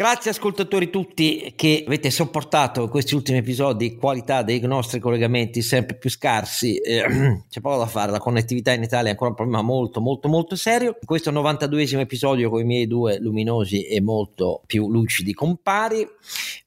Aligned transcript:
Grazie 0.00 0.30
ascoltatori 0.30 0.88
tutti 0.88 1.52
che 1.54 1.84
avete 1.86 2.10
sopportato 2.10 2.88
questi 2.88 3.14
ultimi 3.14 3.36
episodi, 3.36 3.96
qualità 3.96 4.42
dei 4.42 4.58
nostri 4.60 4.98
collegamenti 4.98 5.60
sempre 5.60 5.98
più 5.98 6.08
scarsi, 6.08 6.78
eh, 6.78 7.04
c'è 7.50 7.60
poco 7.60 7.80
da 7.80 7.86
fare, 7.86 8.10
la 8.10 8.18
connettività 8.18 8.72
in 8.72 8.82
Italia 8.82 9.08
è 9.08 9.10
ancora 9.10 9.28
un 9.28 9.36
problema 9.36 9.60
molto 9.60 10.00
molto 10.00 10.28
molto 10.28 10.56
serio. 10.56 10.96
In 10.98 11.06
questo 11.06 11.30
92esimo 11.30 11.98
episodio 11.98 12.48
con 12.48 12.60
i 12.60 12.64
miei 12.64 12.86
due 12.86 13.18
luminosi 13.18 13.84
e 13.84 14.00
molto 14.00 14.62
più 14.64 14.90
lucidi 14.90 15.34
compari, 15.34 16.08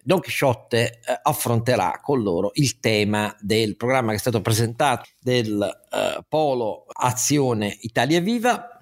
Don 0.04 0.20
Quixote 0.20 0.86
eh, 0.86 1.20
affronterà 1.24 2.02
con 2.04 2.22
loro 2.22 2.52
il 2.54 2.80
tema 2.80 3.36
del 3.40 3.76
programma 3.78 4.12
che 4.12 4.18
è 4.18 4.20
stato 4.20 4.42
presentato 4.42 5.10
del 5.20 5.60
eh, 5.60 6.24
Polo 6.30 6.86
Azione 6.88 7.76
Italia 7.82 8.22
Viva 8.22 8.80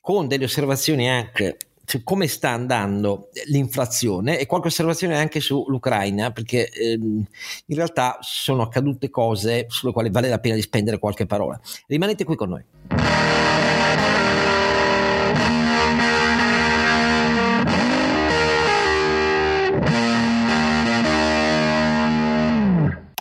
con 0.00 0.28
delle 0.28 0.44
osservazioni 0.44 1.10
anche 1.10 1.58
su 1.92 2.02
come 2.04 2.26
sta 2.26 2.48
andando 2.48 3.28
l'inflazione 3.48 4.38
e 4.38 4.46
qualche 4.46 4.68
osservazione 4.68 5.14
anche 5.18 5.40
sull'Ucraina, 5.40 6.30
perché 6.30 6.70
ehm, 6.70 7.22
in 7.66 7.76
realtà 7.76 8.16
sono 8.22 8.62
accadute 8.62 9.10
cose 9.10 9.66
sulle 9.68 9.92
quali 9.92 10.08
vale 10.08 10.30
la 10.30 10.38
pena 10.38 10.54
di 10.54 10.62
spendere 10.62 10.98
qualche 10.98 11.26
parola. 11.26 11.60
Rimanete 11.86 12.24
qui 12.24 12.34
con 12.34 12.48
noi. 12.48 12.64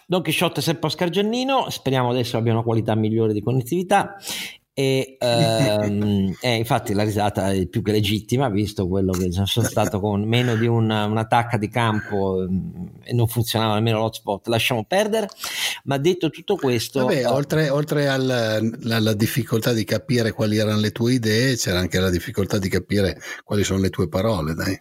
Don 0.06 0.22
Quixote 0.24 0.62
sempre 0.62 0.88
Oscar 0.88 1.10
Giannino, 1.10 1.70
speriamo 1.70 2.10
adesso 2.10 2.38
abbia 2.38 2.54
una 2.54 2.64
qualità 2.64 2.96
migliore 2.96 3.34
di 3.34 3.42
connettività 3.42 4.16
e 4.74 5.18
ehm, 5.20 6.34
eh, 6.40 6.56
infatti 6.56 6.94
la 6.94 7.04
risata 7.04 7.52
è 7.52 7.66
più 7.68 7.82
che 7.82 7.92
legittima, 7.92 8.50
visto 8.50 8.88
quello 8.88 9.12
che 9.12 9.30
sono 9.32 9.68
stato 9.68 10.00
con 10.00 10.24
meno 10.24 10.56
di 10.56 10.66
una, 10.66 11.06
un'attacca 11.06 11.58
di 11.58 11.68
campo 11.68 12.46
mm, 12.50 12.86
e 13.04 13.14
non 13.14 13.28
funzionava 13.28 13.76
nemmeno 13.76 14.00
l'hotspot. 14.00 14.48
Lasciamo 14.48 14.86
perdere. 14.86 15.28
Ma 15.84 15.98
detto 15.98 16.30
tutto 16.30 16.56
questo, 16.56 17.06
Vabbè, 17.06 17.28
oltre, 17.28 17.70
oltre 17.70 18.08
alla, 18.08 18.60
alla, 18.90 19.14
difficoltà 19.14 19.74
di 19.74 19.84
capire 19.84 20.32
quali 20.32 20.58
erano 20.58 20.80
le 20.80 20.92
tue 20.92 21.14
idee, 21.14 21.56
c'era 21.58 21.80
anche 21.80 22.00
la 22.00 22.10
difficoltà 22.10 22.58
di 22.58 22.70
capire 22.70 23.20
quali 23.44 23.64
sono 23.64 23.80
le 23.80 23.90
tue 23.90 24.08
parole. 24.08 24.54
Dai. 24.54 24.78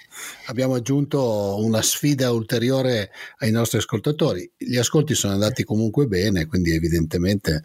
Abbiamo 0.47 0.75
aggiunto 0.75 1.57
una 1.59 1.83
sfida 1.83 2.31
ulteriore 2.31 3.11
ai 3.39 3.51
nostri 3.51 3.79
ascoltatori. 3.79 4.51
Gli 4.57 4.77
ascolti 4.77 5.15
sono 5.15 5.33
andati 5.33 5.65
comunque 5.65 6.07
bene, 6.07 6.47
quindi 6.47 6.73
evidentemente 6.73 7.63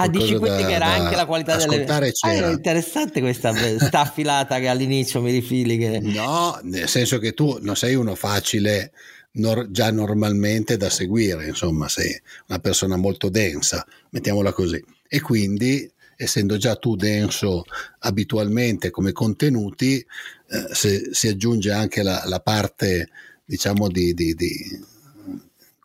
Ah, 0.00 0.06
dici 0.06 0.36
quindi 0.36 0.62
da, 0.62 0.68
che 0.68 0.74
era 0.74 0.86
anche 0.86 1.16
la 1.16 1.26
qualità 1.26 1.56
delle... 1.56 1.84
Ah, 1.84 2.30
è 2.30 2.50
interessante 2.50 3.20
questa 3.20 3.52
staffilata 3.78 4.60
che 4.60 4.68
all'inizio 4.68 5.20
mi 5.20 5.32
rifili 5.32 5.76
che... 5.76 5.98
No, 5.98 6.56
nel 6.62 6.88
senso 6.88 7.18
che 7.18 7.32
tu 7.32 7.58
non 7.62 7.74
sei 7.74 7.96
uno 7.96 8.14
facile 8.14 8.92
nor- 9.32 9.68
già 9.72 9.90
normalmente 9.90 10.76
da 10.76 10.88
seguire, 10.88 11.48
insomma 11.48 11.88
sei 11.88 12.16
una 12.46 12.60
persona 12.60 12.96
molto 12.96 13.28
densa, 13.28 13.84
mettiamola 14.10 14.52
così. 14.52 14.82
E 15.08 15.20
quindi, 15.20 15.90
essendo 16.16 16.56
già 16.58 16.76
tu 16.76 16.94
denso 16.94 17.64
abitualmente 18.00 18.90
come 18.90 19.10
contenuti, 19.10 19.96
eh, 19.96 20.74
se 20.74 21.08
si 21.10 21.26
aggiunge 21.26 21.72
anche 21.72 22.04
la, 22.04 22.22
la 22.26 22.38
parte, 22.38 23.08
diciamo, 23.44 23.88
di, 23.88 24.14
di, 24.14 24.34
di 24.34 24.80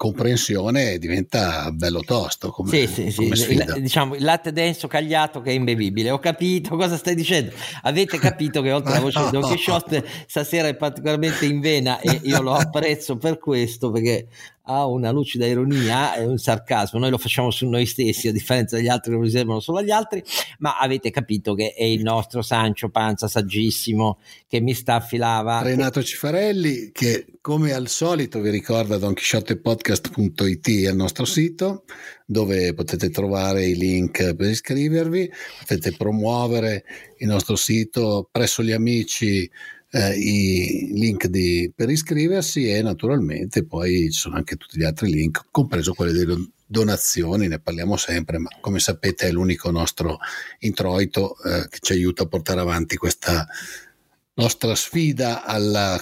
comprensione 0.03 0.97
diventa 0.97 1.71
bello 1.71 2.01
tosto 2.01 2.49
come, 2.51 2.69
sì, 2.69 2.87
sì, 2.87 3.15
come 3.15 3.37
sì. 3.37 3.53
Il, 3.53 3.75
diciamo 3.79 4.15
il 4.15 4.23
latte 4.23 4.51
denso 4.51 4.89
cagliato 4.89 5.39
che 5.39 5.51
è 5.51 5.53
imbevibile. 5.53 6.11
Ho 6.11 6.19
capito 6.19 6.75
cosa 6.75 6.97
stai 6.97 7.15
dicendo. 7.15 7.53
Avete 7.83 8.19
capito 8.19 8.61
che 8.61 8.73
oltre 8.73 8.91
alla 8.91 8.99
voce 8.99 9.23
di 9.23 9.29
Don 9.31 9.43
Quixote 9.47 10.03
stasera 10.27 10.67
è 10.67 10.75
particolarmente 10.75 11.45
in 11.45 11.61
vena 11.61 12.01
e 12.01 12.19
io 12.23 12.41
lo 12.41 12.53
apprezzo 12.53 13.15
per 13.15 13.37
questo 13.37 13.91
perché 13.91 14.27
ha 14.65 14.85
una 14.85 15.11
lucida 15.11 15.45
ironia 15.45 16.15
e 16.15 16.25
un 16.25 16.37
sarcasmo. 16.37 16.99
Noi 16.99 17.09
lo 17.09 17.17
facciamo 17.17 17.51
su 17.51 17.67
noi 17.67 17.85
stessi, 17.85 18.27
a 18.27 18.31
differenza 18.31 18.77
degli 18.77 18.87
altri 18.87 19.11
che 19.11 19.17
lo 19.17 19.23
riservano 19.23 19.59
solo 19.59 19.79
agli 19.79 19.91
altri, 19.91 20.23
ma 20.59 20.77
avete 20.77 21.11
capito 21.11 21.53
che 21.53 21.73
è 21.73 21.83
il 21.83 22.01
nostro 22.01 22.41
Sancio 22.41 22.89
Panza 22.89 23.27
saggissimo 23.27 24.19
che 24.47 24.61
mi 24.61 24.73
sta 24.73 24.95
affilava. 24.95 25.61
Renato 25.61 26.01
Cifarelli, 26.01 26.91
che 26.93 27.25
come 27.41 27.73
al 27.73 27.89
solito 27.89 28.39
vi 28.39 28.49
ricorda 28.49 28.97
donchisciottepodcast.it 28.97 30.67
il 30.67 30.95
nostro 30.95 31.25
sito 31.25 31.83
dove 32.25 32.73
potete 32.73 33.09
trovare 33.09 33.65
i 33.65 33.75
link 33.75 34.33
per 34.33 34.49
iscrivervi, 34.49 35.29
potete 35.59 35.91
promuovere 35.91 36.85
il 37.17 37.27
nostro 37.27 37.57
sito 37.57 38.27
presso 38.31 38.63
gli 38.63 38.71
amici 38.71 39.49
eh, 39.95 40.17
i 40.17 40.89
link 40.93 41.27
di, 41.27 41.71
per 41.73 41.87
iscriversi 41.87 42.67
e 42.67 42.81
naturalmente 42.81 43.63
poi 43.63 44.11
ci 44.11 44.19
sono 44.19 44.35
anche 44.35 44.55
tutti 44.55 44.79
gli 44.79 44.83
altri 44.83 45.11
link, 45.11 45.45
compreso 45.51 45.93
quelli 45.93 46.13
delle 46.13 46.49
donazioni, 46.65 47.47
ne 47.47 47.59
parliamo 47.59 47.95
sempre, 47.95 48.39
ma 48.39 48.49
come 48.59 48.79
sapete 48.79 49.27
è 49.27 49.31
l'unico 49.31 49.69
nostro 49.69 50.17
introito 50.59 51.35
eh, 51.43 51.67
che 51.69 51.77
ci 51.79 51.93
aiuta 51.93 52.23
a 52.23 52.27
portare 52.27 52.59
avanti 52.59 52.97
questa 52.97 53.47
nostra 54.33 54.73
sfida 54.73 55.43
alla... 55.45 55.95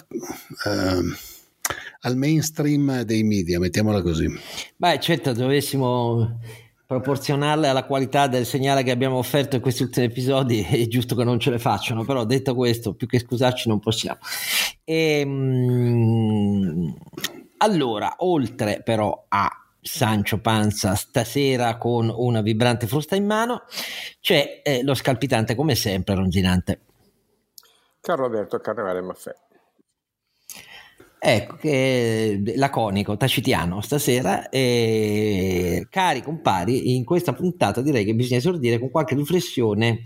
Eh, 0.66 1.30
al 2.04 2.18
mainstream 2.18 3.04
dei 3.04 3.22
media, 3.22 3.60
mettiamola 3.60 4.02
così. 4.02 4.28
Beh, 4.76 5.00
certo, 5.00 5.34
dovessimo 5.34 6.40
proporzionale 6.92 7.70
alla 7.70 7.86
qualità 7.86 8.28
del 8.28 8.46
segnale 8.46 8.84
che 8.84 8.92
abbiamo 8.92 9.16
offerto 9.16 9.56
in 9.56 9.62
questi 9.62 9.84
ultimi 9.84 10.08
episodi 10.08 10.60
è 10.70 10.86
giusto 10.88 11.16
che 11.16 11.24
non 11.24 11.40
ce 11.40 11.50
le 11.50 11.58
facciano 11.58 12.04
però 12.04 12.26
detto 12.26 12.54
questo 12.54 12.96
più 12.96 13.08
che 13.08 13.20
scusarci 13.20 13.70
non 13.70 13.80
possiamo. 13.80 14.20
E, 14.84 15.20
ehm, 15.22 16.94
allora 17.60 18.16
oltre 18.18 18.82
però 18.84 19.26
a 19.30 19.50
Sancio 19.80 20.42
Panza 20.42 20.96
stasera 20.96 21.78
con 21.78 22.14
una 22.14 22.42
vibrante 22.42 22.88
frusta 22.88 23.16
in 23.16 23.26
mano 23.26 23.64
c'è 24.20 24.60
eh, 24.62 24.84
lo 24.84 24.94
scalpitante 24.94 25.56
come 25.56 25.76
sempre 25.76 26.16
Ronzinante 26.16 26.82
Carlo 28.02 28.26
Alberto 28.26 28.60
Carnevale 28.60 29.02
Maffè 29.02 29.34
Ecco, 31.24 31.56
che 31.58 32.42
laconico, 32.56 33.16
tacitiano 33.16 33.80
stasera. 33.82 34.50
E, 34.50 35.86
cari 35.88 36.24
compari, 36.24 36.96
in 36.96 37.04
questa 37.06 37.34
puntata 37.34 37.84
direi 37.84 38.04
che 38.06 38.16
bisogna 38.16 38.40
esordire 38.40 38.80
con 38.80 38.90
qualche 38.90 39.14
riflessione 39.14 40.02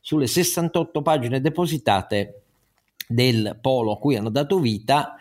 sulle 0.00 0.28
68 0.28 1.02
pagine 1.02 1.40
depositate 1.40 2.42
del 3.08 3.58
polo 3.60 3.94
a 3.94 3.98
cui 3.98 4.14
hanno 4.14 4.30
dato 4.30 4.60
vita. 4.60 5.16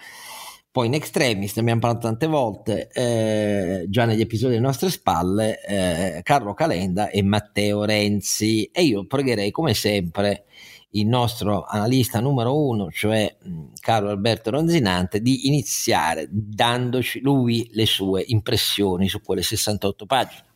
Poi 0.70 0.86
in 0.86 0.94
extremis, 0.94 1.56
ne 1.56 1.62
abbiamo 1.62 1.80
parlato 1.80 2.06
tante 2.06 2.28
volte, 2.28 2.88
eh, 2.94 3.86
già 3.90 4.06
negli 4.06 4.22
episodi 4.22 4.54
alle 4.54 4.62
nostre 4.62 4.92
spalle, 4.92 5.66
eh, 5.66 6.22
Carlo 6.22 6.54
Calenda 6.54 7.10
e 7.10 7.24
Matteo 7.24 7.86
Renzi. 7.86 8.70
E 8.72 8.84
io 8.84 9.08
pregherei 9.08 9.50
come 9.50 9.74
sempre 9.74 10.46
il 10.92 11.08
nostro 11.08 11.64
analista 11.66 12.20
numero 12.20 12.58
uno, 12.58 12.90
cioè 12.90 13.38
Carlo 13.80 14.10
Alberto 14.10 14.50
Ronzinante, 14.50 15.22
di 15.22 15.48
iniziare 15.48 16.28
dandoci 16.30 17.22
lui 17.22 17.70
le 17.74 17.86
sue 17.86 18.24
impressioni 18.26 19.08
su 19.08 19.22
quelle 19.22 19.44
68 19.44 20.06
pagine. 20.06 20.48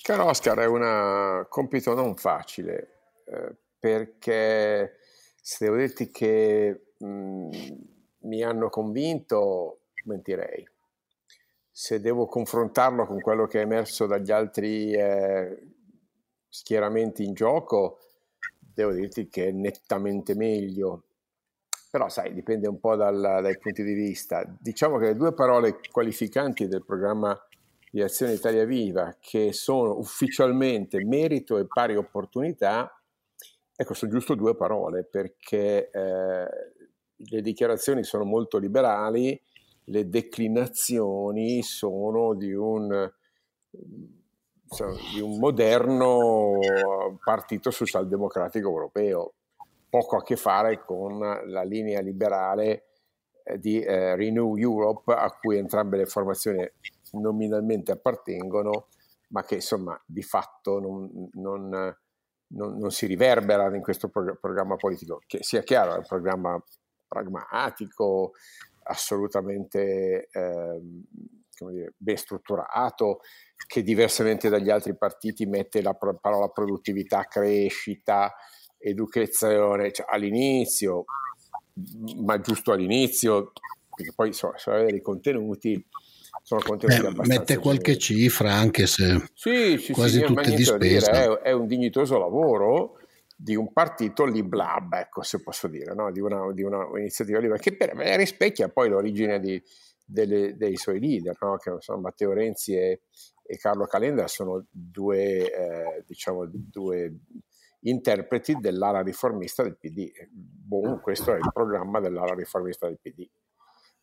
Caro 0.00 0.26
Oscar, 0.26 0.58
è 0.58 0.66
un 0.66 1.46
compito 1.48 1.94
non 1.94 2.16
facile 2.16 2.96
eh, 3.26 3.54
perché 3.78 4.98
se 5.40 5.64
devo 5.64 5.76
dirti 5.76 6.10
che 6.10 6.92
mh, 6.96 7.48
mi 8.20 8.42
hanno 8.42 8.68
convinto, 8.70 9.80
mentirei. 10.04 10.66
Se 11.70 12.00
devo 12.00 12.26
confrontarlo 12.26 13.06
con 13.06 13.20
quello 13.20 13.46
che 13.46 13.58
è 13.58 13.62
emerso 13.62 14.06
dagli 14.06 14.30
altri 14.30 14.92
eh, 14.92 15.74
schieramenti 16.48 17.22
in 17.22 17.34
gioco, 17.34 17.98
devo 18.76 18.92
dirti 18.92 19.26
che 19.28 19.48
è 19.48 19.50
nettamente 19.52 20.34
meglio. 20.34 21.04
Però 21.90 22.10
sai, 22.10 22.34
dipende 22.34 22.68
un 22.68 22.78
po' 22.78 22.94
dal, 22.94 23.18
dai 23.18 23.56
punti 23.58 23.82
di 23.82 23.94
vista. 23.94 24.44
Diciamo 24.60 24.98
che 24.98 25.06
le 25.06 25.16
due 25.16 25.32
parole 25.32 25.80
qualificanti 25.90 26.68
del 26.68 26.84
programma 26.84 27.34
di 27.90 28.02
Azione 28.02 28.34
Italia 28.34 28.66
Viva, 28.66 29.16
che 29.18 29.54
sono 29.54 29.96
ufficialmente 29.96 31.02
merito 31.02 31.56
e 31.56 31.66
pari 31.66 31.96
opportunità, 31.96 33.02
ecco, 33.74 33.94
sono 33.94 34.10
giusto 34.10 34.34
due 34.34 34.54
parole, 34.54 35.04
perché 35.04 35.88
eh, 35.90 36.48
le 37.16 37.40
dichiarazioni 37.40 38.04
sono 38.04 38.24
molto 38.24 38.58
liberali, 38.58 39.40
le 39.84 40.08
declinazioni 40.10 41.62
sono 41.62 42.34
di 42.34 42.52
un 42.52 43.10
di 45.12 45.20
un 45.20 45.38
moderno 45.38 46.58
partito 47.22 47.70
socialdemocratico 47.70 48.68
europeo, 48.68 49.34
poco 49.88 50.16
a 50.16 50.22
che 50.22 50.36
fare 50.36 50.84
con 50.84 51.18
la 51.18 51.62
linea 51.62 52.00
liberale 52.00 52.86
eh, 53.44 53.58
di 53.58 53.80
eh, 53.80 54.16
Renew 54.16 54.56
Europe 54.56 55.12
a 55.12 55.30
cui 55.30 55.56
entrambe 55.56 55.96
le 55.96 56.06
formazioni 56.06 56.68
nominalmente 57.12 57.92
appartengono, 57.92 58.88
ma 59.28 59.44
che 59.44 59.56
insomma 59.56 60.00
di 60.04 60.22
fatto 60.22 60.80
non, 60.80 61.28
non, 61.34 61.68
non, 62.48 62.76
non 62.78 62.90
si 62.90 63.06
riverberano 63.06 63.76
in 63.76 63.82
questo 63.82 64.08
prog- 64.08 64.38
programma 64.40 64.76
politico, 64.76 65.22
che 65.26 65.38
sia 65.42 65.62
chiaro, 65.62 65.94
è 65.94 65.98
un 65.98 66.06
programma 66.06 66.62
pragmatico, 67.06 68.32
assolutamente 68.82 70.28
eh, 70.30 70.80
dire, 71.58 71.94
ben 71.96 72.16
strutturato, 72.16 73.20
che 73.66 73.82
diversamente 73.82 74.48
dagli 74.48 74.70
altri 74.70 74.96
partiti 74.96 75.46
mette 75.46 75.82
la 75.82 75.94
parola 75.94 76.48
produttività, 76.48 77.24
crescita, 77.24 78.34
educazione 78.78 79.92
cioè, 79.92 80.06
all'inizio, 80.08 81.04
ma 82.24 82.40
giusto 82.40 82.72
all'inizio, 82.72 83.52
perché 83.94 84.12
poi 84.14 84.32
so, 84.32 84.52
se 84.56 84.70
vedere 84.70 84.96
i 84.96 85.02
contenuti 85.02 85.84
sono 86.42 86.60
contenuti 86.62 87.00
Beh, 87.00 87.26
mette 87.26 87.56
qualche 87.56 87.96
generi. 87.96 88.00
cifra 88.00 88.52
anche 88.52 88.86
se 88.86 89.30
sì, 89.32 89.78
sì, 89.78 89.92
quasi 89.92 90.18
sì, 90.18 90.24
tutte 90.24 90.54
di 90.54 90.64
spesa 90.64 91.10
dire, 91.10 91.40
è, 91.40 91.48
è, 91.48 91.52
un 91.52 91.66
dignitoso 91.66 92.18
lavoro 92.18 92.98
di 93.34 93.56
un 93.56 93.72
partito 93.72 94.24
liblab 94.24 94.92
ecco 94.92 95.22
se 95.22 95.42
posso 95.42 95.66
dire 95.66 95.94
no? 95.94 96.12
di, 96.12 96.20
una, 96.20 96.52
di 96.52 96.62
una 96.62 96.86
iniziativa 96.98 97.38
libera 97.38 97.58
che 97.58 97.74
per 97.74 97.94
me 97.94 98.16
rispecchia 98.16 98.68
poi 98.68 98.88
l'origine 98.88 99.40
di, 99.40 99.60
delle, 100.06 100.56
dei 100.56 100.76
suoi 100.76 101.00
leader 101.00 101.36
no? 101.40 101.56
che 101.56 101.74
sono 101.80 102.00
Matteo 102.00 102.32
Renzi 102.32 102.74
e, 102.74 103.02
e 103.42 103.56
Carlo 103.58 103.86
Calenda 103.86 104.28
sono 104.28 104.64
due, 104.70 105.52
eh, 105.52 106.04
diciamo, 106.06 106.46
due 106.48 107.12
interpreti 107.80 108.56
dell'ala 108.58 109.02
riformista 109.02 109.62
del 109.62 109.76
PD. 109.76 110.10
Boh, 110.30 111.00
questo 111.00 111.34
è 111.34 111.36
il 111.36 111.50
programma 111.52 112.00
dell'ala 112.00 112.34
riformista 112.34 112.86
del 112.86 112.98
PD, 113.00 113.28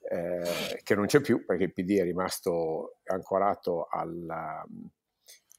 eh, 0.09 0.81
che 0.83 0.95
non 0.95 1.05
c'è 1.05 1.21
più 1.21 1.45
perché 1.45 1.63
il 1.63 1.73
PD 1.73 1.99
è 1.99 2.03
rimasto 2.03 2.97
ancorato 3.05 3.87
alla, 3.89 4.65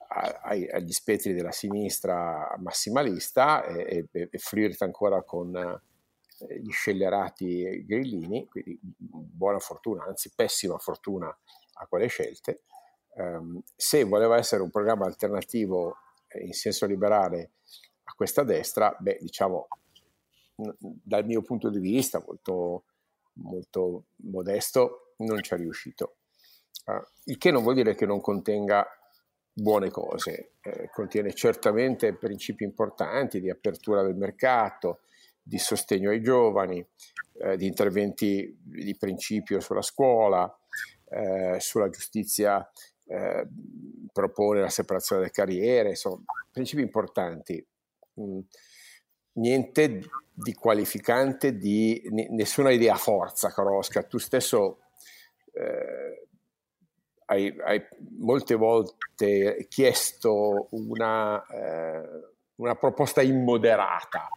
agli 0.06 0.92
spettri 0.92 1.34
della 1.34 1.52
sinistra 1.52 2.54
massimalista 2.58 3.64
e, 3.64 4.08
e, 4.10 4.28
e 4.30 4.38
flirta 4.38 4.84
ancora 4.84 5.22
con 5.22 5.52
gli 6.48 6.70
scellerati 6.70 7.84
grillini, 7.86 8.46
quindi 8.48 8.78
buona 8.82 9.58
fortuna, 9.58 10.04
anzi 10.04 10.32
pessima 10.34 10.78
fortuna 10.78 11.26
a 11.26 11.86
quelle 11.86 12.06
scelte. 12.06 12.62
Um, 13.16 13.62
se 13.76 14.04
voleva 14.04 14.36
essere 14.36 14.62
un 14.62 14.70
programma 14.70 15.06
alternativo 15.06 15.96
in 16.42 16.52
senso 16.52 16.86
liberale 16.86 17.52
a 18.04 18.12
questa 18.14 18.42
destra, 18.42 18.94
beh, 18.98 19.18
diciamo, 19.20 19.68
dal 20.56 21.24
mio 21.24 21.42
punto 21.42 21.70
di 21.70 21.78
vista 21.78 22.22
molto, 22.26 22.84
molto 23.34 24.06
modesto, 24.16 25.14
non 25.18 25.42
ci 25.42 25.54
è 25.54 25.56
riuscito. 25.56 26.16
Uh, 26.86 27.02
il 27.24 27.38
che 27.38 27.50
non 27.50 27.62
vuol 27.62 27.74
dire 27.74 27.94
che 27.94 28.06
non 28.06 28.20
contenga 28.20 28.86
buone 29.56 29.88
cose, 29.90 30.54
eh, 30.62 30.90
contiene 30.92 31.32
certamente 31.32 32.12
principi 32.14 32.64
importanti 32.64 33.40
di 33.40 33.48
apertura 33.48 34.02
del 34.02 34.16
mercato, 34.16 35.02
di 35.44 35.58
sostegno 35.58 36.10
ai 36.10 36.22
giovani, 36.22 36.84
eh, 37.40 37.56
di 37.56 37.66
interventi 37.66 38.56
di 38.60 38.96
principio 38.96 39.60
sulla 39.60 39.82
scuola, 39.82 40.52
eh, 41.10 41.58
sulla 41.60 41.90
giustizia, 41.90 42.68
eh, 43.06 43.46
propone 44.12 44.60
la 44.60 44.70
separazione 44.70 45.22
delle 45.22 45.32
carriere, 45.32 45.90
insomma, 45.90 46.24
principi 46.50 46.80
importanti 46.82 47.64
mh, 48.14 48.38
niente 49.34 50.00
di 50.32 50.54
qualificante, 50.54 51.56
di 51.56 52.02
n- 52.10 52.34
nessuna 52.34 52.70
idea 52.70 52.96
forza, 52.96 53.52
caro 53.52 53.76
Oscar. 53.76 54.06
Tu 54.06 54.18
stesso 54.18 54.78
eh, 55.52 56.26
hai, 57.26 57.54
hai, 57.64 57.82
molte 58.18 58.54
volte 58.54 59.66
chiesto 59.68 60.68
una, 60.70 61.44
eh, 61.46 62.08
una 62.56 62.74
proposta 62.74 63.22
immoderata. 63.22 64.28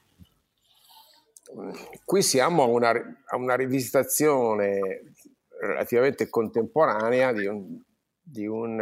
Qui 2.04 2.22
siamo 2.22 2.64
a 2.64 2.68
una, 2.68 2.90
a 2.90 3.38
una 3.38 3.56
rivisitazione 3.56 5.14
relativamente 5.60 6.30
contemporanea 6.30 7.32
di 7.34 7.46
un, 7.46 7.82
di 8.22 8.46
un, 8.46 8.80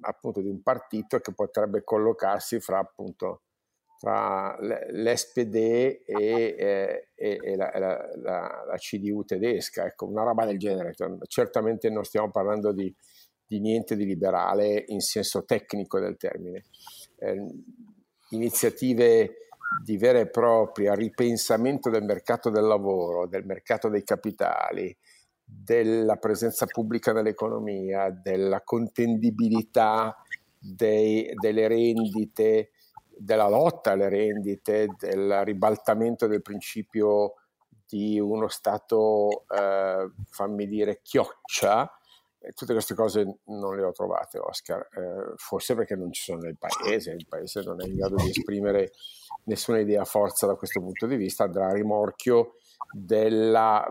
appunto, 0.00 0.40
di 0.40 0.48
un 0.48 0.62
partito 0.62 1.18
che 1.20 1.32
potrebbe 1.34 1.84
collocarsi 1.84 2.60
fra 2.60 2.78
appunto 2.78 3.42
tra 4.00 4.56
l'SPD 4.58 5.54
e, 5.54 6.02
eh, 6.06 7.08
e, 7.14 7.38
e 7.42 7.56
la, 7.56 7.70
la, 7.74 8.10
la, 8.16 8.64
la, 8.66 8.76
CDU 8.76 9.24
tedesca, 9.24 9.84
ecco, 9.84 10.06
una 10.06 10.22
roba 10.22 10.46
del 10.46 10.58
genere. 10.58 10.94
Certamente 11.26 11.90
non 11.90 12.04
stiamo 12.04 12.30
parlando 12.30 12.72
di, 12.72 12.92
di 13.46 13.60
niente 13.60 13.96
di 13.96 14.06
liberale 14.06 14.84
in 14.86 15.00
senso 15.00 15.44
tecnico 15.44 16.00
del 16.00 16.16
termine. 16.16 16.64
Eh, 17.18 17.46
iniziative 18.30 19.49
di 19.82 19.96
vera 19.96 20.18
e 20.18 20.28
propria 20.28 20.94
ripensamento 20.94 21.90
del 21.90 22.02
mercato 22.02 22.50
del 22.50 22.64
lavoro, 22.64 23.26
del 23.26 23.44
mercato 23.44 23.88
dei 23.88 24.02
capitali, 24.02 24.96
della 25.44 26.16
presenza 26.16 26.66
pubblica 26.66 27.12
nell'economia, 27.12 28.10
della 28.10 28.62
contendibilità 28.62 30.16
dei, 30.58 31.32
delle 31.34 31.68
rendite, 31.68 32.70
della 33.16 33.48
lotta 33.48 33.92
alle 33.92 34.08
rendite, 34.08 34.88
del 34.98 35.44
ribaltamento 35.44 36.26
del 36.26 36.42
principio 36.42 37.34
di 37.86 38.20
uno 38.20 38.48
Stato, 38.48 39.44
eh, 39.48 40.10
fammi 40.28 40.66
dire, 40.66 41.00
chioccia, 41.02 41.90
tutte 42.54 42.72
queste 42.72 42.94
cose 42.94 43.40
non 43.46 43.76
le 43.76 43.82
ho 43.82 43.92
trovate, 43.92 44.38
Oscar, 44.38 44.80
eh, 44.80 45.34
forse 45.36 45.74
perché 45.74 45.94
non 45.94 46.12
ci 46.12 46.22
sono 46.22 46.40
nel 46.40 46.56
paese, 46.56 47.12
il 47.12 47.26
paese 47.28 47.62
non 47.62 47.82
è 47.82 47.86
in 47.86 47.96
grado 47.96 48.16
di 48.16 48.30
esprimere 48.30 48.92
nessuna 49.44 49.78
idea 49.78 50.04
forza 50.04 50.46
da 50.46 50.54
questo 50.54 50.80
punto 50.80 51.06
di 51.06 51.16
vista, 51.16 51.44
andrà 51.44 51.68
a 51.68 51.72
rimorchio 51.72 52.54
della 52.92 53.84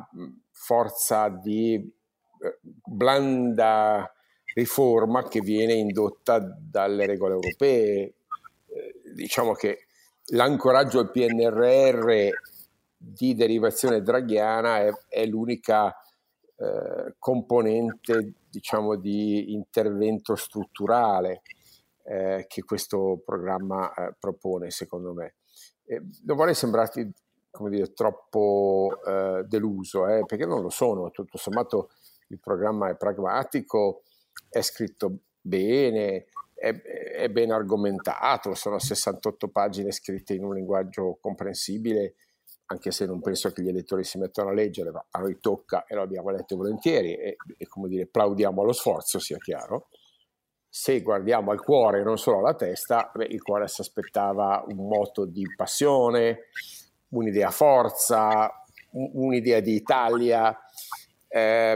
forza 0.51 1.29
di 1.29 1.75
eh, 1.75 2.59
blanda 2.61 4.11
riforma 4.55 5.27
che 5.27 5.41
viene 5.41 5.73
indotta 5.73 6.39
dalle 6.39 7.05
regole 7.05 7.35
europee, 7.35 8.13
diciamo 9.13 9.53
che 9.53 9.85
l'ancoraggio 10.31 10.99
al 10.99 11.11
PNRR 11.11 12.29
di 12.97 13.35
derivazione 13.35 14.01
draghiana 14.01 14.79
è, 14.79 14.91
è 15.07 15.25
l'unica 15.25 15.95
eh, 16.59 17.15
componente 17.17 18.33
diciamo, 18.49 18.95
di 18.95 19.53
intervento 19.53 20.35
strutturale 20.35 21.41
eh, 22.03 22.45
che 22.47 22.63
questo 22.63 23.21
programma 23.23 23.93
eh, 23.93 24.15
propone, 24.19 24.69
secondo 24.71 25.13
me. 25.13 25.35
non 26.25 26.35
vorrei 26.35 26.55
sembrarti 26.55 27.11
come 27.51 27.69
dire, 27.69 27.93
troppo 27.93 28.99
eh, 29.05 29.43
deluso, 29.47 30.07
eh, 30.07 30.23
perché 30.25 30.45
non 30.45 30.61
lo 30.61 30.69
sono, 30.69 31.09
tutto 31.11 31.37
sommato 31.37 31.89
il 32.27 32.39
programma 32.39 32.89
è 32.89 32.95
pragmatico, 32.95 34.03
è 34.49 34.61
scritto 34.61 35.19
bene, 35.41 36.25
è, 36.53 36.73
è, 36.73 37.29
ben 37.29 37.51
argomentato, 37.51 38.53
sono 38.53 38.77
68 38.77 39.47
pagine 39.47 39.91
scritte 39.91 40.33
in 40.33 40.43
un 40.43 40.53
linguaggio 40.53 41.17
comprensibile, 41.19 42.15
anche 42.71 42.91
se 42.91 43.05
non 43.05 43.19
penso 43.19 43.51
che 43.51 43.63
gli 43.63 43.67
elettori 43.67 44.03
si 44.03 44.19
mettano 44.19 44.49
a 44.49 44.53
leggere, 44.53 44.91
ma 44.91 45.03
a 45.09 45.19
noi 45.19 45.39
tocca 45.39 45.85
e 45.87 45.95
lo 45.95 46.03
abbiamo 46.03 46.29
letto 46.29 46.55
volentieri 46.55 47.15
e, 47.15 47.35
e 47.57 47.67
come 47.67 47.87
dire, 47.87 48.05
plaudiamo 48.05 48.61
allo 48.61 48.73
sforzo, 48.73 49.17
sia 49.17 49.37
chiaro. 49.37 49.87
Se 50.67 51.01
guardiamo 51.01 51.49
al 51.49 51.61
cuore 51.63 52.01
e 52.01 52.03
non 52.03 52.19
solo 52.19 52.39
alla 52.39 52.53
testa, 52.53 53.11
beh, 53.13 53.25
il 53.25 53.41
cuore 53.41 53.67
si 53.67 53.81
aspettava 53.81 54.63
un 54.67 54.87
moto 54.87 55.25
di 55.25 55.43
passione, 55.55 56.49
un'idea 57.09 57.49
forza, 57.49 58.51
un'idea 58.91 59.61
di 59.61 59.73
Italia 59.73 60.55
eh, 61.27 61.75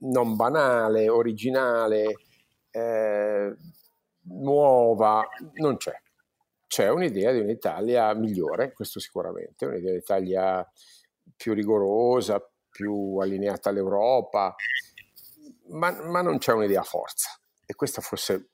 non 0.00 0.34
banale, 0.34 1.08
originale, 1.08 2.14
eh, 2.70 3.56
nuova, 4.22 5.28
non 5.54 5.76
c'è. 5.76 5.94
C'è 6.76 6.90
un'idea 6.90 7.32
di 7.32 7.40
un'Italia 7.40 8.12
migliore, 8.12 8.74
questo 8.74 9.00
sicuramente, 9.00 9.64
un'idea 9.64 9.92
di 9.92 9.96
un'Italia 9.96 10.70
più 11.34 11.54
rigorosa, 11.54 12.46
più 12.68 13.16
allineata 13.16 13.70
all'Europa, 13.70 14.54
ma, 15.68 15.90
ma 16.02 16.20
non 16.20 16.36
c'è 16.36 16.52
un'idea 16.52 16.82
forza. 16.82 17.30
E 17.64 17.74
questo 17.74 18.02
forse 18.02 18.50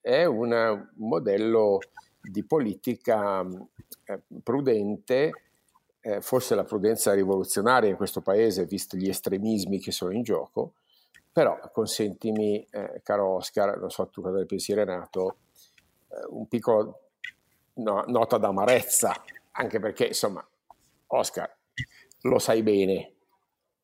eh, 0.00 0.22
è 0.22 0.24
un 0.24 0.88
modello 0.94 1.80
di 2.22 2.46
politica 2.46 3.46
eh, 4.04 4.22
prudente, 4.42 5.32
eh, 6.00 6.22
forse 6.22 6.54
la 6.54 6.64
prudenza 6.64 7.12
rivoluzionaria 7.12 7.90
in 7.90 7.96
questo 7.96 8.22
paese, 8.22 8.64
visto 8.64 8.96
gli 8.96 9.10
estremismi 9.10 9.80
che 9.80 9.92
sono 9.92 10.12
in 10.12 10.22
gioco, 10.22 10.76
però 11.30 11.60
consentimi, 11.74 12.66
eh, 12.70 13.02
caro 13.02 13.34
Oscar, 13.34 13.78
non 13.78 13.90
so 13.90 14.08
tu 14.08 14.22
cosa 14.22 14.38
ne 14.38 14.46
pensi 14.46 14.72
Renato, 14.72 15.36
un 16.30 16.48
piccolo 16.48 17.09
no, 17.82 18.04
nota 18.06 18.38
d'amarezza, 18.38 19.14
anche 19.52 19.80
perché 19.80 20.06
insomma, 20.06 20.46
Oscar, 21.08 21.52
lo 22.22 22.38
sai 22.38 22.62
bene 22.62 23.14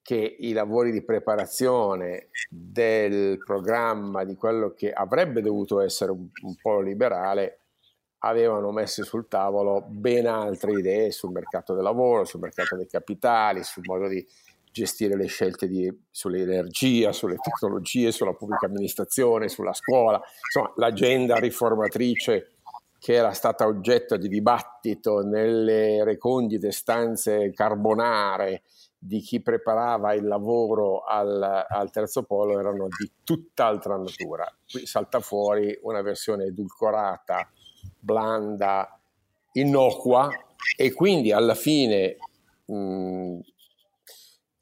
che 0.03 0.37
i 0.39 0.53
lavori 0.53 0.93
di 0.93 1.03
preparazione 1.03 2.29
del 2.49 3.39
programma 3.39 4.23
di 4.25 4.37
quello 4.37 4.73
che 4.73 4.93
avrebbe 4.93 5.41
dovuto 5.41 5.81
essere 5.81 6.13
un, 6.13 6.29
un 6.43 6.55
polo 6.63 6.81
liberale 6.81 7.61
avevano 8.21 8.71
messo 8.71 9.05
sul 9.05 9.27
tavolo 9.29 9.85
ben 9.89 10.27
altre 10.27 10.73
idee 10.73 11.11
sul 11.11 11.33
mercato 11.33 11.75
del 11.75 11.83
lavoro, 11.83 12.25
sul 12.25 12.41
mercato 12.41 12.77
dei 12.77 12.87
capitali, 12.87 13.63
sul 13.65 13.83
modo 13.85 14.07
di 14.07 14.25
gestire 14.71 15.17
le 15.17 15.27
scelte 15.27 15.67
di, 15.67 15.91
sull'energia, 16.11 17.13
sulle 17.13 17.37
tecnologie, 17.37 18.13
sulla 18.13 18.35
pubblica 18.35 18.67
amministrazione, 18.67 19.49
sulla 19.49 19.73
scuola, 19.73 20.21
insomma 20.45 20.73
l'agenda 20.77 21.37
riformatrice 21.37 22.56
che 23.07 23.13
era 23.13 23.31
stata 23.31 23.69
oggetto 23.69 24.17
di 24.17 24.27
dibattito 24.27 25.21
nelle 25.21 26.03
recondite 26.03 26.73
stanze 26.73 27.53
carbonare 27.53 28.65
di 28.99 29.21
chi 29.21 29.41
preparava 29.41 30.13
il 30.13 30.27
lavoro 30.27 31.05
al, 31.05 31.41
al 31.69 31.91
terzo 31.93 32.25
polo 32.25 32.59
erano 32.59 32.89
di 32.99 33.09
tutt'altra 33.23 33.97
natura. 33.97 34.53
Qui 34.69 34.87
salta 34.87 35.21
fuori 35.21 35.79
una 35.83 36.03
versione 36.03 36.47
edulcorata, 36.47 37.49
blanda, 37.97 38.99
innocua 39.53 40.29
e 40.77 40.93
quindi 40.93 41.31
alla 41.31 41.55
fine, 41.55 42.17
mh, 42.65 42.75
mm, 42.75 43.39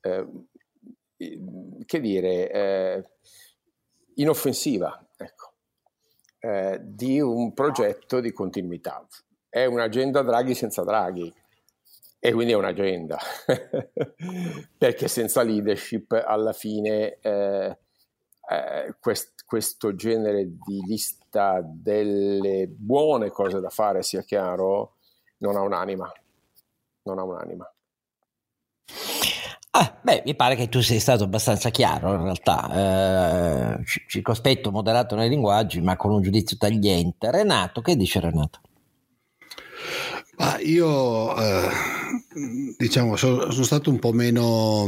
eh, 0.03 0.27
che 1.87 2.01
dire, 2.01 2.51
eh, 2.51 3.05
inoffensiva, 4.17 5.03
eh, 6.45 6.79
di 6.83 7.21
un 7.21 7.55
progetto 7.55 8.21
di 8.21 8.31
continuità. 8.31 9.07
È 9.49 9.65
un'agenda 9.65 10.21
Draghi 10.21 10.55
senza 10.55 10.83
Draghi 10.83 11.33
e 12.19 12.33
quindi 12.33 12.53
è 12.53 12.57
un'agenda, 12.57 13.19
perché 14.77 15.09
senza 15.09 15.43
leadership 15.43 16.13
alla 16.13 16.53
fine 16.53 17.19
eh, 17.21 17.79
eh, 18.51 18.95
quest, 19.01 19.45
questo 19.47 19.95
genere 19.95 20.45
di 20.45 20.83
lista 20.87 21.63
delle 21.65 22.67
buone 22.69 23.31
cose 23.31 23.61
da 23.61 23.71
fare, 23.71 24.03
sia 24.03 24.23
chiaro, 24.23 24.97
non 25.39 25.57
ha 25.57 25.61
un'anima. 25.61 26.13
Non 27.05 27.19
ha 27.19 27.23
un'anima. 27.23 27.75
Ah, 29.77 29.99
beh, 30.01 30.23
mi 30.25 30.37
pare 30.37 30.55
che 30.55 30.69
tu 30.69 30.81
sei 30.81 31.01
stato 31.01 31.25
abbastanza 31.25 31.71
chiaro 31.71 32.15
in 32.15 32.23
realtà, 32.23 33.81
eh, 33.81 33.85
circospetto, 34.07 34.71
moderato 34.71 35.17
nei 35.17 35.29
linguaggi, 35.29 35.81
ma 35.81 35.97
con 35.97 36.13
un 36.13 36.23
giudizio 36.23 36.57
tagliente. 36.57 37.29
Renato, 37.33 37.81
che 37.81 37.97
dice 37.97 38.21
Renato? 38.21 38.61
Ma 40.37 40.61
io 40.61 41.37
eh, 41.37 41.69
diciamo 42.77 43.17
sono, 43.17 43.51
sono, 43.51 43.65
stato 43.65 43.91
un 43.91 43.99
po' 43.99 44.13
meno 44.13 44.87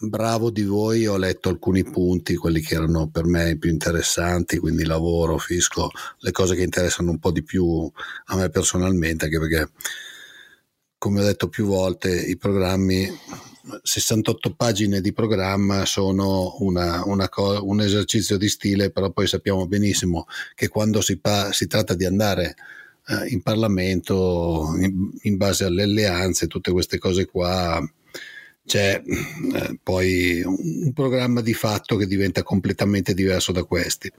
bravo 0.00 0.50
di 0.50 0.64
voi, 0.64 1.06
ho 1.06 1.16
letto 1.16 1.48
alcuni 1.48 1.84
punti, 1.84 2.34
quelli 2.34 2.60
che 2.60 2.74
erano 2.74 3.08
per 3.08 3.24
me 3.26 3.56
più 3.56 3.70
interessanti, 3.70 4.58
quindi 4.58 4.84
lavoro, 4.84 5.38
fisco, 5.38 5.90
le 6.18 6.32
cose 6.32 6.56
che 6.56 6.64
interessano 6.64 7.10
un 7.10 7.20
po' 7.20 7.30
di 7.30 7.44
più 7.44 7.88
a 8.26 8.36
me 8.36 8.50
personalmente, 8.50 9.26
anche 9.26 9.38
perché 9.38 9.70
come 10.98 11.20
ho 11.20 11.24
detto 11.24 11.48
più 11.48 11.66
volte 11.66 12.10
i 12.20 12.36
programmi 12.36 13.08
68 13.82 14.54
pagine 14.54 15.00
di 15.00 15.12
programma 15.12 15.84
sono 15.84 16.56
una, 16.60 17.02
una 17.04 17.28
co- 17.28 17.64
un 17.64 17.80
esercizio 17.80 18.36
di 18.36 18.48
stile, 18.48 18.90
però 18.90 19.10
poi 19.10 19.26
sappiamo 19.26 19.66
benissimo 19.66 20.26
che 20.54 20.68
quando 20.68 21.00
si, 21.00 21.18
pa- 21.18 21.52
si 21.52 21.66
tratta 21.66 21.94
di 21.94 22.04
andare 22.04 22.54
eh, 23.06 23.28
in 23.28 23.42
Parlamento 23.42 24.74
in, 24.78 25.10
in, 25.22 25.36
base 25.36 25.64
alle 25.64 25.82
alleanze, 25.82 26.46
tutte 26.46 26.70
queste 26.70 26.98
cose 26.98 27.26
qua, 27.26 27.82
c'è 28.64 29.02
eh, 29.02 29.78
poi 29.82 30.42
un, 30.42 30.92
programma 30.92 31.40
di 31.40 31.54
fatto 31.54 31.96
che 31.96 32.06
diventa 32.06 32.42
completamente 32.42 33.14
diverso 33.14 33.52
da 33.52 33.64
questi. 33.64 34.10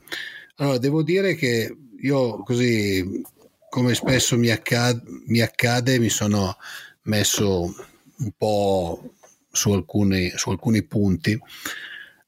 Allora, 0.58 0.78
devo 0.78 1.04
dire 1.04 1.36
che 1.36 1.76
io 2.02 2.44
così, 2.44 3.24
come 3.70 3.94
spesso 3.96 4.38
mi 4.38 4.50
accade, 4.50 5.02
mi, 5.28 5.40
accade, 5.42 6.00
mi 6.00 6.10
sono 6.10 6.58
messo 7.04 7.74
un 8.18 8.32
po' 8.38 9.14
su 9.52 9.72
alcuni, 9.72 10.32
su 10.36 10.50
alcuni 10.50 10.84
punti. 10.84 11.38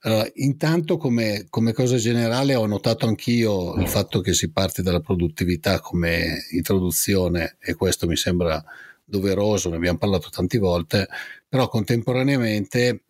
Allora, 0.06 0.30
intanto 0.36 0.98
come, 0.98 1.46
come, 1.50 1.72
cosa 1.72 1.96
generale 1.96 2.56
ho 2.56 2.65
notato 2.65 3.08
anch'io 3.08 3.75
il 3.75 3.88
fatto 3.88 4.20
che 4.20 4.34
si 4.34 4.51
parte 4.51 4.82
dalla 4.82 5.00
produttività 5.00 5.80
come 5.80 6.46
introduzione 6.51 7.56
e 7.60 7.74
questo 7.74 8.06
mi 8.06 8.18
sembra 8.18 8.62
doveroso, 9.06 9.70
ne 9.70 9.77
abbiamo 9.77 9.98
parlato 9.98 10.30
tante 10.30 10.58
volte, 10.58 11.08
però 11.48 11.70
contemporaneamente 11.70 13.03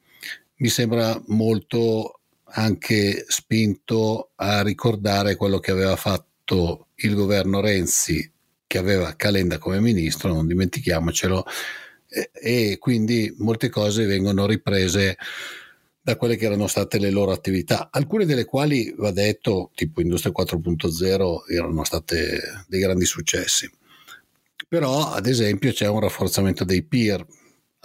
mi 0.58 0.70
sembra 0.70 1.20
molto 1.28 2.20
anche 2.56 3.26
spinto 3.28 4.32
a 4.36 4.62
ricordare 4.62 5.36
quello 5.36 5.60
che 5.60 5.72
aveva 5.72 5.96
fatto 5.96 6.90
il 6.96 7.16
governo 7.16 7.60
Renzi, 7.60 8.32
che 8.68 8.78
aveva 8.78 9.16
Calenda 9.16 9.58
come 9.58 9.80
ministro, 9.80 10.32
non 10.32 10.46
dimentichiamocelo, 10.46 11.46
e, 12.32 12.78
quindi 12.80 13.34
molte 13.38 13.70
cose 13.70 14.06
vengono 14.06 14.46
riprese 14.46 15.18
da 16.02 16.18
quelle 16.18 16.36
che 16.36 16.46
erano 16.46 16.68
state 16.68 17.00
le 17.00 17.10
loro 17.10 17.32
attività, 17.32 17.88
alcune 17.90 18.26
delle 18.26 18.44
quali, 18.44 18.94
va 18.98 19.12
detto, 19.12 19.72
tipo 19.74 20.02
Industria 20.02 20.34
4.0, 20.38 21.50
erano 21.50 21.84
state 21.86 22.66
dei 22.68 22.82
grandi 22.82 23.06
successi. 23.06 23.72
Però, 24.68 25.12
ad 25.12 25.28
esempio, 25.28 25.72
c'è 25.72 25.88
un 25.88 26.02
rafforzamento 26.02 26.66
dei 26.66 26.84
peer, 26.84 27.26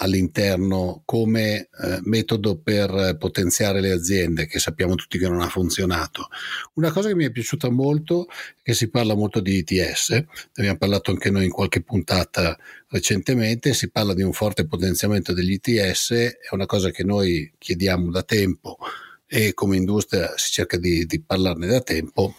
all'interno 0.00 1.02
come 1.05 1.69
eh, 1.81 2.00
metodo 2.02 2.59
per 2.59 3.17
potenziare 3.19 3.81
le 3.81 3.90
aziende, 3.90 4.47
che 4.47 4.59
sappiamo 4.59 4.95
tutti 4.95 5.19
che 5.19 5.28
non 5.28 5.40
ha 5.40 5.49
funzionato. 5.49 6.28
Una 6.75 6.93
cosa 6.93 7.09
che 7.09 7.14
mi 7.14 7.25
è 7.25 7.31
piaciuta 7.31 7.71
molto 7.71 8.28
è 8.28 8.62
che 8.62 8.75
si 8.75 8.90
parla 8.90 9.14
molto 9.14 9.40
di 9.40 9.57
ITS, 9.59 10.11
ne 10.11 10.26
abbiamo 10.55 10.78
parlato 10.78 11.11
anche 11.11 11.31
noi 11.31 11.47
in 11.47 11.50
qualche 11.50 11.83
puntata 11.83 12.57
recentemente, 12.88 13.75
si 13.75 13.90
parla 13.90 14.14
di 14.14 14.23
un 14.23 14.33
forte 14.33 14.67
potenziamento 14.67 15.33
degli 15.33 15.52
ITS, 15.52 16.11
è 16.11 16.52
una 16.52 16.67
cosa 16.67 16.90
che 16.90 17.02
noi 17.02 17.52
chiediamo 17.59 18.11
da 18.11 18.23
tempo 18.23 18.78
e 19.26 19.52
come 19.52 19.76
industria 19.76 20.33
si 20.37 20.52
cerca 20.52 20.78
di, 20.78 21.07
di 21.07 21.21
parlarne 21.21 21.67
da 21.67 21.81
tempo, 21.81 22.37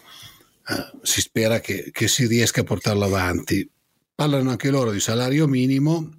eh, 0.66 0.98
si 1.02 1.20
spera 1.20 1.60
che, 1.60 1.90
che 1.92 2.08
si 2.08 2.26
riesca 2.26 2.62
a 2.62 2.64
portarlo 2.64 3.04
avanti. 3.04 3.68
Parlano 4.14 4.50
anche 4.50 4.70
loro 4.70 4.90
di 4.90 5.00
salario 5.00 5.46
minimo, 5.46 6.10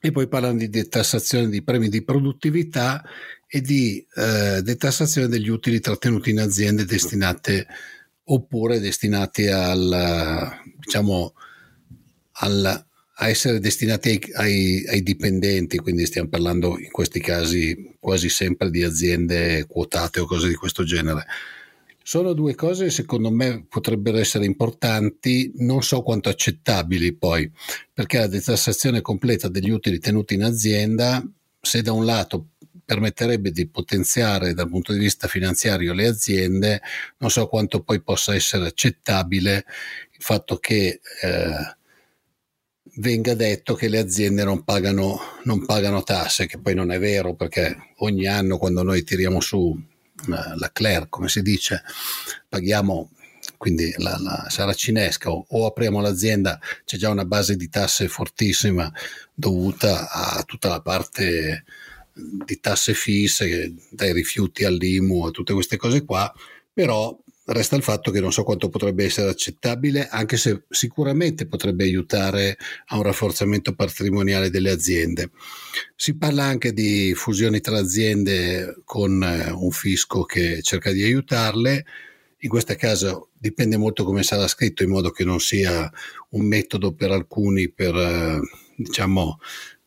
e 0.00 0.12
poi 0.12 0.28
parlano 0.28 0.58
di 0.58 0.68
detassazione 0.68 1.48
di 1.48 1.62
premi 1.62 1.88
di 1.88 2.02
produttività 2.04 3.02
e 3.46 3.60
di 3.60 4.04
eh, 4.14 4.60
detassazione 4.62 5.28
degli 5.28 5.48
utili 5.48 5.80
trattenuti 5.80 6.30
in 6.30 6.40
aziende 6.40 6.84
destinate 6.84 7.66
oppure 8.24 8.78
destinati 8.78 9.48
al, 9.48 10.52
diciamo, 10.78 11.34
al, 12.32 12.86
a 13.14 13.28
essere 13.28 13.58
destinati 13.58 14.10
ai, 14.10 14.20
ai, 14.34 14.86
ai, 14.88 15.02
dipendenti, 15.02 15.78
quindi 15.78 16.06
stiamo 16.06 16.28
parlando 16.28 16.78
in 16.78 16.90
questi 16.90 17.20
casi 17.20 17.96
quasi 17.98 18.28
sempre 18.28 18.70
di 18.70 18.82
aziende 18.82 19.64
quotate 19.66 20.20
o 20.20 20.26
cose 20.26 20.48
di 20.48 20.54
questo 20.54 20.84
genere. 20.84 21.24
Sono 22.08 22.32
due 22.32 22.54
cose 22.54 22.88
secondo 22.88 23.30
me 23.30 23.66
potrebbero 23.68 24.16
essere 24.16 24.46
importanti, 24.46 25.52
non 25.56 25.82
so 25.82 26.00
quanto 26.00 26.30
accettabili 26.30 27.14
poi, 27.14 27.52
perché 27.92 28.16
la 28.16 28.28
detassazione 28.28 29.02
completa 29.02 29.48
degli 29.48 29.68
utili 29.68 29.98
tenuti 29.98 30.32
in 30.32 30.42
azienda, 30.42 31.22
se 31.60 31.82
da 31.82 31.92
un 31.92 32.06
lato 32.06 32.52
permetterebbe 32.82 33.50
di 33.50 33.68
potenziare 33.68 34.54
dal 34.54 34.70
punto 34.70 34.94
di 34.94 34.98
vista 34.98 35.28
finanziario 35.28 35.92
le 35.92 36.06
aziende, 36.06 36.80
non 37.18 37.28
so 37.28 37.46
quanto 37.46 37.82
poi 37.82 38.00
possa 38.00 38.34
essere 38.34 38.68
accettabile 38.68 39.66
il 40.10 40.22
fatto 40.22 40.56
che 40.56 41.00
eh, 41.20 41.76
venga 43.00 43.34
detto 43.34 43.74
che 43.74 43.88
le 43.88 43.98
aziende 43.98 44.44
non 44.44 44.64
pagano, 44.64 45.20
non 45.44 45.66
pagano 45.66 46.02
tasse, 46.02 46.46
che 46.46 46.58
poi 46.58 46.74
non 46.74 46.90
è 46.90 46.98
vero 46.98 47.34
perché 47.34 47.92
ogni 47.96 48.26
anno 48.26 48.56
quando 48.56 48.82
noi 48.82 49.04
tiriamo 49.04 49.40
su 49.40 49.78
la 50.26 50.70
Claire, 50.72 51.06
come 51.08 51.28
si 51.28 51.42
dice, 51.42 51.82
paghiamo 52.48 53.10
quindi 53.56 53.92
la, 53.96 54.16
la 54.20 54.46
saracinesca 54.48 55.30
o, 55.30 55.44
o, 55.48 55.66
apriamo 55.66 56.00
l'azienda, 56.00 56.60
c'è 56.84 56.96
già 56.96 57.10
una 57.10 57.24
base 57.24 57.56
di 57.56 57.68
tasse 57.68 58.08
fortissima 58.08 58.90
dovuta 59.34 60.10
a 60.10 60.42
tutta 60.44 60.68
la 60.68 60.80
parte 60.80 61.64
di 62.12 62.60
tasse 62.60 62.94
fisse, 62.94 63.74
dai 63.90 64.12
rifiuti 64.12 64.64
all'IMU 64.64 65.26
a 65.26 65.30
tutte 65.30 65.52
queste 65.52 65.76
cose 65.76 66.04
qua, 66.04 66.32
però 66.72 67.16
Resta 67.50 67.76
il 67.76 67.82
fatto 67.82 68.10
che 68.10 68.20
non 68.20 68.30
so 68.30 68.42
quanto 68.42 68.68
potrebbe 68.68 69.06
essere 69.06 69.30
accettabile, 69.30 70.06
anche 70.06 70.36
se 70.36 70.64
sicuramente 70.68 71.46
potrebbe 71.46 71.84
aiutare 71.84 72.58
a 72.88 72.96
un 72.98 73.02
rafforzamento 73.02 73.74
patrimoniale 73.74 74.50
delle 74.50 74.68
aziende. 74.68 75.30
Si 75.96 76.18
parla 76.18 76.44
anche 76.44 76.74
di 76.74 77.14
fusioni 77.14 77.60
tra 77.60 77.78
aziende 77.78 78.82
con 78.84 79.22
eh, 79.22 79.50
un 79.50 79.70
fisco 79.70 80.24
che 80.24 80.60
cerca 80.60 80.92
di 80.92 81.02
aiutarle. 81.02 81.86
In 82.40 82.50
questo 82.50 82.74
caso 82.74 83.30
dipende 83.32 83.78
molto 83.78 84.04
come 84.04 84.22
sarà 84.22 84.46
scritto, 84.46 84.82
in 84.82 84.90
modo 84.90 85.10
che 85.10 85.24
non 85.24 85.40
sia 85.40 85.90
un 86.30 86.44
metodo 86.44 86.92
per 86.92 87.12
alcuni 87.12 87.70
per, 87.70 87.94
eh, 87.94 88.40
diciamo, 88.76 89.38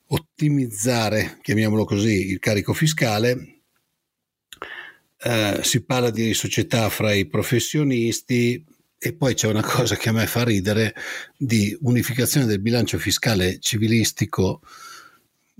ottimizzare, 0.07 1.37
chiamiamolo 1.43 1.85
così, 1.85 2.31
il 2.31 2.39
carico 2.39 2.73
fiscale, 2.73 3.60
eh, 5.23 5.59
si 5.61 5.83
parla 5.83 6.09
di 6.09 6.33
società 6.33 6.89
fra 6.89 7.13
i 7.13 7.27
professionisti 7.27 8.63
e 8.97 9.13
poi 9.13 9.33
c'è 9.33 9.47
una 9.47 9.63
cosa 9.63 9.95
che 9.95 10.09
a 10.09 10.13
me 10.13 10.27
fa 10.27 10.43
ridere 10.43 10.93
di 11.37 11.75
unificazione 11.81 12.45
del 12.45 12.61
bilancio 12.61 12.97
fiscale 12.99 13.59
civilistico 13.59 14.61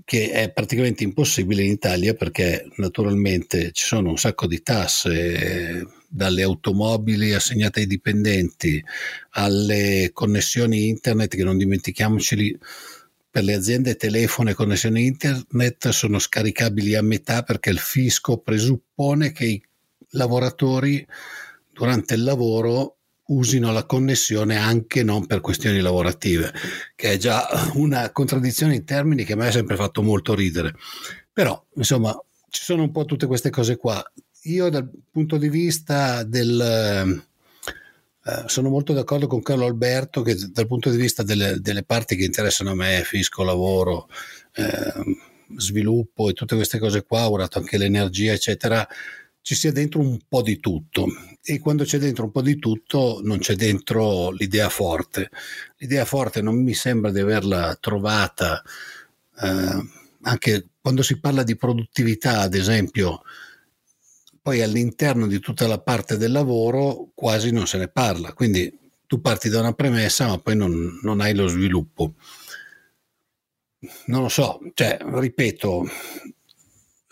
che 0.04 0.30
è 0.30 0.52
praticamente 0.52 1.04
impossibile 1.04 1.62
in 1.62 1.72
Italia 1.72 2.14
perché 2.14 2.68
naturalmente 2.76 3.70
ci 3.72 3.84
sono 3.84 4.10
un 4.10 4.18
sacco 4.18 4.46
di 4.46 4.62
tasse 4.62 5.86
dalle 6.08 6.42
automobili 6.42 7.32
assegnate 7.32 7.80
ai 7.80 7.86
dipendenti 7.86 8.82
alle 9.30 10.10
connessioni 10.12 10.88
internet 10.88 11.34
che 11.34 11.44
non 11.44 11.56
dimentichiamoceli 11.56 12.58
per 13.32 13.44
le 13.44 13.54
aziende 13.54 13.96
telefono 13.96 14.50
e 14.50 14.54
connessioni 14.54 15.06
internet 15.06 15.88
sono 15.88 16.18
scaricabili 16.18 16.94
a 16.94 17.02
metà 17.02 17.42
perché 17.42 17.70
il 17.70 17.78
fisco 17.78 18.36
presuppone 18.36 19.32
che 19.32 19.46
i 19.46 19.62
lavoratori 20.10 21.04
durante 21.72 22.12
il 22.12 22.24
lavoro 22.24 22.98
usino 23.28 23.72
la 23.72 23.86
connessione 23.86 24.58
anche 24.58 25.02
non 25.02 25.24
per 25.24 25.40
questioni 25.40 25.80
lavorative, 25.80 26.52
che 26.94 27.12
è 27.12 27.16
già 27.16 27.48
una 27.72 28.10
contraddizione 28.10 28.74
in 28.74 28.84
termini 28.84 29.24
che 29.24 29.34
me 29.34 29.46
ha 29.46 29.50
sempre 29.50 29.76
fatto 29.76 30.02
molto 30.02 30.34
ridere. 30.34 30.74
Però, 31.32 31.58
insomma, 31.76 32.14
ci 32.50 32.62
sono 32.62 32.82
un 32.82 32.90
po' 32.90 33.06
tutte 33.06 33.26
queste 33.26 33.48
cose 33.48 33.76
qua. 33.76 34.04
Io 34.42 34.68
dal 34.68 34.90
punto 35.10 35.38
di 35.38 35.48
vista 35.48 36.22
del... 36.22 37.30
Eh, 38.24 38.44
sono 38.46 38.68
molto 38.68 38.92
d'accordo 38.92 39.26
con 39.26 39.42
Carlo 39.42 39.66
Alberto 39.66 40.22
che 40.22 40.36
dal 40.50 40.66
punto 40.66 40.90
di 40.90 40.96
vista 40.96 41.22
delle, 41.22 41.60
delle 41.60 41.82
parti 41.82 42.14
che 42.14 42.24
interessano 42.24 42.70
a 42.70 42.74
me, 42.74 43.02
fisco, 43.04 43.42
lavoro, 43.42 44.08
eh, 44.54 44.92
sviluppo 45.56 46.28
e 46.28 46.32
tutte 46.32 46.54
queste 46.54 46.78
cose 46.78 47.02
qua, 47.02 47.28
ho 47.28 47.36
dato 47.36 47.58
anche 47.58 47.78
l'energia, 47.78 48.32
eccetera, 48.32 48.86
ci 49.40 49.56
sia 49.56 49.72
dentro 49.72 50.00
un 50.00 50.18
po' 50.28 50.40
di 50.40 50.60
tutto 50.60 51.06
e 51.42 51.58
quando 51.58 51.82
c'è 51.82 51.98
dentro 51.98 52.24
un 52.24 52.30
po' 52.30 52.42
di 52.42 52.58
tutto 52.58 53.20
non 53.24 53.38
c'è 53.38 53.56
dentro 53.56 54.30
l'idea 54.30 54.68
forte. 54.68 55.30
L'idea 55.78 56.04
forte 56.04 56.40
non 56.42 56.62
mi 56.62 56.74
sembra 56.74 57.10
di 57.10 57.18
averla 57.18 57.76
trovata 57.80 58.62
eh, 59.40 59.88
anche 60.22 60.66
quando 60.80 61.02
si 61.02 61.18
parla 61.18 61.42
di 61.42 61.56
produttività, 61.56 62.40
ad 62.40 62.54
esempio, 62.54 63.22
poi 64.42 64.60
all'interno 64.60 65.26
di 65.26 65.38
tutta 65.38 65.66
la 65.66 65.78
parte 65.78 66.16
del 66.16 66.32
lavoro 66.32 67.10
quasi 67.14 67.52
non 67.52 67.66
se 67.66 67.78
ne 67.78 67.88
parla, 67.88 68.32
quindi 68.32 68.76
tu 69.06 69.20
parti 69.20 69.48
da 69.48 69.60
una 69.60 69.72
premessa 69.72 70.26
ma 70.26 70.38
poi 70.38 70.56
non, 70.56 70.98
non 71.02 71.20
hai 71.20 71.34
lo 71.34 71.46
sviluppo. 71.46 72.14
Non 74.06 74.22
lo 74.22 74.28
so, 74.28 74.60
cioè, 74.74 74.98
ripeto, 75.00 75.86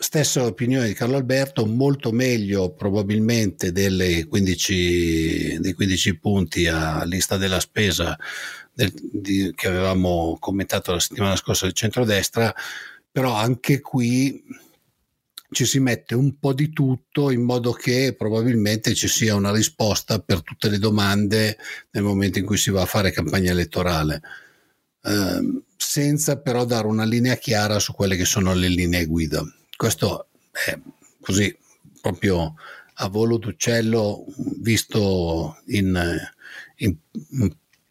Stessa 0.01 0.43
opinione 0.43 0.87
di 0.87 0.95
Carlo 0.95 1.15
Alberto, 1.15 1.63
molto 1.67 2.11
meglio 2.11 2.73
probabilmente 2.73 3.71
15, 3.71 5.59
dei 5.59 5.73
15 5.73 6.17
punti 6.17 6.65
a 6.65 7.03
lista 7.03 7.37
della 7.37 7.59
spesa 7.59 8.17
del, 8.73 8.91
di, 8.95 9.51
che 9.53 9.67
avevamo 9.67 10.37
commentato 10.39 10.91
la 10.91 10.99
settimana 10.99 11.35
scorsa 11.35 11.65
del 11.65 11.75
centrodestra, 11.75 12.51
però 13.11 13.35
anche 13.35 13.79
qui 13.79 14.43
ci 15.51 15.65
si 15.65 15.79
mette 15.79 16.15
un 16.15 16.39
po' 16.39 16.53
di 16.53 16.71
tutto 16.71 17.29
in 17.29 17.41
modo 17.41 17.73
che 17.73 18.15
probabilmente 18.17 18.93
ci 18.93 19.09
sia 19.09 19.35
una 19.35 19.51
risposta 19.51 20.19
per 20.19 20.41
tutte 20.43 20.69
le 20.69 20.79
domande 20.79 21.57
nel 21.91 22.03
momento 22.03 22.39
in 22.39 22.45
cui 22.45 22.57
si 22.57 22.71
va 22.71 22.81
a 22.81 22.85
fare 22.85 23.11
campagna 23.11 23.51
elettorale. 23.51 24.21
Eh, 25.03 25.61
senza 25.75 26.39
però 26.39 26.63
dare 26.63 26.87
una 26.87 27.03
linea 27.03 27.35
chiara 27.35 27.79
su 27.79 27.93
quelle 27.93 28.15
che 28.15 28.23
sono 28.23 28.53
le 28.53 28.69
linee 28.69 29.05
guida. 29.05 29.43
Questo 29.75 30.27
è 30.51 30.79
così 31.19 31.53
proprio 31.99 32.55
a 32.93 33.07
volo 33.09 33.37
d'uccello 33.37 34.25
visto 34.59 35.57
in, 35.65 36.17
in, 36.77 36.95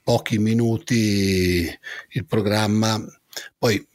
pochi 0.02 0.38
minuti 0.38 1.70
il 2.10 2.24
programma. 2.24 2.98
Poi 3.58 3.86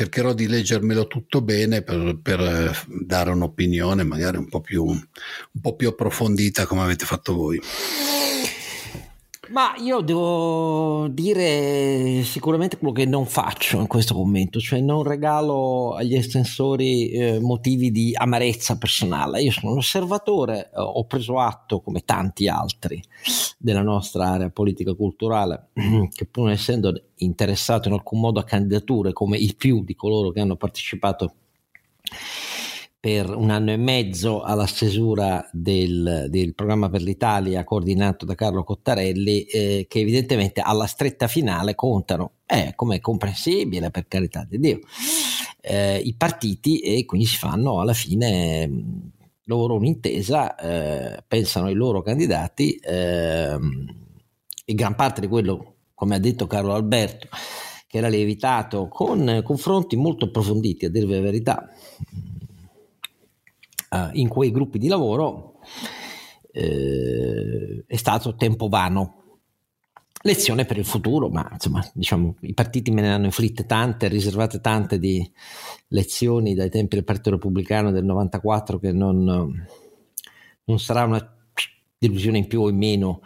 cercherò 0.00 0.32
di 0.32 0.48
leggermelo 0.48 1.06
tutto 1.06 1.42
bene 1.42 1.82
per, 1.82 2.18
per, 2.22 2.86
dare 2.86 3.32
un'opinione 3.32 4.02
magari 4.02 4.38
un 4.38 4.48
po, 4.48 4.62
più, 4.62 4.82
un 4.82 5.60
po' 5.60 5.76
più 5.76 5.88
approfondita 5.88 6.64
come 6.64 6.80
avete 6.80 7.04
fatto 7.04 7.34
voi. 7.34 7.60
Ma 9.50 9.74
io 9.78 10.00
devo 10.00 11.08
dire 11.08 12.22
sicuramente 12.22 12.78
quello 12.78 12.92
che 12.92 13.04
non 13.04 13.26
faccio 13.26 13.80
in 13.80 13.88
questo 13.88 14.14
commento, 14.14 14.60
cioè 14.60 14.80
non 14.80 15.02
regalo 15.02 15.94
agli 15.94 16.14
estensori 16.14 17.10
eh, 17.10 17.40
motivi 17.40 17.90
di 17.90 18.12
amarezza 18.14 18.78
personale. 18.78 19.42
Io 19.42 19.50
sono 19.50 19.72
un 19.72 19.78
osservatore, 19.78 20.66
eh, 20.66 20.78
ho 20.78 21.04
preso 21.04 21.40
atto, 21.40 21.80
come 21.80 22.04
tanti 22.04 22.46
altri, 22.46 23.02
della 23.58 23.82
nostra 23.82 24.26
area 24.26 24.50
politica 24.50 24.94
culturale, 24.94 25.70
che 26.14 26.26
pur 26.26 26.44
non 26.44 26.52
essendo 26.52 26.92
interessato 27.16 27.88
in 27.88 27.94
alcun 27.94 28.20
modo 28.20 28.38
a 28.38 28.44
candidature, 28.44 29.12
come 29.12 29.36
i 29.36 29.52
più 29.56 29.82
di 29.82 29.96
coloro 29.96 30.30
che 30.30 30.38
hanno 30.38 30.54
partecipato 30.54 31.34
per 33.00 33.34
un 33.34 33.48
anno 33.48 33.70
e 33.70 33.78
mezzo 33.78 34.42
alla 34.42 34.66
stesura 34.66 35.48
del, 35.52 36.26
del 36.28 36.54
programma 36.54 36.90
per 36.90 37.00
l'Italia 37.00 37.64
coordinato 37.64 38.26
da 38.26 38.34
Carlo 38.34 38.62
Cottarelli 38.62 39.44
eh, 39.44 39.86
che 39.88 40.00
evidentemente 40.00 40.60
alla 40.60 40.84
stretta 40.84 41.26
finale 41.26 41.74
contano, 41.74 42.32
eh, 42.44 42.74
come 42.76 42.96
è 42.96 43.00
comprensibile 43.00 43.90
per 43.90 44.06
carità 44.06 44.46
di 44.46 44.58
Dio, 44.58 44.80
eh, 45.62 45.96
i 45.96 46.14
partiti 46.14 46.80
e 46.80 47.06
quindi 47.06 47.26
si 47.26 47.38
fanno 47.38 47.80
alla 47.80 47.94
fine 47.94 48.68
mm, 48.68 48.98
loro 49.44 49.76
un'intesa, 49.76 50.56
eh, 50.56 51.24
pensano 51.26 51.68
ai 51.68 51.74
loro 51.74 52.02
candidati 52.02 52.78
ehm, 52.82 53.96
e 54.62 54.74
gran 54.74 54.94
parte 54.94 55.22
di 55.22 55.26
quello, 55.26 55.76
come 55.94 56.16
ha 56.16 56.18
detto 56.18 56.46
Carlo 56.46 56.74
Alberto, 56.74 57.28
che 57.86 57.96
era 57.96 58.08
lievitato 58.08 58.88
con 58.88 59.40
confronti 59.42 59.96
molto 59.96 60.26
approfonditi, 60.26 60.84
a 60.84 60.90
dirvi 60.90 61.14
la 61.14 61.20
verità, 61.20 61.68
uh, 63.90 64.08
in 64.12 64.28
quei 64.28 64.50
gruppi 64.50 64.78
di 64.78 64.88
lavoro 64.88 65.60
eh, 66.52 67.84
è 67.86 67.96
stato 67.96 68.34
tempo 68.34 68.68
vano. 68.68 69.16
Lezione 70.22 70.66
per 70.66 70.76
il 70.76 70.84
futuro, 70.84 71.30
ma 71.30 71.48
insomma, 71.50 71.88
diciamo, 71.94 72.36
i 72.40 72.52
partiti 72.52 72.90
me 72.90 73.00
ne 73.00 73.12
hanno 73.12 73.24
inflitte 73.24 73.64
tante, 73.64 74.08
riservate 74.08 74.60
tante 74.60 74.98
di 74.98 75.28
lezioni 75.88 76.54
dai 76.54 76.68
tempi 76.68 76.96
del 76.96 77.04
Partito 77.04 77.30
Repubblicano 77.30 77.90
del 77.90 78.04
94 78.04 78.78
che 78.78 78.92
non, 78.92 79.24
non 80.64 80.78
sarà 80.78 81.04
una 81.04 81.36
delusione 81.96 82.36
in 82.36 82.46
più 82.48 82.60
o 82.60 82.68
in 82.68 82.76
meno 82.76 83.22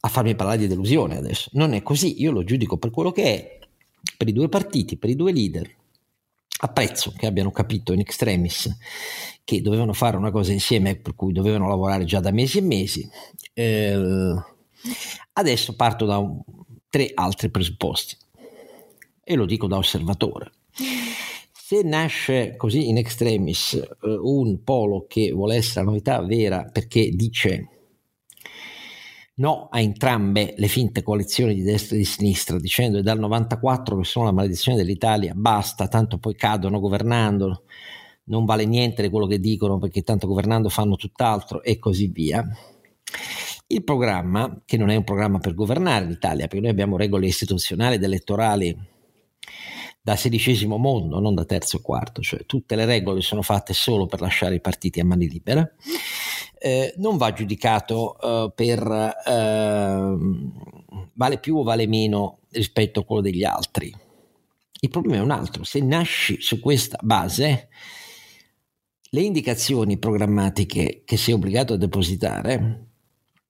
a 0.00 0.08
farmi 0.08 0.36
parlare 0.36 0.58
di 0.58 0.68
delusione 0.68 1.16
adesso. 1.16 1.50
Non 1.54 1.72
è 1.72 1.82
così, 1.82 2.22
io 2.22 2.30
lo 2.30 2.44
giudico 2.44 2.76
per 2.76 2.90
quello 2.90 3.10
che 3.10 3.22
è, 3.24 3.58
per 4.16 4.28
i 4.28 4.32
due 4.32 4.48
partiti, 4.48 4.96
per 4.96 5.10
i 5.10 5.16
due 5.16 5.32
leader. 5.32 5.75
Apprezzo 6.58 7.12
che 7.16 7.26
abbiano 7.26 7.50
capito 7.50 7.92
in 7.92 8.00
extremis 8.00 8.74
che 9.44 9.60
dovevano 9.60 9.92
fare 9.92 10.16
una 10.16 10.30
cosa 10.30 10.52
insieme, 10.52 10.96
per 10.96 11.14
cui 11.14 11.32
dovevano 11.32 11.68
lavorare 11.68 12.04
già 12.04 12.20
da 12.20 12.30
mesi 12.30 12.58
e 12.58 12.62
mesi. 12.62 13.08
Eh, 13.52 14.34
adesso 15.34 15.76
parto 15.76 16.04
da 16.06 16.18
un, 16.18 16.40
tre 16.88 17.10
altri 17.14 17.50
presupposti 17.50 18.16
e 19.22 19.34
lo 19.34 19.44
dico 19.44 19.66
da 19.66 19.76
osservatore. 19.76 20.52
Se 21.52 21.82
nasce 21.82 22.54
così 22.56 22.88
in 22.88 22.96
extremis 22.96 23.74
eh, 23.74 23.88
un 24.02 24.62
polo 24.62 25.06
che 25.08 25.32
vuole 25.32 25.56
essere 25.56 25.84
la 25.84 25.90
novità 25.90 26.22
vera 26.22 26.64
perché 26.64 27.10
dice 27.10 27.75
no 29.36 29.68
a 29.70 29.80
entrambe 29.80 30.54
le 30.56 30.68
finte 30.68 31.02
coalizioni 31.02 31.54
di 31.54 31.62
destra 31.62 31.96
e 31.96 31.98
di 31.98 32.04
sinistra, 32.04 32.58
dicendo 32.58 32.98
che 32.98 33.02
dal 33.02 33.18
94 33.18 33.98
che 33.98 34.04
sono 34.04 34.26
la 34.26 34.32
maledizione 34.32 34.78
dell'Italia, 34.78 35.34
basta, 35.34 35.88
tanto 35.88 36.18
poi 36.18 36.34
cadono 36.34 36.80
governando, 36.80 37.64
non 38.24 38.44
vale 38.44 38.64
niente 38.64 39.02
di 39.02 39.08
quello 39.08 39.26
che 39.26 39.38
dicono 39.38 39.78
perché 39.78 40.02
tanto 40.02 40.26
governando 40.26 40.68
fanno 40.68 40.96
tutt'altro 40.96 41.62
e 41.62 41.78
così 41.78 42.08
via. 42.08 42.44
Il 43.68 43.84
programma, 43.84 44.62
che 44.64 44.76
non 44.76 44.90
è 44.90 44.96
un 44.96 45.04
programma 45.04 45.38
per 45.38 45.54
governare 45.54 46.06
l'Italia, 46.06 46.46
perché 46.46 46.60
noi 46.60 46.70
abbiamo 46.70 46.96
regole 46.96 47.26
istituzionali 47.26 47.96
ed 47.96 48.02
elettorali 48.02 48.76
da 50.00 50.14
sedicesimo 50.14 50.76
mondo, 50.76 51.18
non 51.18 51.34
da 51.34 51.44
terzo 51.44 51.78
e 51.78 51.82
quarto, 51.82 52.22
cioè 52.22 52.46
tutte 52.46 52.76
le 52.76 52.84
regole 52.84 53.20
sono 53.22 53.42
fatte 53.42 53.72
solo 53.72 54.06
per 54.06 54.20
lasciare 54.20 54.54
i 54.54 54.60
partiti 54.60 55.00
a 55.00 55.04
mani 55.04 55.28
libere, 55.28 55.74
eh, 56.66 56.94
non 56.96 57.16
va 57.16 57.32
giudicato 57.32 58.18
eh, 58.18 58.52
per 58.52 58.80
eh, 59.24 60.16
vale 61.12 61.38
più 61.38 61.58
o 61.58 61.62
vale 61.62 61.86
meno 61.86 62.40
rispetto 62.50 62.98
a 63.00 63.04
quello 63.04 63.22
degli 63.22 63.44
altri. 63.44 63.94
Il 64.80 64.88
problema 64.88 65.18
è 65.18 65.20
un 65.20 65.30
altro, 65.30 65.62
se 65.62 65.80
nasci 65.80 66.40
su 66.40 66.58
questa 66.58 66.98
base, 67.00 67.68
le 69.10 69.20
indicazioni 69.20 69.96
programmatiche 69.96 71.02
che 71.04 71.16
sei 71.16 71.34
obbligato 71.34 71.74
a 71.74 71.76
depositare 71.76 72.88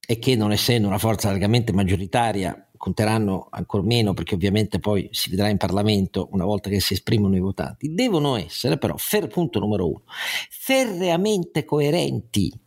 e 0.05 0.19
che 0.19 0.35
non 0.35 0.51
essendo 0.51 0.87
una 0.87 0.99
forza 0.99 1.29
largamente 1.29 1.73
maggioritaria 1.73 2.69
conteranno 2.77 3.47
ancora 3.49 3.81
meno 3.81 4.13
perché 4.13 4.35
ovviamente 4.35 4.77
poi 4.77 5.09
si 5.11 5.31
vedrà 5.31 5.49
in 5.49 5.57
Parlamento 5.57 6.29
una 6.33 6.45
volta 6.45 6.69
che 6.69 6.79
si 6.79 6.93
esprimono 6.93 7.35
i 7.35 7.39
votanti, 7.39 7.95
devono 7.95 8.35
essere 8.35 8.77
però, 8.77 8.95
fer, 8.95 9.27
punto 9.27 9.57
numero 9.57 9.87
uno, 9.87 10.03
ferreamente 10.51 11.65
coerenti 11.65 12.65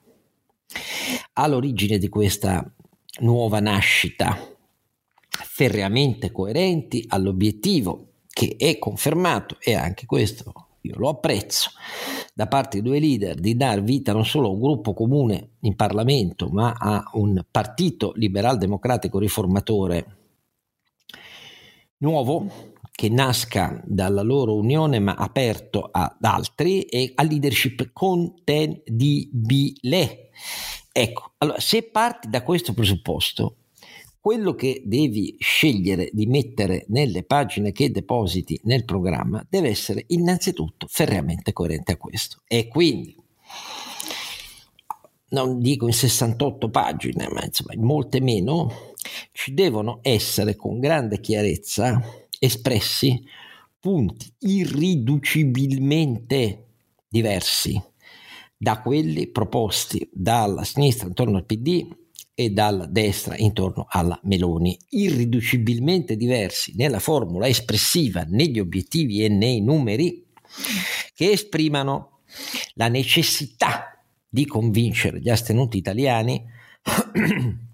all'origine 1.35 1.99
di 1.99 2.09
questa 2.09 2.65
nuova 3.21 3.61
nascita 3.61 4.37
ferreamente 5.29 6.33
coerenti 6.33 7.05
all'obiettivo 7.09 8.09
che 8.29 8.57
è 8.59 8.79
confermato 8.79 9.57
e 9.61 9.75
anche 9.75 10.07
questo 10.07 10.53
io 10.83 10.97
lo 10.97 11.09
apprezzo 11.09 11.71
da 12.33 12.47
parte 12.47 12.81
dei 12.81 12.89
due 12.89 13.01
leader 13.01 13.35
di 13.35 13.57
dar 13.57 13.83
vita 13.83 14.13
non 14.13 14.25
solo 14.25 14.49
a 14.49 14.53
un 14.53 14.61
gruppo 14.61 14.95
comune 14.95 15.57
in 15.61 15.77
Parlamento 15.77 16.49
ma 16.49 16.75
a 16.79 17.11
un 17.15 17.45
partito 17.51 18.13
liberal 18.15 18.57
democratico 18.57 19.19
riformatore 19.19 20.17
nuovo 21.99 22.79
che 23.01 23.09
nasca 23.09 23.81
dalla 23.87 24.23
loro 24.23 24.57
unione 24.57 24.99
ma 24.99 25.15
aperto 25.15 25.89
ad 25.91 26.19
altri 26.21 26.83
e 26.83 27.13
a 27.15 27.23
leadership 27.23 27.93
contendibile. 27.95 30.30
Ecco, 30.93 31.35
allora 31.39 31.61
se 31.61 31.85
parti 31.85 32.29
da 32.29 32.43
questo 32.43 32.75
presupposto, 32.75 33.55
quello 34.21 34.55
che 34.55 34.83
devi 34.85 35.35
scegliere 35.39 36.11
di 36.13 36.27
mettere 36.27 36.85
nelle 36.89 37.25
pagine 37.25 37.73
che 37.73 37.91
depositi 37.91 38.61
nel 38.65 38.85
programma 38.85 39.43
deve 39.49 39.71
essere 39.71 40.05
innanzitutto 40.09 40.87
ferreamente 40.89 41.55
coerente 41.55 41.93
a 41.93 41.97
questo. 41.97 42.43
E 42.47 42.69
quindi, 42.69 43.17
non 45.31 45.59
dico 45.61 45.87
in 45.87 45.95
68 45.95 46.69
pagine, 46.69 47.29
ma 47.31 47.43
insomma 47.45 47.73
in 47.73 47.83
molte 47.83 48.21
meno, 48.21 48.93
ci 49.33 49.55
devono 49.55 50.01
essere 50.03 50.55
con 50.55 50.81
grande 50.81 51.19
chiarezza 51.21 51.99
espressi 52.39 53.25
punti 53.79 54.31
irriducibilmente 54.41 56.67
diversi 57.09 57.83
da 58.63 58.83
quelli 58.83 59.29
proposti 59.29 60.07
dalla 60.13 60.65
sinistra 60.65 61.09
intorno 61.09 61.39
al 61.39 61.47
PD 61.47 61.89
e 62.35 62.51
dalla 62.51 62.85
destra 62.85 63.35
intorno 63.39 63.87
alla 63.89 64.21
Meloni, 64.25 64.79
irriducibilmente 64.91 66.15
diversi 66.15 66.75
nella 66.77 66.99
formula 66.99 67.49
espressiva, 67.49 68.23
negli 68.29 68.61
obiettivi 68.61 69.25
e 69.25 69.29
nei 69.31 69.63
numeri 69.63 70.27
che 71.15 71.31
esprimano 71.31 72.21
la 72.75 72.89
necessità 72.89 73.99
di 74.29 74.45
convincere 74.45 75.21
gli 75.21 75.31
astenuti 75.31 75.79
italiani 75.79 76.45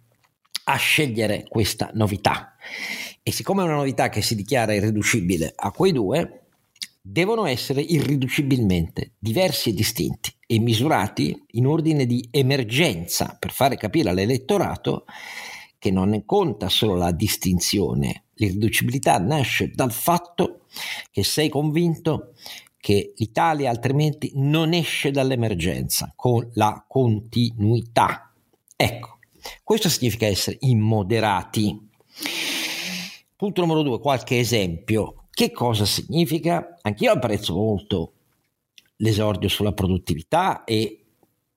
a 0.69 0.77
scegliere 0.77 1.47
questa 1.49 1.91
novità. 1.95 2.55
E 3.25 3.33
siccome 3.33 3.63
è 3.63 3.67
una 3.67 3.75
novità 3.75 4.09
che 4.09 4.23
si 4.23 4.37
dichiara 4.37 4.73
irriducibile 4.73 5.53
a 5.57 5.73
quei 5.73 5.91
due, 5.91 6.46
devono 7.09 7.47
essere 7.47 7.81
irriducibilmente 7.81 9.13
diversi 9.17 9.71
e 9.71 9.75
distinti 9.75 10.35
e 10.45 10.59
misurati 10.59 11.41
in 11.53 11.67
ordine 11.67 12.05
di 12.05 12.27
emergenza 12.33 13.37
per 13.39 13.53
fare 13.53 13.77
capire 13.77 14.11
all'elettorato 14.11 15.05
che 15.79 15.93
non 15.93 16.25
conta 16.25 16.69
solo 16.69 16.97
la 16.97 17.13
distinzione. 17.13 18.25
L'irriducibilità 18.35 19.19
nasce 19.19 19.71
dal 19.71 19.93
fatto 19.93 20.63
che 21.13 21.23
sei 21.23 21.49
convinto 21.49 22.33
che 22.77 23.13
l'Italia 23.17 23.71
altrimenti 23.71 24.33
non 24.35 24.73
esce 24.73 25.13
dall'emergenza 25.13 26.13
con 26.17 26.49
la 26.55 26.85
continuità. 26.89 28.33
Ecco, 28.75 29.19
questo 29.63 29.89
significa 29.89 30.27
essere 30.27 30.57
immoderati. 30.61 31.89
Punto 33.37 33.61
numero 33.61 33.83
due, 33.83 34.01
qualche 34.01 34.39
esempio. 34.41 35.26
Che 35.37 35.53
cosa 35.53 35.85
significa? 35.85 36.79
Anch'io 36.81 37.13
apprezzo 37.13 37.53
molto 37.53 38.13
l'esordio 38.97 39.51
sulla 39.51 39.75
produttività 39.75 40.65
e 40.65 41.05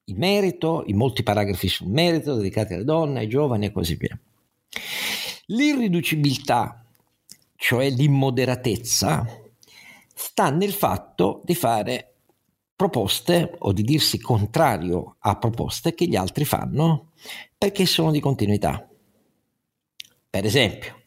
il 0.04 0.18
merito, 0.18 0.84
i 0.88 0.92
molti 0.92 1.24
paragrafi 1.24 1.70
sul 1.70 1.88
merito 1.88 2.36
dedicati 2.36 2.74
alle 2.74 2.84
donne, 2.84 3.20
ai 3.20 3.30
giovani 3.30 3.68
e 3.68 3.72
così 3.72 3.96
via. 3.96 4.20
L'irriducibilità, 5.46 6.84
cioè 7.56 7.90
l'immoderatezza, 7.90 9.26
sta 10.14 10.50
nel 10.50 10.74
fatto 10.74 11.42
di 11.46 11.56
fare 11.56 12.16
proposte 12.76 13.56
o 13.60 13.72
di 13.72 13.84
dirsi 13.84 14.20
contrario 14.20 15.16
a 15.20 15.38
proposte 15.38 15.94
che 15.94 16.06
gli 16.06 16.18
altri 16.18 16.44
fanno 16.44 17.12
perché 17.58 17.86
sono 17.86 18.12
di 18.12 18.20
continuità. 18.20 18.86
Per 20.30 20.44
esempio, 20.44 20.98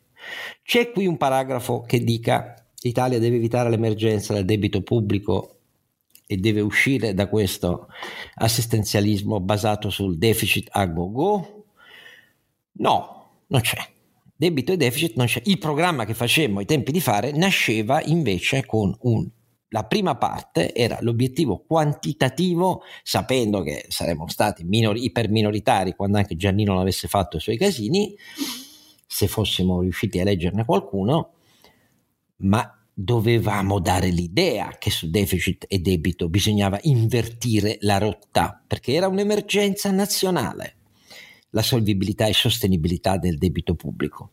c'è 0.63 0.91
qui 0.91 1.07
un 1.07 1.19
paragrafo 1.19 1.83
che 1.83 2.03
dica 2.03 2.57
l'Italia 2.89 3.19
deve 3.19 3.37
evitare 3.37 3.71
l'emergenza 3.71 4.33
del 4.35 4.45
debito 4.45 4.83
pubblico 4.83 5.57
e 6.27 6.37
deve 6.37 6.61
uscire 6.61 7.15
da 7.15 7.29
questo 7.29 7.89
assistenzialismo 8.35 9.41
basato 9.41 9.91
sul 9.91 10.19
deficit 10.19 10.69
a 10.73 10.87
go-go? 10.87 11.65
No, 12.73 13.31
non 13.47 13.61
c'è. 13.61 13.79
Debito 14.35 14.73
e 14.73 14.77
deficit 14.77 15.17
non 15.17 15.27
c'è. 15.27 15.43
Il 15.45 15.59
programma 15.59 16.05
che 16.05 16.15
facemmo 16.15 16.59
ai 16.61 16.65
tempi 16.65 16.91
di 16.91 17.01
fare 17.01 17.33
nasceva 17.33 18.03
invece 18.03 18.65
con 18.67 18.97
un 19.03 19.29
la 19.73 19.85
prima 19.85 20.17
parte 20.17 20.75
era 20.75 20.99
l'obiettivo 21.01 21.65
quantitativo, 21.67 22.83
sapendo 23.03 23.63
che 23.63 23.87
saremmo 23.89 24.29
stati 24.29 24.65
minori, 24.65 25.05
iperminoritari 25.05 25.95
quando 25.95 26.19
anche 26.19 26.37
Giannino 26.37 26.73
non 26.73 26.83
avesse 26.83 27.09
fatto 27.09 27.39
i 27.39 27.41
suoi 27.41 27.57
casini, 27.57 28.15
se 29.07 29.27
fossimo 29.29 29.81
riusciti 29.81 30.21
a 30.21 30.25
leggerne 30.25 30.67
qualcuno, 30.67 31.33
ma 32.43 32.77
dovevamo 32.95 33.81
dare 33.81 34.09
l'idea 34.09 34.77
che 34.79 34.91
su 34.91 35.11
deficit 35.11 35.65
e 35.69 35.79
debito 35.79 36.29
bisognava 36.29 36.79
invertire 36.83 37.79
la 37.81 37.99
rotta, 37.99 38.63
perché 38.67 38.93
era 38.93 39.09
un'emergenza 39.09 39.91
nazionale, 39.91 40.77
la 41.51 41.63
solvibilità 41.63 42.27
e 42.27 42.33
sostenibilità 42.33 43.17
del 43.17 43.39
debito 43.39 43.75
pubblico. 43.75 44.31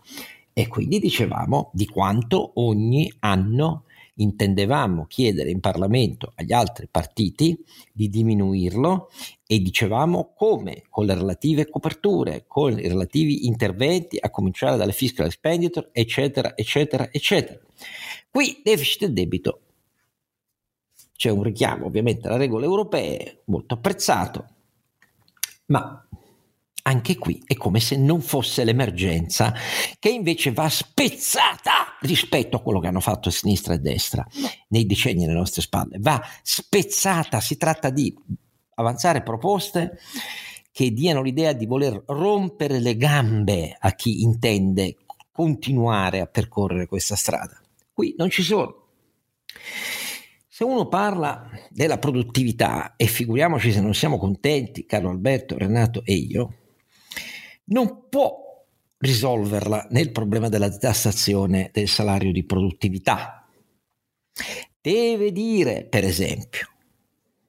E 0.53 0.67
quindi 0.67 0.99
dicevamo 0.99 1.69
di 1.73 1.85
quanto 1.85 2.51
ogni 2.55 3.11
anno 3.19 3.85
intendevamo 4.21 5.05
chiedere 5.05 5.49
in 5.49 5.59
Parlamento 5.59 6.33
agli 6.35 6.53
altri 6.53 6.87
partiti 6.89 7.57
di 7.91 8.09
diminuirlo 8.09 9.09
e 9.45 9.59
dicevamo 9.59 10.33
come 10.35 10.83
con 10.89 11.05
le 11.05 11.15
relative 11.15 11.69
coperture, 11.69 12.45
con 12.47 12.77
i 12.77 12.87
relativi 12.87 13.47
interventi, 13.47 14.17
a 14.19 14.29
cominciare 14.29 14.77
dalle 14.77 14.91
fiscal 14.91 15.25
expenditure, 15.25 15.89
eccetera, 15.91 16.55
eccetera, 16.55 17.09
eccetera. 17.11 17.59
Qui 18.29 18.61
deficit 18.63 19.03
e 19.03 19.11
debito. 19.11 19.61
C'è 21.13 21.29
un 21.29 21.43
richiamo 21.43 21.85
ovviamente 21.85 22.27
alle 22.27 22.37
regole 22.37 22.65
europee, 22.65 23.41
molto 23.45 23.73
apprezzato, 23.73 24.47
ma 25.65 26.07
anche 26.83 27.17
qui 27.17 27.41
è 27.45 27.55
come 27.55 27.79
se 27.79 27.97
non 27.97 28.21
fosse 28.21 28.63
l'emergenza, 28.63 29.53
che 29.99 30.09
invece 30.09 30.51
va 30.51 30.69
spezzata 30.69 31.97
rispetto 32.01 32.57
a 32.57 32.61
quello 32.61 32.79
che 32.79 32.87
hanno 32.87 32.99
fatto 32.99 33.29
sinistra 33.29 33.73
e 33.73 33.79
destra 33.79 34.25
nei 34.69 34.85
decenni 34.85 35.25
alle 35.25 35.33
nostre 35.33 35.61
spalle. 35.61 35.97
Va 35.99 36.21
spezzata, 36.41 37.39
si 37.39 37.57
tratta 37.57 37.89
di 37.89 38.15
avanzare 38.75 39.23
proposte 39.23 39.99
che 40.71 40.91
diano 40.91 41.21
l'idea 41.21 41.53
di 41.53 41.65
voler 41.65 42.03
rompere 42.07 42.79
le 42.79 42.95
gambe 42.95 43.75
a 43.77 43.91
chi 43.93 44.21
intende 44.21 44.95
continuare 45.31 46.21
a 46.21 46.25
percorrere 46.25 46.85
questa 46.87 47.15
strada. 47.15 47.61
Qui 47.93 48.15
non 48.17 48.29
ci 48.29 48.43
sono. 48.43 48.87
Se 50.47 50.63
uno 50.63 50.87
parla 50.87 51.49
della 51.69 51.97
produttività, 51.97 52.95
e 52.97 53.05
figuriamoci 53.07 53.71
se 53.71 53.79
non 53.79 53.93
siamo 53.93 54.17
contenti, 54.17 54.85
Carlo 54.85 55.09
Alberto, 55.09 55.57
Renato 55.57 56.01
e 56.03 56.13
io, 56.13 56.58
non 57.69 58.07
può 58.09 58.47
risolverla 58.97 59.87
nel 59.91 60.11
problema 60.11 60.49
della 60.49 60.69
tassazione 60.69 61.69
del 61.73 61.87
salario 61.87 62.31
di 62.31 62.43
produttività. 62.43 63.47
Deve 64.81 65.31
dire, 65.31 65.85
per 65.85 66.03
esempio, 66.03 66.67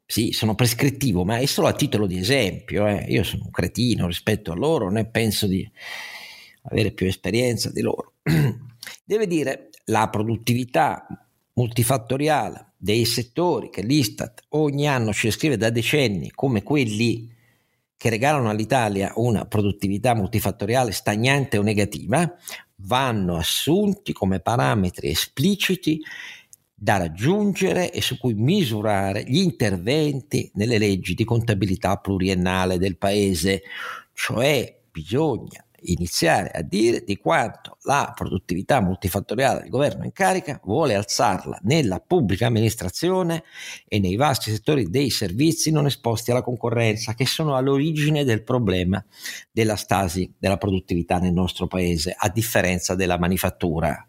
sì, 0.07 0.33
sono 0.33 0.55
prescrittivo, 0.55 1.25
ma 1.25 1.39
è 1.39 1.47
solo 1.47 1.69
a 1.69 1.73
titolo 1.73 2.07
di 2.07 2.19
esempio. 2.19 2.87
Eh. 2.87 3.07
Io 3.09 3.23
sono 3.23 3.45
un 3.45 3.51
cretino 3.51 4.07
rispetto 4.07 4.51
a 4.53 4.57
loro, 4.57 4.91
né 4.91 5.07
penso 5.07 5.47
di 5.47 5.69
avere 6.63 6.91
più 6.91 7.07
esperienza 7.07 7.71
di 7.71 7.81
loro. 7.81 8.15
Deve 9.05 9.27
dire 9.27 9.71
la 9.87 10.09
produttività 10.09 11.07
multifattoriale 11.55 12.73
dei 12.77 13.05
settori 13.05 13.71
che 13.71 13.83
l'Istat 13.83 14.45
ogni 14.51 14.89
anno 14.89 15.13
ci 15.13 15.31
scrive 15.31 15.57
da 15.57 15.71
decenni 15.71 16.31
come 16.31 16.63
quelli 16.63 17.31
che 18.01 18.09
regalano 18.09 18.49
all'Italia 18.49 19.13
una 19.17 19.45
produttività 19.45 20.15
multifattoriale 20.15 20.91
stagnante 20.91 21.59
o 21.59 21.63
negativa, 21.63 22.35
vanno 22.77 23.37
assunti 23.37 24.15
come 24.15 24.41
parametri 24.41 25.11
espliciti 25.11 26.01
da 26.75 26.97
raggiungere 26.97 27.93
e 27.93 28.01
su 28.01 28.17
cui 28.17 28.33
misurare 28.33 29.25
gli 29.25 29.37
interventi 29.37 30.51
nelle 30.55 30.79
leggi 30.79 31.13
di 31.13 31.25
contabilità 31.25 31.97
pluriennale 31.97 32.79
del 32.79 32.97
Paese, 32.97 33.65
cioè 34.15 34.81
bisogna 34.91 35.63
iniziare 35.83 36.51
a 36.51 36.63
dire 36.63 37.03
di 37.05 37.17
quanto 37.17 37.79
la 37.83 38.13
produttività 38.15 38.81
multifattoriale 38.81 39.63
del 39.63 39.71
governo 39.71 40.05
in 40.05 40.13
carica 40.13 40.61
vuole 40.65 40.95
alzarla 40.95 41.59
nella 41.63 42.01
pubblica 42.01 42.47
amministrazione 42.47 43.45
e 43.87 43.99
nei 43.99 44.17
vasti 44.17 44.51
settori 44.51 44.89
dei 44.91 45.11
servizi 45.11 45.71
non 45.71 45.87
esposti 45.87 46.31
alla 46.31 46.43
concorrenza, 46.43 47.15
che 47.15 47.27
sono 47.27 47.57
all'origine 47.57 48.25
del 48.25 48.43
problema 48.43 49.05
della 49.51 49.77
stasi 49.77 50.33
della 50.39 50.57
produttività 50.57 51.19
nel 51.19 51.33
nostro 51.33 51.67
paese, 51.67 52.15
a 52.17 52.29
differenza 52.29 52.95
della 52.95 53.19
manifattura 53.19 54.07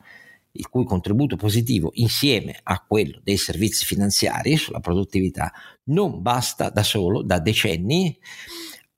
il 0.53 0.67
cui 0.67 0.83
contributo 0.83 1.35
positivo 1.35 1.91
insieme 1.93 2.59
a 2.63 2.83
quello 2.85 3.19
dei 3.23 3.37
servizi 3.37 3.85
finanziari 3.85 4.57
sulla 4.57 4.79
produttività 4.79 5.51
non 5.85 6.21
basta 6.21 6.69
da 6.69 6.83
solo, 6.83 7.21
da 7.21 7.39
decenni, 7.39 8.17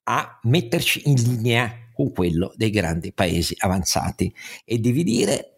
a 0.05 0.39
metterci 0.43 1.03
in 1.05 1.15
linea 1.15 1.82
con 1.93 2.11
quello 2.11 2.53
dei 2.55 2.69
grandi 2.69 3.13
paesi 3.13 3.55
avanzati. 3.57 4.33
E 4.65 4.79
dividere 4.79 5.53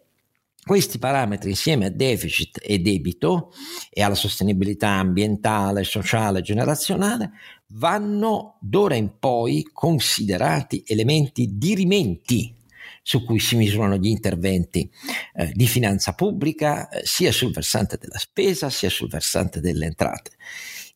questi 0.66 0.98
parametri 0.98 1.50
insieme 1.50 1.86
a 1.86 1.90
deficit 1.90 2.58
e 2.60 2.80
debito 2.80 3.52
e 3.88 4.02
alla 4.02 4.16
sostenibilità 4.16 4.88
ambientale, 4.88 5.84
sociale 5.84 6.40
e 6.40 6.42
generazionale 6.42 7.30
vanno 7.68 8.56
d'ora 8.60 8.96
in 8.96 9.18
poi 9.18 9.68
considerati 9.72 10.82
elementi 10.86 11.56
dirimenti 11.56 12.52
su 13.00 13.24
cui 13.24 13.38
si 13.38 13.54
misurano 13.54 13.96
gli 13.96 14.08
interventi 14.08 14.90
eh, 15.34 15.52
di 15.54 15.68
finanza 15.68 16.14
pubblica 16.14 16.88
eh, 16.88 17.02
sia 17.04 17.30
sul 17.30 17.52
versante 17.52 17.96
della 17.96 18.18
spesa 18.18 18.68
sia 18.68 18.90
sul 18.90 19.08
versante 19.08 19.60
delle 19.60 19.86
entrate. 19.86 20.32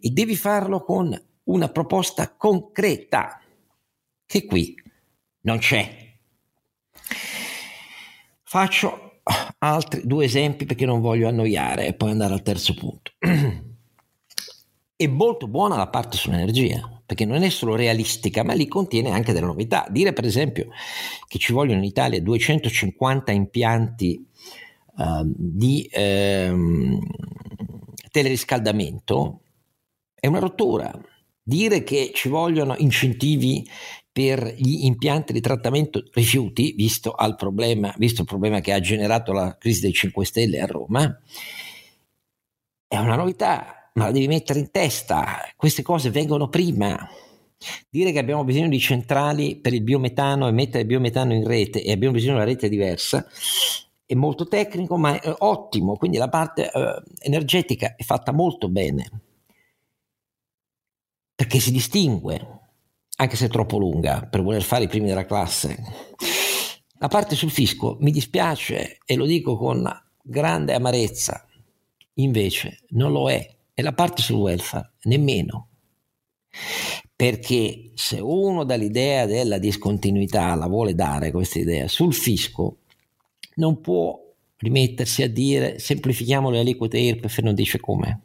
E 0.00 0.10
devi 0.10 0.34
farlo 0.34 0.82
con 0.82 1.16
una 1.44 1.68
proposta 1.68 2.34
concreta 2.34 3.40
che 4.26 4.44
qui 4.44 4.74
non 5.42 5.58
c'è. 5.58 6.08
Faccio 8.42 9.22
altri 9.58 10.02
due 10.04 10.24
esempi 10.24 10.64
perché 10.66 10.86
non 10.86 11.00
voglio 11.00 11.28
annoiare 11.28 11.86
e 11.86 11.94
poi 11.94 12.10
andare 12.10 12.34
al 12.34 12.42
terzo 12.42 12.74
punto. 12.74 13.12
È 14.96 15.06
molto 15.06 15.48
buona 15.48 15.76
la 15.76 15.88
parte 15.88 16.16
sull'energia, 16.16 17.02
perché 17.06 17.24
non 17.24 17.42
è 17.42 17.48
solo 17.48 17.74
realistica, 17.74 18.42
ma 18.42 18.52
lì 18.52 18.68
contiene 18.68 19.10
anche 19.10 19.32
delle 19.32 19.46
novità. 19.46 19.86
Dire 19.88 20.12
per 20.12 20.24
esempio 20.24 20.68
che 21.26 21.38
ci 21.38 21.52
vogliono 21.52 21.78
in 21.78 21.84
Italia 21.84 22.20
250 22.20 23.32
impianti 23.32 24.26
uh, 24.96 25.22
di 25.24 25.88
uh, 25.90 26.98
teleriscaldamento 28.10 29.40
è 30.14 30.26
una 30.26 30.38
rottura. 30.38 30.92
Dire 31.42 31.82
che 31.82 32.10
ci 32.14 32.28
vogliono 32.28 32.74
incentivi 32.76 33.66
per 34.12 34.54
gli 34.56 34.84
impianti 34.84 35.32
di 35.32 35.40
trattamento 35.40 36.02
rifiuti, 36.12 36.72
visto, 36.76 37.14
problema, 37.36 37.94
visto 37.96 38.22
il 38.22 38.26
problema 38.26 38.60
che 38.60 38.72
ha 38.72 38.80
generato 38.80 39.32
la 39.32 39.56
crisi 39.56 39.80
dei 39.80 39.92
5 39.92 40.24
Stelle 40.24 40.60
a 40.60 40.66
Roma, 40.66 41.20
è 42.86 42.96
una 42.96 43.16
novità, 43.16 43.90
ma 43.94 44.06
la 44.06 44.10
devi 44.10 44.26
mettere 44.26 44.58
in 44.58 44.70
testa. 44.70 45.38
Queste 45.56 45.82
cose 45.82 46.10
vengono 46.10 46.48
prima. 46.48 47.08
Dire 47.88 48.10
che 48.10 48.18
abbiamo 48.18 48.42
bisogno 48.42 48.68
di 48.68 48.80
centrali 48.80 49.56
per 49.56 49.74
il 49.74 49.82
biometano 49.82 50.48
e 50.48 50.52
mettere 50.52 50.80
il 50.80 50.86
biometano 50.86 51.34
in 51.34 51.46
rete 51.46 51.82
e 51.82 51.92
abbiamo 51.92 52.14
bisogno 52.14 52.32
di 52.32 52.38
una 52.38 52.48
rete 52.48 52.68
diversa 52.68 53.26
è 54.10 54.14
molto 54.16 54.48
tecnico, 54.48 54.96
ma 54.96 55.20
è 55.20 55.32
ottimo. 55.38 55.96
Quindi 55.96 56.16
la 56.16 56.28
parte 56.28 56.68
eh, 56.68 57.02
energetica 57.20 57.94
è 57.94 58.02
fatta 58.02 58.32
molto 58.32 58.68
bene 58.68 59.08
perché 61.32 61.60
si 61.60 61.70
distingue 61.70 62.59
anche 63.20 63.36
se 63.36 63.48
troppo 63.48 63.78
lunga 63.78 64.26
per 64.26 64.42
voler 64.42 64.62
fare 64.62 64.84
i 64.84 64.88
primi 64.88 65.08
della 65.08 65.26
classe. 65.26 65.76
La 66.98 67.08
parte 67.08 67.36
sul 67.36 67.50
fisco 67.50 67.98
mi 68.00 68.10
dispiace 68.10 68.98
e 69.04 69.14
lo 69.14 69.26
dico 69.26 69.56
con 69.56 69.86
grande 70.22 70.72
amarezza, 70.72 71.46
invece 72.14 72.84
non 72.90 73.12
lo 73.12 73.30
è. 73.30 73.56
E 73.74 73.82
la 73.82 73.92
parte 73.92 74.22
sul 74.22 74.36
welfare 74.36 74.92
nemmeno. 75.02 75.68
Perché 77.14 77.92
se 77.94 78.20
uno 78.20 78.64
dall'idea 78.64 79.26
della 79.26 79.58
discontinuità 79.58 80.54
la 80.54 80.66
vuole 80.66 80.94
dare 80.94 81.30
questa 81.30 81.58
idea 81.58 81.88
sul 81.88 82.14
fisco, 82.14 82.78
non 83.56 83.80
può 83.80 84.18
rimettersi 84.56 85.22
a 85.22 85.28
dire 85.28 85.78
semplifichiamo 85.78 86.50
le 86.50 86.60
aliquote 86.60 86.98
IRPEF 86.98 87.38
e 87.38 87.42
non 87.42 87.54
dice 87.54 87.80
come. 87.80 88.22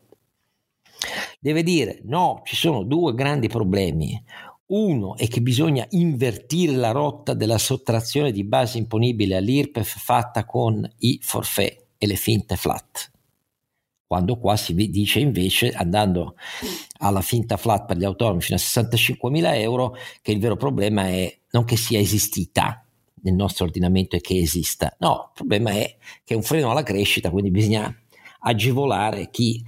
Deve 1.39 1.63
dire 1.63 1.99
no, 2.05 2.41
ci 2.43 2.55
sono 2.55 2.83
due 2.83 3.13
grandi 3.13 3.47
problemi. 3.47 4.21
Uno 4.67 5.15
è 5.15 5.27
che 5.27 5.41
bisogna 5.41 5.85
invertire 5.91 6.73
la 6.73 6.89
rotta 6.91 7.35
della 7.35 7.59
sottrazione 7.59 8.31
di 8.31 8.43
base 8.43 8.79
imponibile 8.79 9.35
all'IRPEF 9.35 9.99
fatta 9.99 10.45
con 10.45 10.89
i 10.99 11.19
forfè 11.21 11.85
e 11.97 12.07
le 12.07 12.15
finte 12.15 12.55
flat. 12.55 13.11
Quando 14.07 14.37
qua 14.37 14.55
si 14.55 14.73
dice 14.73 15.19
invece, 15.19 15.71
andando 15.71 16.35
alla 16.99 17.21
finta 17.21 17.57
flat 17.57 17.85
per 17.85 17.97
gli 17.97 18.05
autonomi 18.05 18.41
fino 18.41 18.55
a 18.57 18.59
65 18.59 19.29
mila 19.29 19.55
euro, 19.55 19.95
che 20.21 20.31
il 20.31 20.39
vero 20.39 20.55
problema 20.55 21.07
è 21.09 21.39
non 21.51 21.65
che 21.65 21.75
sia 21.75 21.99
esistita 21.99 22.83
nel 23.21 23.33
nostro 23.33 23.65
ordinamento 23.65 24.15
e 24.15 24.21
che 24.21 24.37
esista, 24.37 24.95
no, 24.99 25.25
il 25.27 25.31
problema 25.33 25.71
è 25.71 25.95
che 26.23 26.33
è 26.33 26.37
un 26.37 26.43
freno 26.43 26.71
alla 26.71 26.83
crescita, 26.83 27.29
quindi 27.29 27.51
bisogna 27.51 27.93
agevolare 28.39 29.29
chi 29.29 29.63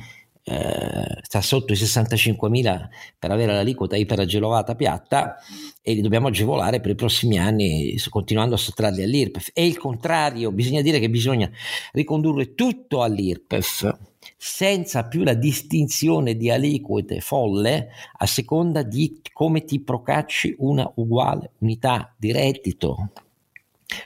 eh, 0.50 1.20
sta 1.24 1.42
sotto 1.42 1.74
i 1.74 1.76
65.000 1.76 2.88
per 3.20 3.32
avere 3.32 3.54
l'aliquota 3.54 3.98
iperagevolata 3.98 4.76
piatta 4.76 5.36
e 5.82 5.94
li 5.94 6.02
dobbiamo 6.02 6.28
agevolare 6.28 6.80
per 6.80 6.92
i 6.92 6.96
prossimi 6.96 7.38
anni 7.38 7.96
continuando 8.10 8.56
a 8.56 8.58
sottrarli 8.58 9.04
all'IRPEF. 9.04 9.50
E 9.54 9.66
il 9.66 9.78
contrario, 9.78 10.52
bisogna 10.52 10.82
dire 10.82 11.00
che 11.00 11.10
bisogna 11.10 11.50
ricondurre 11.92 12.56
tutto 12.56 13.04
all'IRPEF 13.04 13.98
senza 14.38 15.08
più 15.08 15.24
la 15.24 15.34
distinzione 15.34 16.36
di 16.36 16.50
aliquote 16.50 17.20
folle 17.20 17.90
a 18.18 18.26
seconda 18.26 18.84
di 18.84 19.22
come 19.34 19.66
ti 19.66 19.82
procacci 19.82 20.56
una 20.60 20.90
uguale 20.96 21.52
unità 21.60 22.14
di 22.18 22.32
reddito 22.32 23.12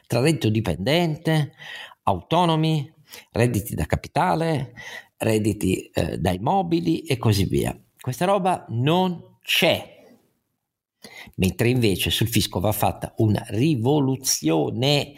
tra 0.07 0.19
reddito 0.19 0.49
dipendente, 0.49 1.53
autonomi, 2.03 2.91
redditi 3.31 3.75
da 3.75 3.85
capitale, 3.85 4.73
redditi 5.21 5.89
eh, 5.93 6.17
dai 6.17 6.39
mobili 6.39 7.01
e 7.01 7.17
così 7.17 7.45
via. 7.45 7.77
Questa 7.99 8.25
roba 8.25 8.65
non 8.69 9.37
c'è. 9.41 9.99
Mentre 11.35 11.69
invece 11.69 12.09
sul 12.09 12.27
fisco 12.27 12.59
va 12.59 12.71
fatta 12.71 13.13
una 13.17 13.43
rivoluzione, 13.49 15.13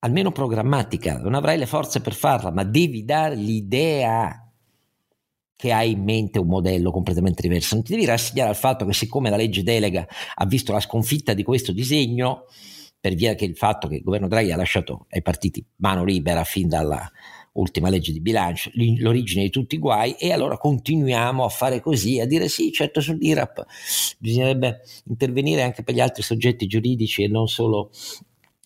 almeno 0.00 0.30
programmatica, 0.30 1.18
non 1.18 1.34
avrai 1.34 1.58
le 1.58 1.66
forze 1.66 2.00
per 2.00 2.14
farla, 2.14 2.50
ma 2.50 2.64
devi 2.64 3.04
dare 3.04 3.34
l'idea 3.34 4.40
che 5.56 5.72
hai 5.72 5.92
in 5.92 6.04
mente 6.04 6.38
un 6.38 6.48
modello 6.48 6.90
completamente 6.90 7.42
diverso. 7.42 7.74
Non 7.74 7.84
ti 7.84 7.92
devi 7.92 8.04
rassegnare 8.04 8.50
al 8.50 8.56
fatto 8.56 8.84
che 8.84 8.92
siccome 8.92 9.30
la 9.30 9.36
legge 9.36 9.62
delega 9.62 10.06
ha 10.34 10.46
visto 10.46 10.72
la 10.72 10.80
sconfitta 10.80 11.32
di 11.32 11.42
questo 11.42 11.72
disegno, 11.72 12.44
per 13.00 13.14
via 13.14 13.34
che 13.34 13.44
il 13.44 13.56
fatto 13.56 13.88
che 13.88 13.96
il 13.96 14.02
governo 14.02 14.28
Draghi 14.28 14.52
ha 14.52 14.56
lasciato 14.56 15.06
ai 15.10 15.22
partiti 15.22 15.64
mano 15.76 16.04
libera 16.04 16.44
fin 16.44 16.68
dalla 16.68 17.10
ultima 17.56 17.88
legge 17.88 18.12
di 18.12 18.20
bilancio, 18.20 18.70
l'origine 18.98 19.42
di 19.42 19.50
tutti 19.50 19.74
i 19.74 19.78
guai 19.78 20.14
e 20.14 20.32
allora 20.32 20.56
continuiamo 20.56 21.44
a 21.44 21.48
fare 21.48 21.80
così, 21.80 22.20
a 22.20 22.26
dire 22.26 22.48
sì, 22.48 22.72
certo 22.72 23.00
sull'IRAP 23.00 23.64
bisognerebbe 24.18 24.82
intervenire 25.08 25.62
anche 25.62 25.82
per 25.82 25.94
gli 25.94 26.00
altri 26.00 26.22
soggetti 26.22 26.66
giuridici 26.66 27.22
e 27.22 27.28
non 27.28 27.48
solo 27.48 27.90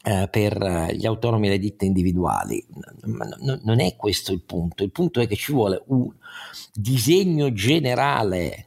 eh, 0.02 0.28
per 0.30 0.92
gli 0.94 1.06
autonomi 1.06 1.46
e 1.46 1.50
le 1.50 1.58
ditte 1.58 1.84
individuali. 1.84 2.64
Ma 3.04 3.26
no, 3.40 3.60
non 3.62 3.80
è 3.80 3.96
questo 3.96 4.32
il 4.32 4.42
punto, 4.42 4.82
il 4.82 4.90
punto 4.90 5.20
è 5.20 5.26
che 5.26 5.36
ci 5.36 5.52
vuole 5.52 5.82
un 5.86 6.10
disegno 6.72 7.52
generale, 7.52 8.66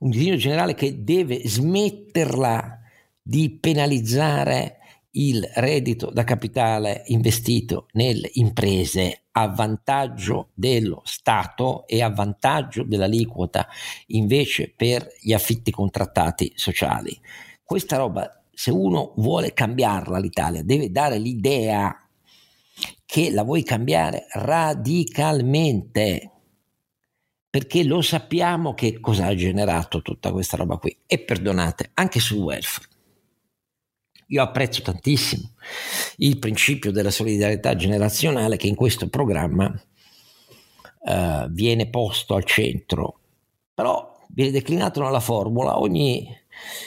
un 0.00 0.10
disegno 0.10 0.36
generale 0.36 0.74
che 0.74 1.02
deve 1.02 1.46
smetterla 1.46 2.80
di 3.22 3.50
penalizzare 3.50 4.78
il 5.12 5.48
reddito 5.54 6.10
da 6.10 6.24
capitale 6.24 7.02
investito 7.06 7.88
nelle 7.92 8.30
imprese 8.34 9.24
a 9.32 9.48
vantaggio 9.48 10.50
dello 10.54 11.02
Stato 11.04 11.86
e 11.86 12.02
a 12.02 12.10
vantaggio 12.10 12.84
dell'aliquota 12.84 13.68
invece 14.08 14.72
per 14.74 15.06
gli 15.20 15.32
affitti 15.32 15.70
contrattati 15.70 16.52
sociali. 16.54 17.18
Questa 17.62 17.96
roba, 17.96 18.42
se 18.52 18.70
uno 18.70 19.12
vuole 19.16 19.52
cambiarla 19.52 20.18
l'Italia, 20.18 20.62
deve 20.62 20.90
dare 20.90 21.18
l'idea 21.18 21.96
che 23.04 23.30
la 23.30 23.42
vuoi 23.42 23.62
cambiare 23.62 24.26
radicalmente 24.30 26.28
perché 27.50 27.84
lo 27.84 28.00
sappiamo 28.00 28.72
che 28.72 28.98
cosa 28.98 29.26
ha 29.26 29.34
generato 29.34 30.00
tutta 30.00 30.32
questa 30.32 30.56
roba 30.56 30.78
qui 30.78 30.96
e 31.06 31.18
perdonate 31.18 31.90
anche 31.94 32.18
sul 32.18 32.38
welfare 32.38 32.91
io 34.32 34.42
apprezzo 34.42 34.80
tantissimo 34.82 35.50
il 36.18 36.38
principio 36.38 36.90
della 36.90 37.10
solidarietà 37.10 37.76
generazionale 37.76 38.56
che 38.56 38.66
in 38.66 38.74
questo 38.74 39.08
programma 39.08 39.66
uh, 41.00 41.48
viene 41.50 41.88
posto 41.90 42.34
al 42.34 42.44
centro, 42.44 43.18
però 43.74 44.10
viene 44.28 44.50
declinato 44.50 45.02
nella 45.02 45.20
formula 45.20 45.78
ogni 45.78 46.26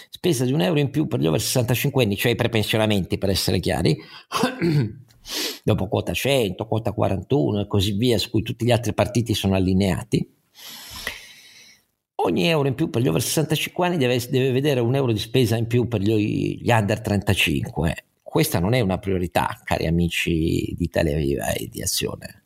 spesa 0.10 0.44
di 0.44 0.54
un 0.54 0.62
euro 0.62 0.80
in 0.80 0.90
più 0.90 1.08
per 1.08 1.20
gli 1.20 1.28
over 1.28 1.40
65 1.40 2.04
anni, 2.04 2.18
cioè 2.18 2.32
i 2.32 2.36
prepensionamenti 2.36 3.20
per 3.20 3.30
essere 3.30 3.60
chiari, 3.60 3.96
dopo 5.64 5.88
quota 5.88 6.14
100, 6.14 6.66
quota 6.66 6.94
41 6.94 7.62
e 7.62 7.68
così 7.68 7.92
via, 7.92 8.18
su 8.18 8.32
cui 8.32 8.42
tutti 8.42 8.66
gli 8.66 8.72
altri 8.72 8.94
partiti 8.96 9.36
sono 9.36 9.56
allineati, 9.56 10.28
ogni 12.26 12.48
euro 12.48 12.68
in 12.68 12.76
più 12.76 12.90
per 12.90 13.02
gli 13.02 13.08
over 13.08 13.22
65 13.22 13.86
anni 13.86 13.98
deve, 13.98 14.18
deve 14.30 14.52
vedere 14.52 14.80
un 14.80 14.96
euro 14.96 15.12
di 15.12 15.20
spesa 15.20 15.56
in 15.56 15.68
più 15.68 15.88
per 15.88 16.02
gli, 16.02 16.60
gli 16.62 16.72
under 16.72 17.00
35. 17.00 18.06
Questa 18.22 18.60
non 18.60 18.74
è 18.74 18.82
una 18.82 18.98
priorità, 18.98 19.60
cari 19.64 19.88
amici 19.88 20.74
di 20.76 20.84
Italia 20.84 21.16
Viva 21.16 21.52
e 21.52 21.70
di 21.70 21.82
Azione. 21.82 22.44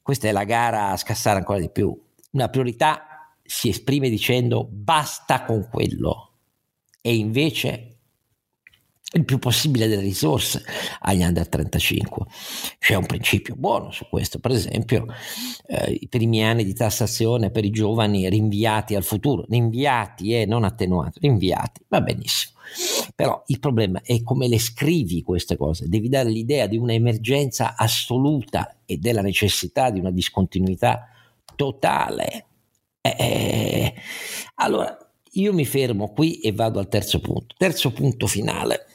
Questa 0.00 0.28
è 0.28 0.32
la 0.32 0.44
gara 0.44 0.90
a 0.90 0.96
scassare 0.96 1.38
ancora 1.38 1.58
di 1.58 1.70
più. 1.70 1.94
Una 2.32 2.48
priorità 2.48 3.34
si 3.42 3.68
esprime 3.68 4.08
dicendo 4.08 4.66
basta 4.70 5.44
con 5.44 5.68
quello 5.70 6.32
e 7.00 7.14
invece 7.14 7.89
il 9.12 9.24
più 9.24 9.38
possibile 9.38 9.88
delle 9.88 10.02
risorse 10.02 10.62
agli 11.00 11.22
under 11.22 11.48
35. 11.48 12.26
C'è 12.78 12.94
un 12.94 13.06
principio 13.06 13.56
buono 13.56 13.90
su 13.90 14.06
questo, 14.08 14.38
per 14.38 14.52
esempio 14.52 15.06
eh, 15.66 15.90
i 15.92 16.08
primi 16.08 16.44
anni 16.44 16.64
di 16.64 16.74
tassazione 16.74 17.50
per 17.50 17.64
i 17.64 17.70
giovani 17.70 18.28
rinviati 18.28 18.94
al 18.94 19.02
futuro, 19.02 19.44
rinviati 19.48 20.32
e 20.32 20.42
eh, 20.42 20.46
non 20.46 20.64
attenuati, 20.64 21.18
rinviati, 21.20 21.80
va 21.88 22.00
benissimo. 22.00 22.58
Però 23.16 23.42
il 23.46 23.58
problema 23.58 24.00
è 24.02 24.22
come 24.22 24.46
le 24.46 24.60
scrivi 24.60 25.22
queste 25.22 25.56
cose, 25.56 25.88
devi 25.88 26.08
dare 26.08 26.30
l'idea 26.30 26.66
di 26.66 26.76
un'emergenza 26.76 27.74
assoluta 27.76 28.76
e 28.86 28.98
della 28.98 29.22
necessità 29.22 29.90
di 29.90 29.98
una 29.98 30.12
discontinuità 30.12 31.08
totale. 31.56 32.46
Eh, 33.00 33.16
eh 33.18 33.94
allora, 34.56 34.96
io 35.32 35.52
mi 35.52 35.64
fermo 35.64 36.12
qui 36.12 36.38
e 36.40 36.52
vado 36.52 36.78
al 36.78 36.88
terzo 36.88 37.20
punto. 37.20 37.54
Terzo 37.58 37.92
punto 37.92 38.26
finale. 38.28 38.86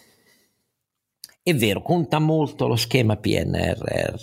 È 1.47 1.53
vero, 1.53 1.84
conta 1.84 2.17
molto 2.17 2.65
lo 2.65 2.75
schema 2.75 3.17
PNRR. 3.17 4.15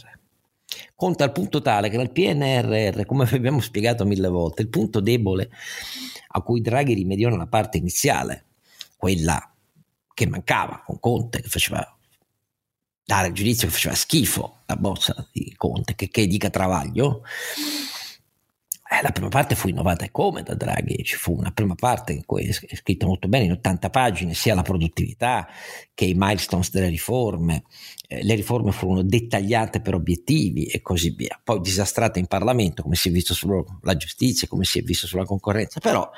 Conta 0.97 1.23
al 1.23 1.31
punto 1.31 1.63
tale 1.63 1.89
che 1.89 1.97
nel 1.97 2.11
PNRR, 2.11 3.05
come 3.07 3.23
abbiamo 3.31 3.61
spiegato 3.61 4.05
mille 4.05 4.27
volte, 4.27 4.63
il 4.63 4.69
punto 4.69 4.99
debole 4.99 5.49
a 6.35 6.41
cui 6.41 6.61
Draghi 6.61 6.95
rimediò 6.95 7.29
nella 7.29 7.47
parte 7.47 7.79
iniziale, 7.79 8.47
quella 8.97 9.55
che 10.13 10.27
mancava 10.27 10.83
con 10.85 10.99
Conte, 10.99 11.43
che 11.43 11.49
faceva 11.49 11.97
dare 13.05 13.29
il 13.29 13.35
giudizio 13.35 13.69
che 13.69 13.75
faceva 13.75 13.95
schifo 13.95 14.57
la 14.67 14.75
bozza 14.75 15.25
di 15.31 15.55
Conte, 15.57 15.95
che, 15.95 16.09
che 16.09 16.27
dica 16.27 16.51
Travaglio, 16.51 17.23
eh, 18.99 19.03
la 19.03 19.11
prima 19.11 19.29
parte 19.29 19.55
fu 19.55 19.69
innovata 19.69 20.07
come 20.11 20.43
da 20.43 20.55
Draghi, 20.55 21.03
ci 21.03 21.17
fu 21.17 21.33
una 21.33 21.51
prima 21.51 21.75
parte 21.75 22.13
in 22.13 22.27
cui 22.27 22.47
è 22.47 22.75
scritto 22.75 23.07
molto 23.07 23.27
bene, 23.27 23.45
in 23.45 23.53
80 23.53 23.89
pagine, 23.91 24.35
sia 24.35 24.55
la 24.55 24.63
produttività 24.63 25.49
che 25.95 26.05
i 26.05 26.15
milestones 26.15 26.71
delle 26.71 26.89
riforme. 26.89 27.65
Eh, 28.07 28.23
le 28.23 28.35
riforme 28.35 28.73
furono 28.73 29.03
dettagliate 29.03 29.81
per 29.81 29.95
obiettivi 29.95 30.67
e 30.67 30.83
così 30.83 31.11
via. 31.11 31.41
Poi 31.43 31.61
disastrate 31.61 32.19
in 32.19 32.27
Parlamento, 32.27 32.83
come 32.83 32.95
si 32.95 33.09
è 33.09 33.13
visto 33.13 33.33
sulla 33.33 33.97
giustizia, 33.97 34.47
come 34.47 34.65
si 34.65 34.79
è 34.79 34.83
visto 34.83 35.07
sulla 35.07 35.25
concorrenza, 35.25 35.81
però 35.81 36.11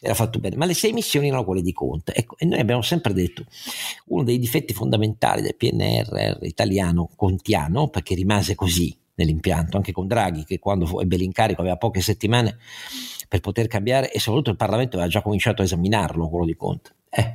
era 0.00 0.14
fatto 0.14 0.38
bene. 0.38 0.56
Ma 0.56 0.64
le 0.64 0.74
sei 0.74 0.92
missioni 0.92 1.28
erano 1.28 1.44
quelle 1.44 1.62
di 1.62 1.72
Conte. 1.72 2.14
Ecco, 2.14 2.36
e 2.38 2.46
noi 2.46 2.60
abbiamo 2.60 2.82
sempre 2.82 3.12
detto, 3.12 3.44
uno 4.06 4.22
dei 4.22 4.38
difetti 4.38 4.72
fondamentali 4.72 5.42
del 5.42 5.56
PNRR 5.56 6.44
italiano, 6.44 7.10
contiano, 7.14 7.88
perché 7.88 8.14
rimase 8.14 8.54
così, 8.54 8.96
nell'impianto, 9.14 9.76
anche 9.76 9.92
con 9.92 10.06
Draghi 10.06 10.44
che 10.44 10.58
quando 10.58 11.00
ebbe 11.00 11.16
l'incarico 11.16 11.60
aveva 11.60 11.76
poche 11.76 12.00
settimane 12.00 12.56
per 13.28 13.40
poter 13.40 13.66
cambiare 13.66 14.10
e 14.10 14.18
soprattutto 14.18 14.50
il 14.50 14.56
Parlamento 14.56 14.96
aveva 14.96 15.10
già 15.10 15.22
cominciato 15.22 15.62
a 15.62 15.64
esaminarlo, 15.64 16.28
quello 16.28 16.44
di 16.44 16.56
Conte. 16.56 16.94
Eh, 17.08 17.32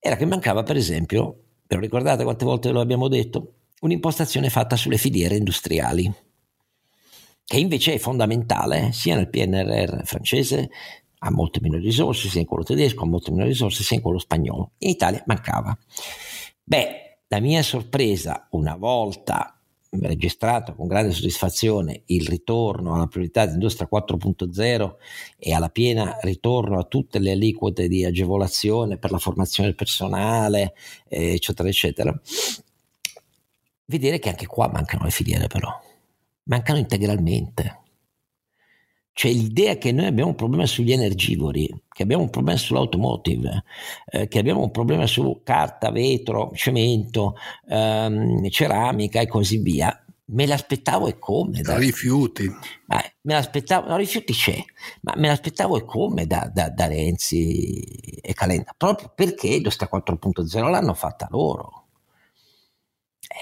era 0.00 0.16
che 0.16 0.26
mancava 0.26 0.62
per 0.62 0.76
esempio, 0.76 1.42
ve 1.66 1.74
lo 1.74 1.80
ricordate 1.80 2.24
quante 2.24 2.44
volte 2.44 2.70
lo 2.70 2.80
abbiamo 2.80 3.08
detto, 3.08 3.54
un'impostazione 3.80 4.50
fatta 4.50 4.76
sulle 4.76 4.96
filiere 4.96 5.36
industriali, 5.36 6.12
che 7.44 7.58
invece 7.58 7.94
è 7.94 7.98
fondamentale 7.98 8.92
sia 8.92 9.16
nel 9.16 9.30
PNRR 9.30 10.02
francese, 10.04 10.70
ha 11.20 11.30
molte 11.30 11.60
meno 11.60 11.78
risorse, 11.78 12.28
sia 12.28 12.40
in 12.40 12.46
quello 12.46 12.62
tedesco, 12.62 13.04
ha 13.04 13.06
molte 13.06 13.30
meno 13.30 13.44
risorse, 13.44 13.82
sia 13.82 13.96
in 13.96 14.02
quello 14.02 14.18
spagnolo. 14.18 14.72
In 14.78 14.90
Italia 14.90 15.22
mancava. 15.26 15.76
Beh, 16.62 17.20
la 17.28 17.40
mia 17.40 17.62
sorpresa, 17.62 18.48
una 18.50 18.76
volta 18.76 19.57
registrato 19.90 20.74
con 20.74 20.86
grande 20.86 21.12
soddisfazione 21.12 22.02
il 22.06 22.26
ritorno 22.26 22.94
alla 22.94 23.06
priorità 23.06 23.46
di 23.46 23.54
industria 23.54 23.88
4.0 23.90 24.94
e 25.38 25.52
alla 25.52 25.70
piena 25.70 26.18
ritorno 26.20 26.78
a 26.78 26.84
tutte 26.84 27.18
le 27.18 27.32
aliquote 27.32 27.88
di 27.88 28.04
agevolazione 28.04 28.98
per 28.98 29.10
la 29.10 29.18
formazione 29.18 29.68
del 29.68 29.76
personale, 29.76 30.74
eccetera, 31.08 31.68
eccetera. 31.68 32.20
Vedere 33.86 34.18
che 34.18 34.28
anche 34.28 34.46
qua 34.46 34.68
mancano 34.68 35.04
le 35.04 35.10
filiere 35.10 35.46
però, 35.46 35.70
mancano 36.44 36.78
integralmente. 36.78 37.80
Cioè 39.18 39.32
l'idea 39.32 39.78
che 39.78 39.90
noi 39.90 40.06
abbiamo 40.06 40.30
un 40.30 40.36
problema 40.36 40.64
sugli 40.64 40.92
energivori, 40.92 41.68
che 41.88 42.04
abbiamo 42.04 42.22
un 42.22 42.30
problema 42.30 42.56
sull'automotive, 42.56 43.64
eh, 44.12 44.28
che 44.28 44.38
abbiamo 44.38 44.62
un 44.62 44.70
problema 44.70 45.08
su 45.08 45.40
carta, 45.42 45.90
vetro, 45.90 46.52
cemento, 46.54 47.34
ehm, 47.68 48.48
ceramica 48.48 49.18
e 49.18 49.26
così 49.26 49.58
via, 49.58 50.04
me 50.26 50.46
l'aspettavo 50.46 51.08
e 51.08 51.18
come? 51.18 51.62
Da, 51.62 51.76
rifiuti. 51.78 52.44
Eh, 52.44 53.14
me 53.22 53.34
l'aspettavo, 53.34 53.88
no, 53.88 53.96
rifiuti 53.96 54.32
c'è, 54.32 54.64
ma 55.00 55.14
me 55.16 55.26
l'aspettavo 55.26 55.78
e 55.78 55.84
come 55.84 56.24
da, 56.28 56.48
da, 56.54 56.70
da 56.70 56.86
Renzi 56.86 58.20
e 58.22 58.32
Calenda, 58.34 58.72
proprio 58.76 59.10
perché 59.12 59.60
lo 59.60 59.70
sta 59.70 59.88
4.0 59.92 60.70
l'hanno 60.70 60.94
fatta 60.94 61.26
loro. 61.32 61.86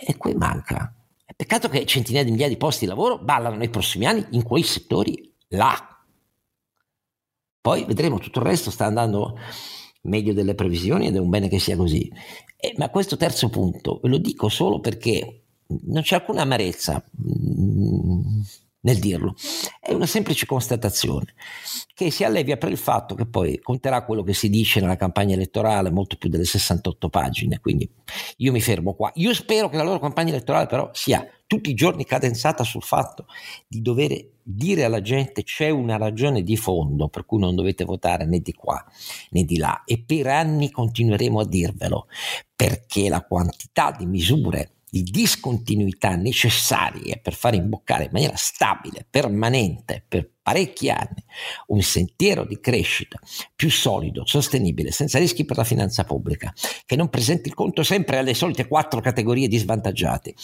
E 0.07 0.17
qui 0.17 0.33
manca. 0.33 0.91
Peccato 1.37 1.69
che 1.69 1.85
centinaia 1.85 2.25
di 2.25 2.31
migliaia 2.31 2.49
di 2.49 2.57
posti 2.57 2.87
di 2.87 2.91
lavoro 2.91 3.19
ballano 3.19 3.57
nei 3.57 3.69
prossimi 3.69 4.07
anni 4.07 4.25
in 4.31 4.43
quei 4.43 4.63
settori 4.63 5.35
là. 5.49 6.05
Poi 7.61 7.85
vedremo, 7.85 8.19
tutto 8.19 8.41
il 8.41 8.47
resto 8.47 8.71
sta 8.71 8.85
andando 8.85 9.39
meglio 10.03 10.33
delle 10.33 10.55
previsioni 10.55 11.07
ed 11.07 11.17
è 11.17 11.19
un 11.19 11.31
bene 11.31 11.49
che 11.49 11.59
sia 11.59 11.77
così. 11.77 12.11
Eh, 12.57 12.75
ma 12.79 12.91
questo 12.91 13.17
terzo 13.17 13.49
punto 13.49 13.99
ve 14.03 14.09
lo 14.09 14.19
dico 14.19 14.49
solo 14.49 14.81
perché 14.81 15.43
non 15.67 16.03
c'è 16.03 16.17
alcuna 16.17 16.43
amarezza 16.43 17.03
mm, 17.21 18.41
nel 18.87 19.01
dirlo, 19.01 19.35
è 19.81 19.93
una 19.93 20.07
semplice 20.07 20.47
constatazione 20.47 21.35
che 21.93 22.13
si 22.13 22.23
allevia 22.23 22.57
per 22.57 22.71
il 22.71 22.77
fatto 22.77 23.17
che 23.17 23.27
poi 23.27 23.59
conterà 23.59 24.05
quello 24.05 24.23
che 24.23 24.33
si 24.33 24.49
dice 24.49 24.81
nella 24.81 24.97
campagna 24.97 25.35
elettorale, 25.35 25.91
molto 25.91 26.17
più 26.17 26.29
delle 26.29 26.45
68 26.45 27.09
pagine, 27.09 27.59
quindi 27.59 27.89
io 28.37 28.53
mi 28.53 28.61
fermo 28.61 28.95
qua. 28.95 29.11
Io 29.17 29.35
spero 29.35 29.69
che 29.69 29.77
la 29.77 29.83
loro 29.83 29.99
campagna 29.99 30.31
elettorale 30.31 30.67
però 30.67 30.89
sia 30.93 31.27
tutti 31.49 31.71
i 31.71 31.75
giorni 31.75 32.05
cadenzata 32.05 32.63
sul 32.63 32.83
fatto 32.83 33.27
di 33.67 33.83
dover 33.83 34.35
dire 34.43 34.85
alla 34.85 35.01
gente 35.01 35.43
c'è 35.43 35.71
una 35.71 35.97
ragione 35.97 36.43
di 36.43 36.57
fondo 36.57 37.09
per 37.09 37.25
cui 37.27 37.41
non 37.41 37.57
dovete 37.57 37.85
votare 37.85 38.25
né 38.25 38.39
di 38.39 38.53
qua 38.53 38.85
né 39.31 39.43
di 39.43 39.57
là. 39.57 39.83
E 39.85 40.01
per 40.01 40.29
anni 40.29 40.71
continueremo 40.71 41.41
a 41.41 41.47
dirvelo 41.47 42.07
perché 42.55 43.09
la 43.09 43.23
quantità 43.23 43.91
di 43.91 44.07
misure 44.07 44.76
di 45.03 45.11
discontinuità 45.11 46.17
necessarie 46.17 47.19
per 47.23 47.35
fare 47.35 47.57
imboccare 47.57 48.05
in 48.05 48.11
maniera 48.13 48.37
stabile, 48.37 49.07
permanente, 49.09 50.05
per 50.07 50.31
parecchi 50.43 50.91
anni, 50.91 51.25
un 51.69 51.83
sentiero 51.83 52.45
di 52.45 52.61
crescita 52.61 53.19
più 53.55 53.71
solido, 53.71 54.25
sostenibile, 54.25 54.93
senza 54.93 55.19
rischi 55.19 55.45
per 55.45 55.57
la 55.57 55.65
finanza 55.65 56.05
pubblica, 56.05 56.53
che 56.85 56.95
non 56.95 57.09
presenti 57.09 57.49
il 57.49 57.55
conto 57.55 57.83
sempre 57.83 58.19
alle 58.19 58.35
solite 58.35 58.69
quattro 58.69 59.01
categorie 59.01 59.49
di 59.49 59.59
svantaggiati 59.59 60.35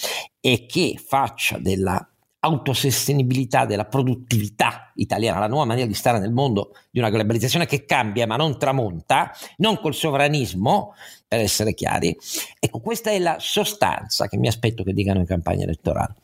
e 0.41 0.67
che 0.67 1.01
faccia 1.01 1.59
della 1.59 2.12
autosostenibilità 2.44 3.66
della 3.66 3.85
produttività 3.85 4.90
italiana, 4.96 5.38
la 5.38 5.46
nuova 5.46 5.64
maniera 5.64 5.87
di 5.87 5.94
stare 5.94 6.18
nel 6.18 6.33
mondo 6.33 6.72
di 6.90 6.98
una 6.98 7.09
globalizzazione 7.09 7.66
che 7.66 7.85
cambia 7.85 8.26
ma 8.26 8.35
non 8.35 8.59
tramonta, 8.59 9.31
non 9.59 9.78
col 9.78 9.94
sovranismo, 9.94 10.94
per 11.28 11.40
essere 11.40 11.72
chiari. 11.72 12.16
Ecco, 12.59 12.81
questa 12.81 13.11
è 13.11 13.18
la 13.18 13.37
sostanza 13.38 14.26
che 14.26 14.37
mi 14.37 14.48
aspetto 14.48 14.83
che 14.83 14.92
dicano 14.92 15.20
in 15.20 15.26
campagna 15.26 15.62
elettorale. 15.62 16.16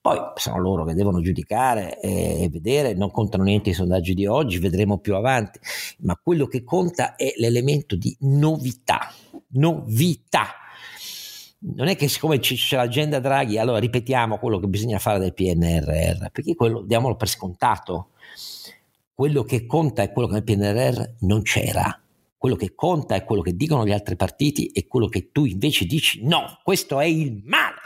Poi 0.00 0.18
sono 0.36 0.60
loro 0.60 0.84
che 0.84 0.94
devono 0.94 1.20
giudicare 1.20 2.00
e 2.00 2.48
vedere, 2.50 2.94
non 2.94 3.10
contano 3.10 3.42
niente 3.42 3.70
i 3.70 3.74
sondaggi 3.74 4.14
di 4.14 4.26
oggi, 4.26 4.58
vedremo 4.58 4.98
più 4.98 5.16
avanti, 5.16 5.58
ma 5.98 6.16
quello 6.22 6.46
che 6.46 6.62
conta 6.62 7.16
è 7.16 7.34
l'elemento 7.36 7.96
di 7.96 8.16
novità, 8.20 9.12
novità 9.48 10.54
non 11.74 11.88
è 11.88 11.96
che 11.96 12.06
siccome 12.08 12.38
c'è 12.38 12.76
l'agenda 12.76 13.18
Draghi, 13.18 13.58
allora 13.58 13.78
ripetiamo 13.78 14.38
quello 14.38 14.58
che 14.58 14.68
bisogna 14.68 14.98
fare 14.98 15.18
del 15.18 15.34
PNRR, 15.34 16.30
perché 16.30 16.54
quello 16.54 16.82
diamolo 16.82 17.16
per 17.16 17.28
scontato. 17.28 18.10
Quello 19.12 19.44
che 19.44 19.66
conta 19.66 20.02
è 20.02 20.12
quello 20.12 20.28
che 20.28 20.34
nel 20.34 20.44
PNRR 20.44 21.02
non 21.20 21.42
c'era. 21.42 22.00
Quello 22.36 22.54
che 22.54 22.74
conta 22.74 23.14
è 23.14 23.24
quello 23.24 23.40
che 23.40 23.56
dicono 23.56 23.86
gli 23.86 23.90
altri 23.92 24.14
partiti 24.14 24.66
e 24.66 24.86
quello 24.86 25.08
che 25.08 25.30
tu 25.32 25.46
invece 25.46 25.86
dici 25.86 26.22
no, 26.22 26.60
questo 26.62 27.00
è 27.00 27.06
il 27.06 27.42
male. 27.44 27.80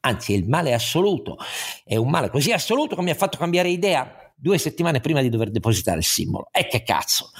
Anzi, 0.00 0.34
è 0.34 0.36
il 0.36 0.46
male 0.46 0.74
assoluto. 0.74 1.38
È 1.84 1.96
un 1.96 2.10
male 2.10 2.28
così 2.28 2.52
assoluto 2.52 2.96
che 2.96 3.02
mi 3.02 3.10
ha 3.10 3.14
fatto 3.14 3.38
cambiare 3.38 3.70
idea 3.70 4.32
due 4.34 4.58
settimane 4.58 5.00
prima 5.00 5.22
di 5.22 5.30
dover 5.30 5.50
depositare 5.50 5.98
il 5.98 6.04
simbolo. 6.04 6.48
E 6.50 6.66
che 6.66 6.82
cazzo. 6.82 7.30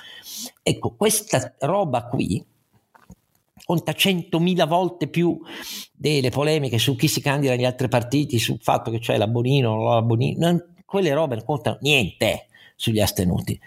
Ecco, 0.62 0.95
questa 0.95 1.55
roba 1.59 2.07
qui 2.07 2.43
conta 3.64 3.92
centomila 3.94 4.66
volte 4.66 5.08
più 5.08 5.40
delle 5.92 6.30
polemiche 6.30 6.78
su 6.78 6.94
chi 6.96 7.08
si 7.08 7.20
candida 7.20 7.52
negli 7.52 7.64
altri 7.64 7.88
partiti, 7.88 8.38
sul 8.38 8.58
fatto 8.60 8.90
che 8.90 8.98
c'è 8.98 9.16
la 9.16 9.26
Bonino 9.26 9.72
o 9.72 9.94
la 9.94 10.02
Bonino, 10.02 10.66
quelle 10.84 11.14
robe 11.14 11.36
non 11.36 11.44
contano 11.44 11.78
niente 11.80 12.46
sugli 12.76 13.00
astenuti. 13.00 13.58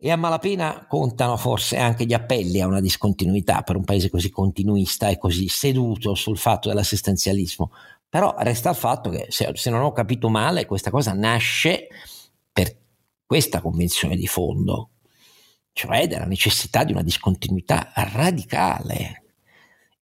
E 0.00 0.10
a 0.10 0.16
malapena 0.16 0.86
contano 0.88 1.36
forse 1.36 1.76
anche 1.76 2.04
gli 2.04 2.12
appelli 2.12 2.60
a 2.60 2.66
una 2.66 2.80
discontinuità 2.80 3.62
per 3.62 3.76
un 3.76 3.84
paese 3.84 4.10
così 4.10 4.30
continuista 4.30 5.08
e 5.08 5.18
così 5.18 5.48
seduto 5.48 6.14
sul 6.14 6.38
fatto 6.38 6.68
dell'assistenzialismo. 6.68 7.72
Però 8.08 8.34
resta 8.38 8.70
il 8.70 8.76
fatto 8.76 9.10
che, 9.10 9.26
se, 9.28 9.50
se 9.54 9.70
non 9.70 9.82
ho 9.82 9.92
capito 9.92 10.28
male, 10.28 10.66
questa 10.66 10.90
cosa 10.90 11.12
nasce 11.12 11.88
per 12.52 12.76
questa 13.26 13.60
convinzione 13.60 14.16
di 14.16 14.26
fondo, 14.26 14.90
cioè 15.72 16.06
della 16.08 16.24
necessità 16.24 16.84
di 16.84 16.92
una 16.92 17.02
discontinuità 17.02 17.92
radicale 17.94 19.22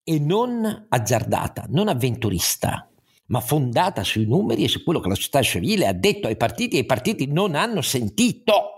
e 0.05 0.19
non 0.19 0.87
azzardata, 0.89 1.67
non 1.69 1.89
avventurista, 1.89 2.89
ma 3.27 3.41
fondata 3.41 4.05
sui 4.05 4.27
numeri 4.27 4.65
e 4.65 4.69
su 4.69 4.85
quello 4.85 5.01
che 5.01 5.09
la 5.09 5.15
società 5.15 5.43
civile 5.43 5.87
ha 5.87 5.93
detto 5.93 6.27
ai 6.29 6.37
partiti 6.37 6.77
e 6.77 6.81
i 6.81 6.87
partiti 6.87 7.27
non 7.27 7.55
hanno 7.55 7.81
sentito. 7.81 8.71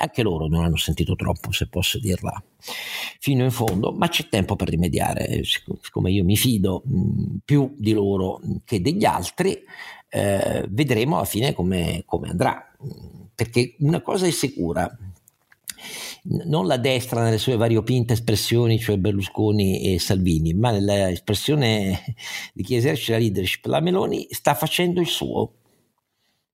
Anche 0.00 0.22
loro 0.22 0.46
non 0.46 0.62
hanno 0.62 0.76
sentito 0.76 1.16
troppo, 1.16 1.50
se 1.50 1.66
posso 1.66 1.98
dirla 1.98 2.40
fino 3.18 3.42
in 3.42 3.50
fondo, 3.50 3.90
ma 3.90 4.08
c'è 4.08 4.28
tempo 4.28 4.54
per 4.54 4.68
rimediare, 4.68 5.42
siccome 5.42 6.12
io 6.12 6.22
mi 6.22 6.36
fido 6.36 6.84
più 7.44 7.74
di 7.76 7.92
loro 7.92 8.40
che 8.64 8.80
degli 8.80 9.04
altri, 9.04 9.60
eh, 10.08 10.64
vedremo 10.68 11.16
alla 11.16 11.24
fine 11.24 11.52
come, 11.52 12.04
come 12.06 12.28
andrà, 12.28 12.64
perché 13.34 13.74
una 13.80 14.00
cosa 14.00 14.26
è 14.26 14.30
sicura, 14.30 14.88
non 16.46 16.66
la 16.66 16.76
destra 16.76 17.22
nelle 17.22 17.38
sue 17.38 17.56
variopinte 17.56 18.12
espressioni, 18.12 18.78
cioè 18.78 18.96
Berlusconi 18.96 19.94
e 19.94 19.98
Salvini, 19.98 20.54
ma 20.54 20.70
nell'espressione 20.70 22.14
di 22.52 22.62
chi 22.62 22.76
esercita 22.76 23.12
la 23.12 23.18
leadership, 23.18 23.64
la 23.66 23.80
Meloni 23.80 24.26
sta 24.30 24.54
facendo 24.54 25.00
il 25.00 25.06
suo. 25.06 25.54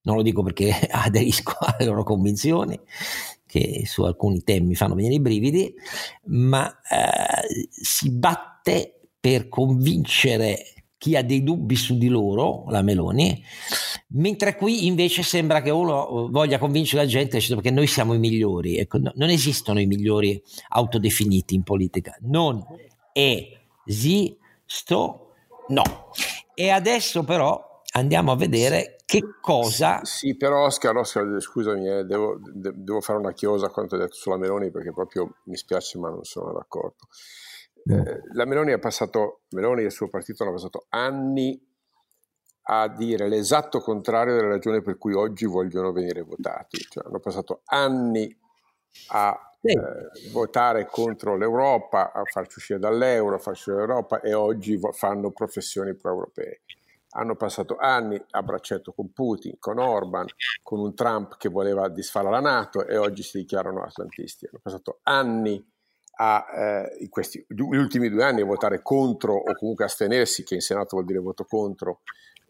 Non 0.03 0.15
lo 0.15 0.21
dico 0.21 0.43
perché 0.43 0.71
aderisco 0.89 1.57
alle 1.59 1.85
loro 1.85 2.03
convinzioni, 2.03 2.79
che 3.45 3.83
su 3.85 4.03
alcuni 4.03 4.43
temi 4.43 4.75
fanno 4.75 4.95
venire 4.95 5.15
i 5.15 5.21
brividi, 5.21 5.73
ma 6.25 6.69
eh, 6.81 7.67
si 7.69 8.11
batte 8.11 8.99
per 9.19 9.49
convincere 9.49 10.73
chi 10.97 11.15
ha 11.15 11.23
dei 11.23 11.43
dubbi 11.43 11.75
su 11.75 11.97
di 11.97 12.07
loro, 12.07 12.65
la 12.69 12.81
Meloni, 12.81 13.43
mentre 14.07 14.55
qui 14.55 14.85
invece 14.85 15.23
sembra 15.23 15.61
che 15.61 15.71
uno 15.71 16.27
voglia 16.29 16.59
convincere 16.59 17.03
la 17.03 17.09
gente 17.09 17.39
perché 17.39 17.71
noi 17.71 17.87
siamo 17.87 18.13
i 18.13 18.19
migliori. 18.19 18.77
Ecco, 18.77 18.99
no, 18.99 19.11
non 19.15 19.29
esistono 19.29 19.79
i 19.79 19.85
migliori 19.85 20.41
autodefiniti 20.69 21.55
in 21.55 21.63
politica, 21.63 22.15
non 22.21 22.63
esisto, 23.13 25.31
no. 25.67 25.83
E 26.53 26.69
adesso 26.69 27.23
però 27.23 27.81
andiamo 27.93 28.31
a 28.31 28.35
vedere 28.35 28.97
che 29.05 29.21
cosa... 29.41 30.01
Sì, 30.03 30.27
sì 30.27 30.37
però 30.37 30.65
Oscar, 30.65 30.95
Oscar 30.97 31.39
scusami, 31.39 31.87
eh, 31.87 32.03
devo, 32.03 32.39
de- 32.41 32.73
devo, 32.75 33.01
fare 33.01 33.19
una 33.19 33.33
chiosa 33.33 33.67
a 33.67 33.69
quanto 33.69 33.95
hai 33.95 34.01
detto 34.01 34.15
sulla 34.15 34.37
Meloni 34.37 34.71
perché 34.71 34.91
proprio 34.91 35.37
mi 35.45 35.55
spiace 35.55 35.97
ma 35.97 36.09
non 36.09 36.23
sono 36.23 36.53
d'accordo. 36.53 37.07
Eh, 37.87 38.21
la 38.33 38.45
Meloni 38.45 38.71
ha 38.71 38.79
passato, 38.79 39.41
Meloni 39.49 39.81
e 39.81 39.85
il 39.85 39.91
suo 39.91 40.09
partito 40.09 40.43
hanno 40.43 40.53
passato 40.53 40.85
anni 40.89 41.61
a 42.67 42.87
dire 42.87 43.27
l'esatto 43.27 43.79
contrario 43.79 44.35
della 44.35 44.47
ragione 44.47 44.81
per 44.81 44.97
cui 44.97 45.13
oggi 45.13 45.45
vogliono 45.45 45.91
venire 45.91 46.21
votati, 46.21 46.77
cioè 46.77 47.05
hanno 47.05 47.19
passato 47.19 47.61
anni 47.65 48.35
a 49.09 49.57
eh, 49.61 50.31
votare 50.31 50.87
contro 50.87 51.37
l'Europa, 51.37 52.11
a 52.11 52.23
farci 52.23 52.57
uscire 52.57 52.79
dall'euro, 52.79 53.35
a 53.35 53.39
farci 53.39 53.69
uscire 53.69 53.85
dall'Europa 53.85 54.19
e 54.21 54.33
oggi 54.33 54.79
fanno 54.93 55.31
professioni 55.31 55.95
pro-europee. 55.95 56.61
Hanno 57.17 57.35
passato 57.35 57.77
anni 57.77 58.21
a 58.31 58.41
braccetto 58.41 58.91
con 58.93 59.13
Putin, 59.13 59.55
con 59.57 59.79
Orban, 59.79 60.25
con 60.61 60.79
un 60.79 60.93
Trump 60.95 61.37
che 61.37 61.49
voleva 61.49 61.87
disfare 61.87 62.29
la 62.29 62.41
Nato 62.41 62.85
e 62.85 62.97
oggi 62.97 63.23
si 63.23 63.37
dichiarano 63.37 63.83
atlantisti. 63.83 64.47
Hanno 64.47 64.59
passato 64.61 64.99
anni 65.03 65.65
a, 66.17 66.45
eh, 66.53 66.97
in 66.99 67.09
questi 67.09 67.45
gli 67.47 67.61
ultimi 67.61 68.09
due 68.09 68.23
anni 68.23 68.41
a 68.41 68.45
votare 68.45 68.81
contro 68.81 69.33
o 69.33 69.53
comunque 69.55 69.85
astenersi, 69.85 70.43
che 70.43 70.55
in 70.55 70.61
Senato 70.61 70.95
vuol 70.95 71.05
dire 71.05 71.19
voto 71.19 71.45
contro 71.45 72.01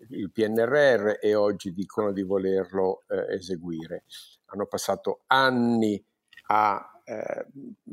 il 0.10 0.32
PNRR 0.32 1.18
e 1.20 1.36
oggi 1.36 1.72
dicono 1.72 2.12
di 2.12 2.24
volerlo 2.24 3.04
eh, 3.08 3.36
eseguire. 3.36 4.04
Hanno 4.46 4.66
passato 4.66 5.22
anni 5.28 6.04
a 6.48 7.02
eh, 7.04 7.48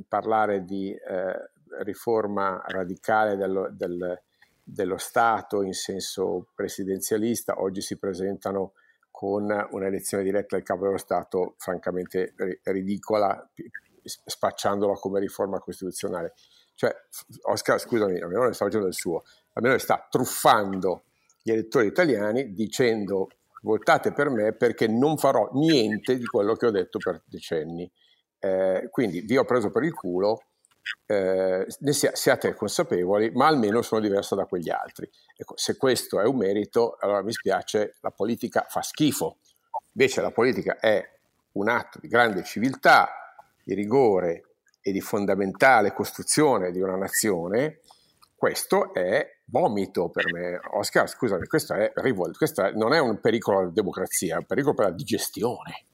parlare 0.07 0.65
di 0.65 0.93
eh, 0.93 1.51
riforma 1.83 2.63
radicale 2.67 3.37
del, 3.37 3.71
del 3.73 4.23
dello 4.65 4.97
Stato 4.97 5.63
in 5.63 5.75
senso 5.75 6.49
presidenzialista, 6.55 7.61
oggi 7.61 7.81
si 7.81 7.99
presentano 7.99 8.75
con 9.11 9.45
un'elezione 9.71 10.23
diretta 10.23 10.57
del 10.57 10.65
capo 10.65 10.85
dello 10.85 10.99
Stato 10.99 11.55
francamente 11.59 12.35
ridicola, 12.65 13.51
spacciandola 14.03 14.95
come 14.95 15.21
riforma 15.21 15.59
costituzionale. 15.59 16.35
Cioè, 16.75 16.95
Oscar, 17.43 17.79
scusami, 17.79 18.19
la 18.19 18.27
Meloni 18.27 18.55
sta 18.55 18.65
facendo 18.65 18.87
il 18.87 18.95
suo, 18.95 19.23
Meloni 19.55 19.79
sta 19.79 20.07
truffando 20.09 21.05
gli 21.43 21.51
elettori 21.51 21.87
italiani 21.89 22.53
dicendo 22.53 23.29
votate 23.63 24.13
per 24.13 24.29
me 24.29 24.55
perché 24.55 24.87
non 24.87 25.17
farò 25.17 25.51
niente 25.53 26.17
di 26.17 26.25
quello 26.25 26.55
che 26.55 26.67
ho 26.67 26.71
detto 26.71 26.99
per 26.99 27.23
decenni. 27.27 27.91
Eh, 28.39 28.89
quindi 28.91 29.21
vi 29.21 29.37
ho 29.37 29.45
preso 29.45 29.71
per 29.71 29.85
il 29.85 29.95
culo, 29.95 30.43
eh, 31.07 31.67
ne 31.79 31.93
sia, 31.93 32.15
siate 32.15 32.55
consapevoli, 32.55 33.31
ma 33.31 33.47
almeno 33.47 33.83
sono 33.83 34.01
diversa 34.01 34.35
da 34.35 34.47
quegli 34.47 34.71
altri. 34.71 35.09
Ecco, 35.37 35.57
se 35.57 35.77
questo 35.77 36.21
è 36.21 36.25
un 36.25 36.37
merito, 36.37 36.97
allora 37.01 37.23
mi 37.23 37.33
spiace, 37.33 37.95
la 38.01 38.11
politica 38.11 38.67
fa 38.69 38.83
schifo. 38.83 39.39
Invece 39.93 40.21
la 40.21 40.31
politica 40.31 40.79
è 40.79 41.09
un 41.53 41.69
atto 41.69 41.99
di 42.01 42.09
grande 42.09 42.43
civiltà, 42.43 43.11
di 43.63 43.75
rigore 43.75 44.45
e 44.81 44.91
di 44.91 45.01
fondamentale 45.01 45.93
costruzione 45.93 46.73
di 46.73 46.81
una 46.81 46.97
nazione. 46.97 47.81
Questo 48.43 48.93
è 48.93 49.39
vomito 49.45 50.09
per 50.09 50.33
me. 50.33 50.59
Oscar, 50.73 51.09
scusami, 51.09 51.47
questo, 51.47 51.75
è, 51.75 51.93
questo 52.37 52.73
non 52.75 52.93
è 52.93 52.99
un 52.99 53.21
pericolo 53.21 53.61
alla 53.61 53.71
democrazia, 53.71 54.35
è 54.35 54.39
un 54.39 54.47
pericolo 54.47 54.75
per 54.75 54.87
la 54.87 54.91
digestione 54.91 55.85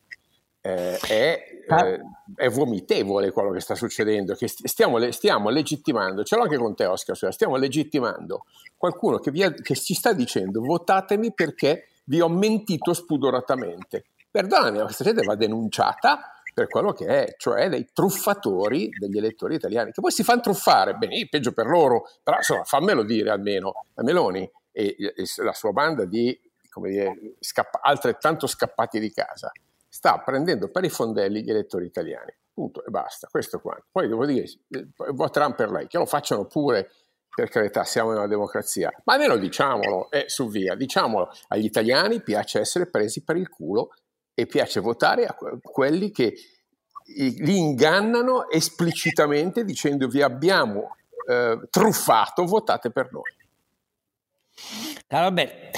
eh, 0.63 0.97
è, 0.97 1.43
ah. 1.69 1.87
eh, 1.87 2.01
è, 2.37 2.49
vomitevole 2.49 3.33
quello 3.33 3.51
che 3.51 3.61
sta 3.61 3.75
succedendo, 3.75 4.35
che 4.35 4.49
stiamo, 4.49 4.99
stiamo, 5.13 5.51
legittimando, 5.51 6.25
ce 6.25 6.37
l'ho 6.37 6.45
anche 6.45 6.57
con 6.57 6.75
te 6.75 6.87
Oscar, 6.87 7.31
stiamo 7.31 7.57
legittimando 7.57 8.47
qualcuno 8.79 9.19
che, 9.19 9.31
vi, 9.31 9.45
che 9.61 9.75
ci 9.75 9.93
sta 9.93 10.15
dicendo 10.15 10.63
votatemi 10.63 11.35
perché 11.35 11.89
vi 12.05 12.23
ho 12.23 12.31
mentito 12.31 12.95
spudoratamente. 12.95 14.07
Perdonami, 14.31 14.79
ma 14.79 14.85
questa 14.85 15.05
gente 15.05 15.23
va 15.23 15.35
denunciata 15.35 16.38
per 16.59 16.67
quello 16.67 16.93
che 16.93 17.07
è, 17.07 17.35
cioè 17.37 17.69
dei 17.69 17.89
truffatori 17.93 18.89
degli 18.89 19.17
elettori 19.17 19.55
italiani, 19.55 19.93
che 19.93 20.01
poi 20.01 20.11
si 20.11 20.25
fanno 20.25 20.41
truffare, 20.41 20.95
bene, 20.95 21.29
peggio 21.29 21.53
per 21.53 21.67
loro, 21.67 22.09
però 22.21 22.39
insomma 22.39 22.65
fammelo 22.65 23.05
dire 23.05 23.31
almeno 23.31 23.85
a 23.95 24.03
Meloni 24.03 24.51
e, 24.73 24.97
e 24.99 25.25
la 25.37 25.53
sua 25.53 25.71
banda 25.71 26.05
di, 26.05 26.37
dire, 26.83 27.15
scappa, 27.39 27.79
altrettanto 27.81 28.49
scappati 28.49 28.99
di 28.99 29.13
casa 29.13 29.53
sta 29.89 30.19
prendendo 30.19 30.69
per 30.69 30.83
i 30.83 30.91
fondelli 30.91 31.45
gli 31.45 31.51
elettori 31.51 31.87
italiani. 31.87 32.35
Punto 32.53 32.85
e 32.85 32.91
basta, 32.91 33.29
questo 33.31 33.61
qua. 33.61 33.81
Poi 33.89 34.09
devo 34.09 34.27
dire, 34.27 34.47
eh, 34.71 34.89
voteranno 35.13 35.55
per 35.55 35.71
lei, 35.71 35.87
che 35.87 35.97
lo 35.97 36.07
facciano 36.07 36.45
pure, 36.47 36.91
per 37.33 37.49
carità, 37.51 37.85
siamo 37.85 38.11
in 38.11 38.17
una 38.17 38.27
democrazia, 38.27 38.93
ma 39.05 39.15
almeno 39.15 39.37
diciamolo 39.37 40.11
e 40.11 40.25
su 40.27 40.49
via, 40.49 40.75
diciamolo, 40.75 41.31
agli 41.49 41.67
italiani 41.67 42.21
piace 42.21 42.59
essere 42.59 42.91
presi 42.91 43.23
per 43.23 43.37
il 43.37 43.49
culo 43.49 43.91
e 44.39 44.47
piace 44.47 44.79
votare 44.79 45.27
a 45.27 45.35
quelli 45.61 46.13
che 46.13 46.33
li 47.17 47.57
ingannano 47.57 48.49
esplicitamente 48.49 49.65
dicendo 49.65 50.07
vi 50.07 50.23
abbiamo 50.23 50.95
eh, 51.29 51.59
truffato, 51.69 52.45
votate 52.45 52.93
per 52.93 53.09
noi. 53.11 53.37
Allora, 55.09 55.29
vabbè, 55.29 55.71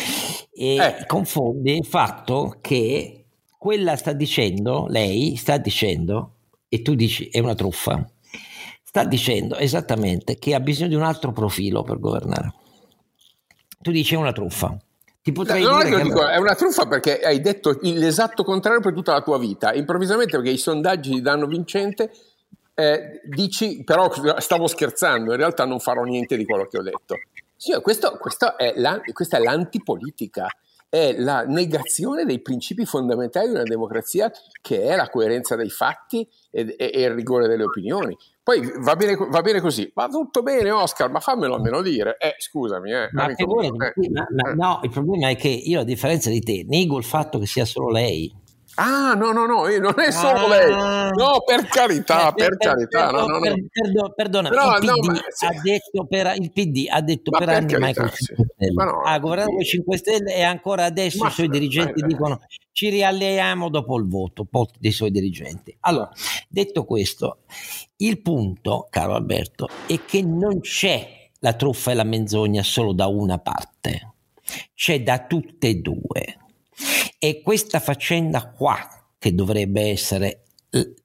e 0.53 0.77
eh. 0.77 1.07
confonde 1.07 1.73
il 1.73 1.87
fatto 1.87 2.59
che 2.61 3.29
quella 3.57 3.97
sta 3.97 4.13
dicendo, 4.13 4.85
lei 4.89 5.37
sta 5.37 5.57
dicendo, 5.57 6.35
e 6.69 6.83
tu 6.83 6.95
dici 6.95 7.31
è 7.31 7.39
una 7.39 7.55
truffa, 7.55 8.07
sta 8.83 9.05
dicendo 9.05 9.57
esattamente 9.57 10.37
che 10.37 10.55
ha 10.55 10.61
bisogno 10.61 10.89
di 10.89 10.97
un 10.97 11.03
altro 11.05 11.33
profilo 11.33 11.83
per 11.83 11.99
governare. 11.99 12.53
Tu 13.81 13.91
dici 13.91 14.13
è 14.13 14.19
una 14.19 14.33
truffa. 14.33 14.77
Ti 15.23 15.33
potrei 15.33 15.63
no, 15.63 15.83
dire 15.83 15.97
che 15.97 16.03
dico, 16.03 16.27
è 16.27 16.39
una 16.39 16.55
truffa 16.55 16.87
perché 16.87 17.21
hai 17.21 17.41
detto 17.41 17.79
l'esatto 17.83 18.43
contrario 18.43 18.81
per 18.81 18.95
tutta 18.95 19.13
la 19.13 19.21
tua 19.21 19.39
vita. 19.39 19.75
Improvvisamente, 19.75 20.37
perché 20.37 20.51
i 20.51 20.57
sondaggi 20.57 21.11
ti 21.11 21.21
danno 21.21 21.47
vincente, 21.47 22.11
eh, 22.75 23.21
dici 23.25 23.85
però 23.85 24.11
stavo 24.39 24.67
scherzando, 24.67 25.33
in 25.33 25.37
realtà 25.37 25.67
non 25.67 25.79
farò 25.79 26.05
niente 26.05 26.37
di 26.37 26.47
quello 26.47 26.67
che 26.67 26.79
ho 26.79 26.83
detto. 26.83 27.17
Sì, 27.55 27.79
questo, 27.83 28.17
questo 28.19 28.57
è 28.57 28.73
la, 28.77 28.99
questa 29.13 29.37
è 29.37 29.41
l'antipolitica 29.41 30.47
è 30.91 31.15
la 31.17 31.45
negazione 31.45 32.25
dei 32.25 32.43
principi 32.43 32.85
fondamentali 32.85 33.47
di 33.47 33.55
una 33.55 33.63
democrazia 33.63 34.31
che 34.61 34.83
è 34.83 34.97
la 34.97 35.09
coerenza 35.09 35.55
dei 35.55 35.71
fatti 35.71 36.29
e, 36.51 36.75
e, 36.77 36.91
e 36.93 37.03
il 37.03 37.15
rigore 37.15 37.47
delle 37.47 37.63
opinioni. 37.63 38.17
Poi 38.43 38.61
va 38.81 38.97
bene, 38.97 39.15
va 39.17 39.41
bene, 39.41 39.61
così, 39.61 39.89
va 39.95 40.09
tutto 40.09 40.43
bene 40.43 40.73
Oscar, 40.73 41.09
ma 41.09 41.21
fammelo 41.21 41.55
almeno 41.55 41.81
dire. 41.81 42.17
Eh, 42.19 42.35
scusami. 42.39 42.91
Eh, 42.93 43.09
ma, 43.13 43.33
figurati, 43.33 43.77
eh. 44.01 44.11
ma, 44.11 44.27
ma, 44.31 44.53
no, 44.55 44.81
il 44.83 44.91
problema 44.91 45.29
è 45.29 45.37
che 45.37 45.49
io 45.49 45.81
a 45.81 45.85
differenza 45.85 46.29
di 46.29 46.41
te 46.41 46.65
nego 46.67 46.99
il 46.99 47.05
fatto 47.05 47.39
che 47.39 47.47
sia 47.47 47.65
solo 47.65 47.91
lei. 47.91 48.35
Ah, 48.83 49.13
no, 49.13 49.33
no, 49.33 49.45
no, 49.45 49.67
non 49.67 50.01
è 50.01 50.11
solo 50.11 50.47
ah, 50.47 50.49
lei. 50.49 50.71
No, 50.73 51.43
per 51.45 51.67
carità, 51.67 52.33
per, 52.33 52.57
per, 52.57 52.57
carità. 52.57 53.11
Per, 53.11 53.13
no, 53.13 53.27
no, 53.27 53.39
no. 53.39 53.55
Perdo, 53.71 54.13
perdonami, 54.17 54.57
Però, 54.57 54.77
il, 54.79 54.81
PD 54.81 55.07
no, 55.07 55.15
sì. 55.29 55.45
ha 55.45 55.61
detto 55.63 56.07
per, 56.07 56.33
il 56.39 56.51
PD 56.51 56.87
ha 56.89 57.03
detto 57.03 57.31
per 57.31 57.49
anni 57.51 57.75
Michael 57.77 58.11
sì. 58.11 58.25
5 58.25 58.47
Stelle. 58.55 58.85
No, 58.85 59.03
ha 59.03 59.19
governato 59.19 59.51
con 59.51 59.63
5 59.63 59.97
Stelle 59.99 60.35
e 60.35 60.43
ancora 60.43 60.85
adesso 60.87 61.27
i 61.27 61.31
suoi 61.31 61.49
dirigenti 61.51 62.01
dicono 62.01 62.41
ci 62.73 62.89
rialleiamo 62.89 63.69
dopo 63.69 63.99
il 63.99 64.09
voto 64.09 64.49
dei 64.79 64.93
suoi 64.93 65.11
dirigenti. 65.11 65.77
Allora, 65.81 66.11
detto 66.49 66.85
questo, 66.85 67.41
il 67.97 68.23
punto, 68.23 68.87
caro 68.89 69.13
Alberto, 69.13 69.69
è 69.87 70.03
che 70.07 70.23
non 70.23 70.61
c'è 70.61 71.29
la 71.41 71.53
truffa 71.53 71.91
e 71.91 71.95
la 71.95 72.05
menzogna 72.05 72.63
solo 72.63 72.95
da 72.95 73.09
una 73.09 73.39
parte, 73.39 74.15
c'è 74.75 75.03
da 75.03 75.27
tutte 75.27 75.69
e 75.69 75.75
due. 75.75 76.39
E 77.19 77.43
questa 77.43 77.81
faccenda 77.81 78.51
qua 78.51 78.79
che 79.19 79.35
dovrebbe 79.35 79.83
essere 79.91 80.45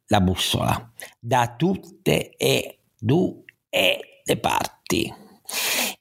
la 0.07 0.21
bussola 0.21 0.91
da 1.19 1.55
tutte 1.57 2.35
e 2.37 2.79
due 2.97 3.43
le 4.23 4.37
parti. 4.37 5.13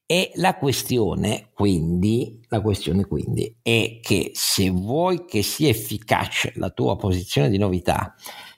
E 0.07 0.31
la 0.35 0.57
questione, 0.57 1.51
quindi, 1.55 2.41
la 2.49 2.61
questione 2.61 3.05
quindi 3.07 3.57
è 3.62 3.99
che 4.01 4.31
se 4.35 4.70
vuoi 4.70 5.25
che 5.25 5.43
sia 5.43 5.68
efficace 5.68 6.53
la 6.57 6.70
tua 6.70 6.97
posizione 6.97 7.49
di 7.49 7.59
novità 7.59 8.14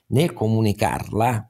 nel 0.07 0.33
comunicarla, 0.33 1.49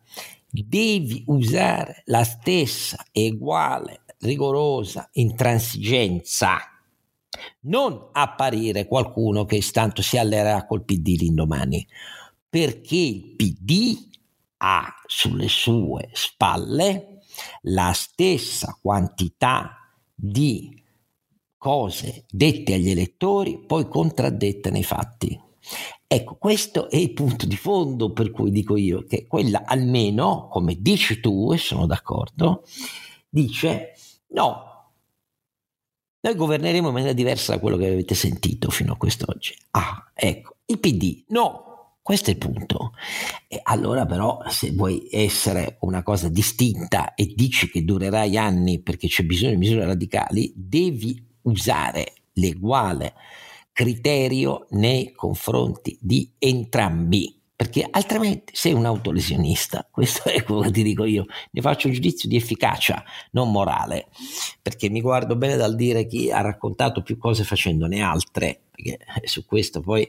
devi 0.50 1.24
usare 1.28 2.04
la 2.06 2.24
stessa 2.24 3.04
uguale, 3.12 4.04
rigorosa 4.20 5.10
intransigenza 5.14 6.58
non 7.62 8.10
apparire 8.12 8.88
qualcuno 8.88 9.46
che 9.46 9.62
tanto 9.72 10.02
si 10.02 10.18
allerà 10.18 10.66
col 10.66 10.84
PD 10.84 11.20
l'indomani, 11.20 11.86
perché 12.50 12.96
il 12.96 13.36
PD 13.36 14.08
ha 14.58 14.94
sulle 15.06 15.48
sue 15.48 16.10
spalle 16.14 17.20
la 17.64 17.92
stessa 17.94 18.78
quantità 18.82 19.78
di 20.14 20.84
cose 21.58 22.26
dette 22.30 22.74
agli 22.74 22.90
elettori, 22.90 23.64
poi 23.66 23.88
contraddette 23.88 24.70
nei 24.70 24.84
fatti. 24.84 25.40
Ecco, 26.08 26.36
questo 26.36 26.90
è 26.90 26.96
il 26.96 27.12
punto 27.12 27.46
di 27.46 27.58
fondo 27.58 28.14
per 28.14 28.32
cui 28.32 28.52
dico 28.52 28.78
io 28.78 29.04
che 29.06 29.28
quella 29.28 29.64
almeno, 29.66 30.48
come 30.50 30.76
dici 30.80 31.20
tu, 31.20 31.52
e 31.52 31.58
sono 31.58 31.86
d'accordo, 31.86 32.64
dice 33.28 33.94
no, 34.30 34.77
noi 36.28 36.36
governeremo 36.36 36.88
in 36.88 36.94
maniera 36.94 37.14
diversa 37.14 37.54
da 37.54 37.60
quello 37.60 37.78
che 37.78 37.88
avete 37.88 38.14
sentito 38.14 38.70
fino 38.70 38.94
a 38.94 38.98
quest'oggi. 38.98 39.56
Ah, 39.72 40.12
ecco, 40.14 40.58
il 40.66 40.80
PD, 40.80 41.24
no, 41.30 41.96
questo 42.02 42.30
è 42.30 42.34
il 42.34 42.40
punto. 42.40 42.92
E 43.48 43.60
allora 43.64 44.06
però 44.06 44.42
se 44.50 44.72
vuoi 44.72 45.08
essere 45.10 45.78
una 45.82 46.04
cosa 46.04 46.28
distinta 46.28 47.14
e 47.14 47.34
dici 47.34 47.70
che 47.70 47.84
durerai 47.84 48.38
anni 48.38 48.82
perché 48.82 49.08
c'è 49.08 49.24
bisogno 49.24 49.52
di 49.52 49.58
misure 49.58 49.86
radicali, 49.86 50.52
devi 50.56 51.26
usare 51.44 52.14
l'eguale 52.34 53.14
criterio 53.72 54.68
nei 54.72 55.12
confronti 55.14 55.98
di 56.02 56.34
entrambi 56.38 57.37
perché 57.58 57.88
altrimenti 57.90 58.54
sei 58.56 58.74
un 58.74 58.86
autolesionista, 58.86 59.86
questo 59.92 60.30
è 60.30 60.44
quello 60.44 60.62
che 60.62 60.72
ti 60.72 60.84
dico 60.84 61.06
io, 61.06 61.26
ne 61.50 61.62
faccio 61.62 61.88
un 61.88 61.94
giudizio 61.94 62.30
di 62.30 62.36
efficacia, 62.36 63.04
non 63.32 63.52
morale, 63.52 64.10
perché 64.62 64.92
mi 64.92 65.02
guardo 65.02 65.36
bene 65.36 65.56
dal 65.56 65.76
dire 65.76 66.06
chi 66.06 66.30
ha 66.30 66.42
raccontato 66.42 67.02
più 67.02 67.18
cose 67.18 67.44
facendone 67.44 68.00
altre, 68.00 68.62
perché 68.70 69.00
su 69.24 69.44
questo 69.44 69.82
poi 69.82 70.08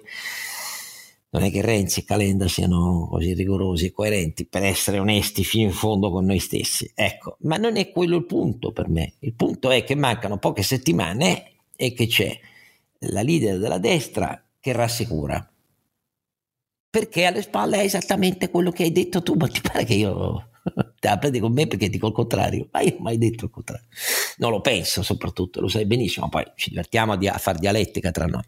non 1.31 1.43
è 1.43 1.51
che 1.51 1.63
Renzi 1.63 2.01
e 2.01 2.05
Calenda 2.05 2.49
siano 2.49 3.09
così 3.11 3.33
rigorosi 3.33 3.87
e 3.87 3.93
coerenti 3.93 4.45
per 4.47 4.63
essere 4.63 4.99
onesti 4.99 5.43
fino 5.43 5.69
in 5.69 5.73
fondo 5.75 6.11
con 6.11 6.27
noi 6.27 6.41
stessi, 6.41 6.91
ecco, 6.95 7.39
ma 7.41 7.57
non 7.57 7.79
è 7.79 7.91
quello 7.91 8.17
il 8.17 8.27
punto 8.27 8.73
per 8.73 8.91
me, 8.91 9.15
il 9.21 9.33
punto 9.33 9.71
è 9.71 9.85
che 9.85 9.95
mancano 9.95 10.37
poche 10.37 10.63
settimane 10.63 11.53
e 11.75 11.95
che 11.95 12.07
c'è 12.09 12.39
la 13.03 13.23
leader 13.23 13.59
della 13.59 13.79
destra 13.79 14.45
che 14.61 14.73
rassicura 14.73 15.51
perché 16.99 17.27
alle 17.27 17.43
spalle 17.43 17.79
è 17.79 17.85
esattamente 17.85 18.51
quello 18.51 18.73
che 18.73 18.83
hai 18.83 18.91
detto 18.91 19.23
tu, 19.23 19.35
ma 19.35 19.47
ti 19.47 19.61
pare 19.61 19.85
che 19.85 19.95
io 19.95 20.49
te 20.99 21.09
la 21.09 21.17
prendi 21.17 21.39
con 21.39 21.53
me 21.53 21.69
perché 21.69 21.89
dico 21.89 22.09
il 22.09 22.13
contrario? 22.13 22.69
Ma 22.73 22.81
io 22.81 22.97
ho 22.99 23.03
mai 23.03 23.19
detto 23.19 23.45
il 23.45 23.53
contrario. 23.53 23.87
Non 24.39 24.51
lo 24.51 24.61
penso 24.61 25.05
soprattutto, 25.05 25.61
lo 25.61 25.69
sai 25.69 25.87
benissimo, 25.87 26.29
poi 26.29 26.45
ci 26.57 26.71
divertiamo 26.71 27.13
a, 27.13 27.17
di- 27.17 27.29
a 27.29 27.39
fare 27.39 27.61
dialettica 27.61 28.11
tra 28.11 28.27
noi. 28.27 28.43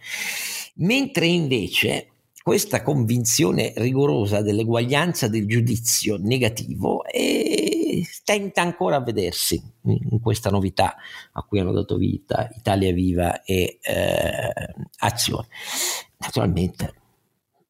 Mentre 0.76 1.26
invece 1.26 2.08
questa 2.42 2.82
convinzione 2.82 3.72
rigorosa 3.76 4.42
dell'eguaglianza 4.42 5.28
del 5.28 5.46
giudizio 5.46 6.16
negativo 6.18 7.04
eh, 7.04 8.04
tenta 8.24 8.62
ancora 8.62 8.96
a 8.96 9.02
vedersi 9.02 9.62
in 9.84 10.20
questa 10.20 10.50
novità 10.50 10.96
a 11.32 11.42
cui 11.42 11.60
hanno 11.60 11.72
dato 11.72 11.96
vita 11.96 12.50
Italia 12.56 12.92
Viva 12.92 13.44
e 13.44 13.78
eh, 13.80 14.52
Azione. 14.98 15.46
Naturalmente 16.16 16.94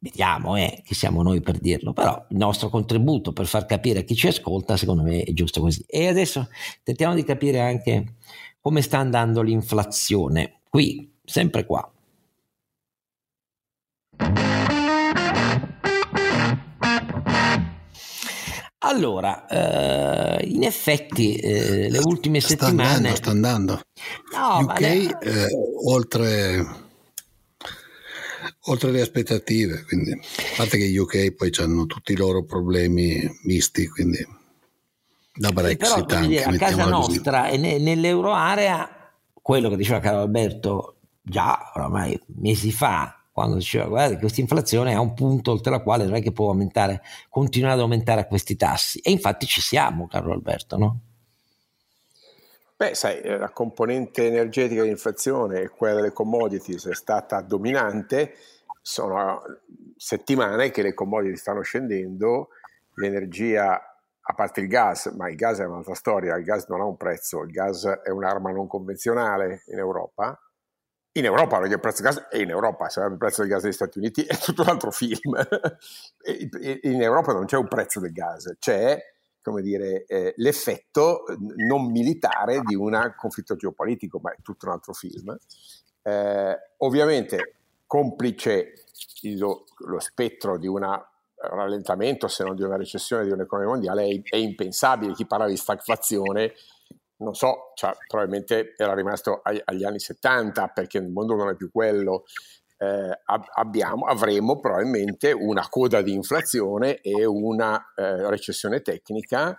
vediamo 0.01 0.57
eh, 0.57 0.83
che 0.85 0.95
siamo 0.95 1.23
noi 1.23 1.41
per 1.41 1.59
dirlo, 1.59 1.93
però 1.93 2.27
il 2.31 2.37
nostro 2.37 2.69
contributo 2.71 3.33
per 3.33 3.47
far 3.47 3.67
capire 3.67 4.01
a 4.01 4.03
chi 4.03 4.15
ci 4.17 4.27
ascolta 4.27 4.77
secondo 4.77 5.03
me 5.03 5.23
è 5.23 5.33
giusto 5.33 5.61
così. 5.61 5.85
E 5.87 6.09
adesso 6.09 6.49
tentiamo 6.83 7.15
di 7.15 7.23
capire 7.23 7.61
anche 7.61 8.15
come 8.61 8.83
sta 8.83 8.99
andando 8.99 9.43
l'inflazione, 9.43 10.61
qui, 10.69 11.13
sempre 11.25 11.65
qua. 11.65 11.91
Allora, 18.83 19.47
eh, 19.47 20.47
in 20.47 20.63
effetti 20.63 21.37
eh, 21.37 21.91
le 21.91 21.99
ultime 21.99 22.41
sta 22.41 22.49
settimane... 22.49 22.95
Andando, 22.95 23.17
sta 23.17 23.31
andando. 23.31 23.81
No, 24.33 24.59
UK, 24.61 24.81
le... 24.81 25.19
eh, 25.21 25.47
oltre 25.85 26.89
oltre 28.65 28.91
le 28.91 29.01
aspettative. 29.01 29.85
Quindi, 29.85 30.13
a 30.13 30.19
parte 30.57 30.79
che 30.79 30.89
gli 30.89 30.97
UK 30.97 31.33
poi 31.33 31.51
hanno 31.59 31.87
tutti 31.87 32.13
i 32.13 32.17
loro 32.17 32.45
problemi 32.45 33.29
misti, 33.45 33.89
quindi 33.89 34.27
da 35.35 35.51
Brexit 35.51 36.07
però, 36.07 36.19
anche. 36.19 36.29
Dire, 36.29 36.45
a 36.45 36.57
casa 36.57 36.85
nostra 36.87 37.49
così. 37.49 37.65
e 37.65 37.79
nell'euroarea, 37.79 39.13
quello 39.33 39.69
che 39.71 39.77
diceva 39.77 40.01
Carlo 40.01 40.21
Alberto 40.21 40.97
già 41.23 41.73
oramai 41.75 42.19
mesi 42.37 42.73
fa, 42.73 43.15
quando 43.33 43.57
diceva 43.57 43.87
guardate 43.87 44.19
questa 44.19 44.41
inflazione 44.41 44.91
è 44.91 44.95
a 44.95 45.01
un 45.01 45.15
punto 45.15 45.53
oltre 45.53 45.71
la 45.71 45.81
quale 45.81 46.05
non 46.05 46.15
è 46.15 46.23
che 46.23 46.33
può 46.33 46.49
aumentare, 46.49 47.01
continuare 47.29 47.75
ad 47.75 47.81
aumentare 47.81 48.21
a 48.21 48.27
questi 48.27 48.57
tassi. 48.57 48.99
E 48.99 49.11
infatti 49.11 49.47
ci 49.47 49.61
siamo, 49.61 50.07
Carlo 50.07 50.33
Alberto, 50.33 50.77
no? 50.77 51.01
Beh, 52.81 52.95
sai, 52.95 53.21
eh, 53.21 53.37
la 53.37 53.51
componente 53.51 54.27
energetica 54.27 54.81
dell'inflazione 54.81 55.61
e 55.61 55.69
quella 55.69 55.97
delle 55.97 56.15
commodities 56.15 56.89
è 56.89 56.95
stata 56.95 57.43
dominante, 57.43 58.37
sono 58.81 59.43
settimane 59.99 60.71
che 60.71 60.81
le 60.81 60.95
commodity 60.95 61.37
stanno 61.37 61.61
scendendo, 61.61 62.49
l'energia, 62.95 63.75
a 64.23 64.33
parte 64.33 64.63
il 64.63 64.69
gas, 64.69 65.13
ma 65.15 65.29
il 65.29 65.37
gas 65.37 65.59
è 65.59 65.67
un'altra 65.67 65.93
storia, 65.93 66.35
il 66.37 66.43
gas 66.43 66.69
non 66.69 66.81
ha 66.81 66.87
un 66.87 66.97
prezzo, 66.97 67.43
il 67.43 67.51
gas 67.51 67.85
è 67.85 68.09
un'arma 68.09 68.51
non 68.51 68.67
convenzionale 68.67 69.63
in 69.67 69.77
Europa, 69.77 70.41
in 71.13 71.27
Europa 71.27 71.59
perché 71.59 71.75
il 71.75 71.81
prezzo 71.81 72.03
del 72.03 72.13
gas 72.15 72.29
è 72.31 72.39
in 72.39 72.49
Europa, 72.49 72.89
se 72.89 73.03
il 73.03 73.19
prezzo 73.19 73.43
del 73.43 73.51
gas 73.51 73.61
degli 73.61 73.73
Stati 73.73 73.99
Uniti 73.99 74.23
è 74.23 74.35
tutto 74.41 74.63
un 74.63 74.69
altro 74.69 74.91
film, 74.91 75.37
in 76.85 77.03
Europa 77.03 77.35
non 77.35 77.45
c'è 77.45 77.59
un 77.59 77.69
prezzo 77.69 78.01
del 78.01 78.13
gas, 78.13 78.57
c'è 78.59 78.99
come 79.43 79.63
dire, 79.63 80.05
eh, 80.07 80.35
l'effetto 80.37 81.25
non 81.57 81.91
militare 81.91 82.61
di 82.61 82.75
un 82.75 83.15
conflitto 83.17 83.57
geopolitico, 83.57 84.19
ma 84.21 84.33
è 84.33 84.37
tutto 84.43 84.67
un 84.67 84.73
altro 84.73 84.93
film. 84.93 85.37
Eh, 86.03 86.59
ovviamente, 86.79 87.55
complice 87.87 88.85
il, 89.23 89.39
lo 89.39 89.99
spettro 89.99 90.59
di 90.59 90.67
un 90.67 90.87
rallentamento, 91.37 92.29
se 92.29 92.45
non 92.45 92.55
di 92.55 92.63
una 92.63 92.77
recessione 92.77 93.25
di 93.25 93.31
un'economia 93.31 93.71
mondiale, 93.71 94.07
è, 94.07 94.21
è 94.23 94.37
impensabile. 94.37 95.15
Chi 95.15 95.27
parla 95.27 95.47
di 95.47 95.57
stagflazione, 95.57 96.53
non 97.17 97.35
so, 97.35 97.73
cioè, 97.75 97.93
probabilmente 98.07 98.75
era 98.77 98.95
rimasto 98.95 99.41
agli, 99.43 99.61
agli 99.65 99.85
anni 99.85 99.99
70 99.99 100.69
perché 100.69 100.99
il 100.99 101.09
mondo 101.09 101.35
non 101.35 101.49
è 101.49 101.55
più 101.55 101.71
quello 101.71 102.25
eh, 102.83 103.21
abbiamo, 103.55 104.07
avremo 104.07 104.59
probabilmente 104.59 105.33
una 105.33 105.69
coda 105.69 106.01
di 106.01 106.15
inflazione 106.15 107.01
e 107.01 107.27
una 107.27 107.93
eh, 107.95 108.27
recessione 108.31 108.81
tecnica 108.81 109.59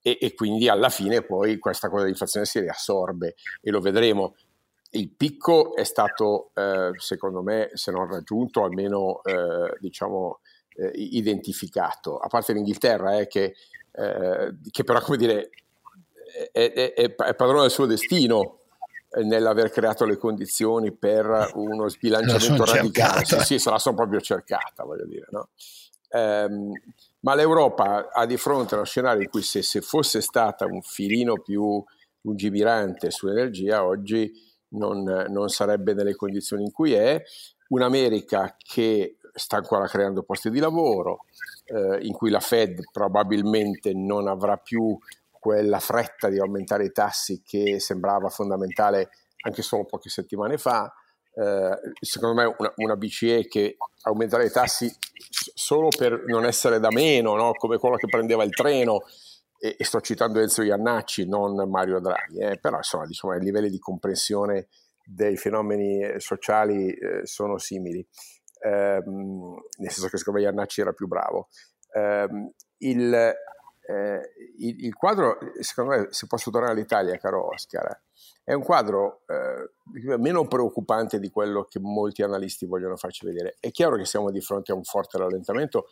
e, 0.00 0.16
e, 0.18 0.32
quindi 0.32 0.70
alla 0.70 0.88
fine 0.88 1.22
poi 1.22 1.58
questa 1.58 1.90
coda 1.90 2.04
di 2.04 2.10
inflazione 2.10 2.46
si 2.46 2.60
riassorbe 2.60 3.34
e 3.60 3.70
lo 3.70 3.80
vedremo. 3.80 4.34
il 4.92 5.10
picco 5.14 5.74
è 5.74 5.84
stato, 5.84 6.52
eh, 6.54 6.92
secondo 6.96 7.42
me, 7.42 7.70
se 7.74 7.90
non 7.90 8.08
raggiunto, 8.08 8.64
almeno 8.64 9.22
eh, 9.24 9.76
diciamo, 9.80 10.40
eh, 10.76 10.90
identificato, 10.94 12.16
a 12.16 12.28
parte 12.28 12.54
l'Inghilterra, 12.54 13.18
eh, 13.18 13.26
che, 13.26 13.54
che, 14.70 14.84
però, 14.84 15.00
come 15.00 15.16
dire, 15.16 15.50
è, 16.50 16.72
è, 16.72 16.92
è, 16.94 17.34
padrone 17.34 17.62
del 17.62 17.70
suo 17.70 17.86
destino 17.86 18.63
nell'aver 19.22 19.70
creato 19.70 20.04
le 20.04 20.16
condizioni 20.16 20.92
per 20.92 21.52
uno 21.54 21.88
sbilanciamento 21.88 22.64
radicale. 22.64 23.24
Sì, 23.24 23.38
sì, 23.40 23.58
se 23.58 23.70
la 23.70 23.78
sono 23.78 23.94
proprio 23.94 24.20
cercata, 24.20 24.84
voglio 24.84 25.06
dire, 25.06 25.26
no? 25.30 25.48
ehm, 26.14 26.72
ma 27.20 27.34
l'Europa 27.34 28.10
ha 28.12 28.26
di 28.26 28.36
fronte 28.36 28.74
uno 28.74 28.84
scenario 28.84 29.22
in 29.22 29.28
cui 29.28 29.42
se, 29.42 29.62
se 29.62 29.80
fosse 29.80 30.20
stata 30.20 30.66
un 30.66 30.80
filino 30.82 31.40
più 31.40 31.82
lungimirante 32.22 33.10
sull'energia, 33.10 33.84
oggi 33.84 34.32
non, 34.68 35.02
non 35.02 35.48
sarebbe 35.48 35.94
nelle 35.94 36.14
condizioni 36.14 36.64
in 36.64 36.72
cui 36.72 36.92
è, 36.92 37.20
un'America 37.68 38.56
che 38.58 39.16
sta 39.32 39.56
ancora 39.56 39.86
creando 39.86 40.22
posti 40.22 40.50
di 40.50 40.60
lavoro, 40.60 41.24
eh, 41.64 41.98
in 42.02 42.12
cui 42.12 42.30
la 42.30 42.40
Fed 42.40 42.82
probabilmente 42.92 43.92
non 43.94 44.28
avrà 44.28 44.56
più 44.56 44.96
quella 45.44 45.78
fretta 45.78 46.30
di 46.30 46.40
aumentare 46.40 46.86
i 46.86 46.90
tassi 46.90 47.42
che 47.44 47.78
sembrava 47.78 48.30
fondamentale 48.30 49.10
anche 49.42 49.60
solo 49.60 49.84
poche 49.84 50.08
settimane 50.08 50.56
fa. 50.56 50.90
Eh, 51.34 51.78
secondo 52.00 52.34
me 52.34 52.54
una, 52.56 52.72
una, 52.76 52.96
BCE 52.96 53.46
che 53.46 53.76
aumenterà 54.04 54.42
i 54.42 54.50
tassi 54.50 54.90
solo 55.52 55.88
per 55.94 56.24
non 56.28 56.46
essere 56.46 56.80
da 56.80 56.88
meno, 56.90 57.34
no? 57.34 57.52
come 57.52 57.76
quello 57.76 57.96
che 57.96 58.06
prendeva 58.06 58.42
il 58.42 58.54
treno, 58.54 59.02
e, 59.58 59.76
e 59.78 59.84
sto 59.84 60.00
citando 60.00 60.40
Enzo 60.40 60.62
Iannacci, 60.62 61.28
non 61.28 61.68
Mario 61.68 62.00
Draghi, 62.00 62.38
eh, 62.38 62.58
però 62.58 62.78
insomma 62.78 63.04
diciamo, 63.04 63.34
i 63.34 63.40
livelli 63.40 63.68
di 63.68 63.78
comprensione 63.78 64.68
dei 65.04 65.36
fenomeni 65.36 66.02
eh, 66.02 66.20
sociali 66.20 66.90
eh, 66.90 67.26
sono 67.26 67.58
simili, 67.58 68.06
ehm, 68.60 69.56
nel 69.76 69.90
senso 69.90 70.08
che 70.08 70.16
secondo 70.16 70.38
me 70.40 70.46
Iannacci 70.46 70.80
era 70.80 70.94
più 70.94 71.06
bravo. 71.06 71.48
Ehm, 71.92 72.50
il, 72.78 73.34
eh, 73.86 74.32
il, 74.58 74.84
il, 74.86 74.94
quadro, 74.94 75.38
secondo 75.60 75.90
me, 75.90 76.06
se 76.10 76.26
posso 76.26 76.50
tornare 76.50 76.72
all'Italia, 76.72 77.16
caro 77.18 77.48
Oscar, 77.48 78.00
è 78.42 78.52
un 78.52 78.62
quadro 78.62 79.22
eh, 79.26 80.16
meno 80.18 80.46
preoccupante 80.46 81.18
di 81.18 81.30
quello 81.30 81.64
che 81.64 81.78
molti 81.80 82.22
analisti 82.22 82.66
vogliono 82.66 82.96
farci 82.96 83.26
vedere. 83.26 83.56
È 83.60 83.70
chiaro 83.70 83.96
che 83.96 84.04
siamo 84.04 84.30
di 84.30 84.40
fronte 84.40 84.72
a 84.72 84.74
un 84.74 84.84
forte 84.84 85.18
rallentamento 85.18 85.88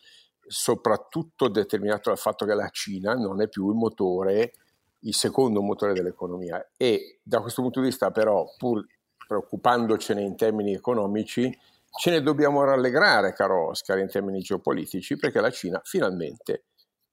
soprattutto 0.46 1.48
determinato 1.48 2.10
dal 2.10 2.18
fatto 2.18 2.44
che 2.44 2.54
la 2.54 2.68
Cina 2.68 3.14
non 3.14 3.40
è 3.40 3.48
più 3.48 3.68
il 3.68 3.76
motore, 3.76 4.52
il 5.00 5.14
secondo 5.14 5.62
motore 5.62 5.92
dell'economia 5.92 6.72
e 6.76 7.20
da 7.22 7.40
questo 7.40 7.62
punto 7.62 7.80
di 7.80 7.86
vista 7.86 8.10
però 8.10 8.44
pur 8.56 8.84
preoccupandocene 9.26 10.20
in 10.20 10.36
termini 10.36 10.74
economici 10.74 11.56
ce 11.98 12.10
ne 12.10 12.22
dobbiamo 12.22 12.62
rallegrare 12.64 13.32
caro 13.32 13.68
Oscar 13.68 13.98
in 13.98 14.08
termini 14.08 14.40
geopolitici 14.40 15.16
perché 15.16 15.40
la 15.40 15.50
Cina 15.50 15.80
finalmente 15.84 16.64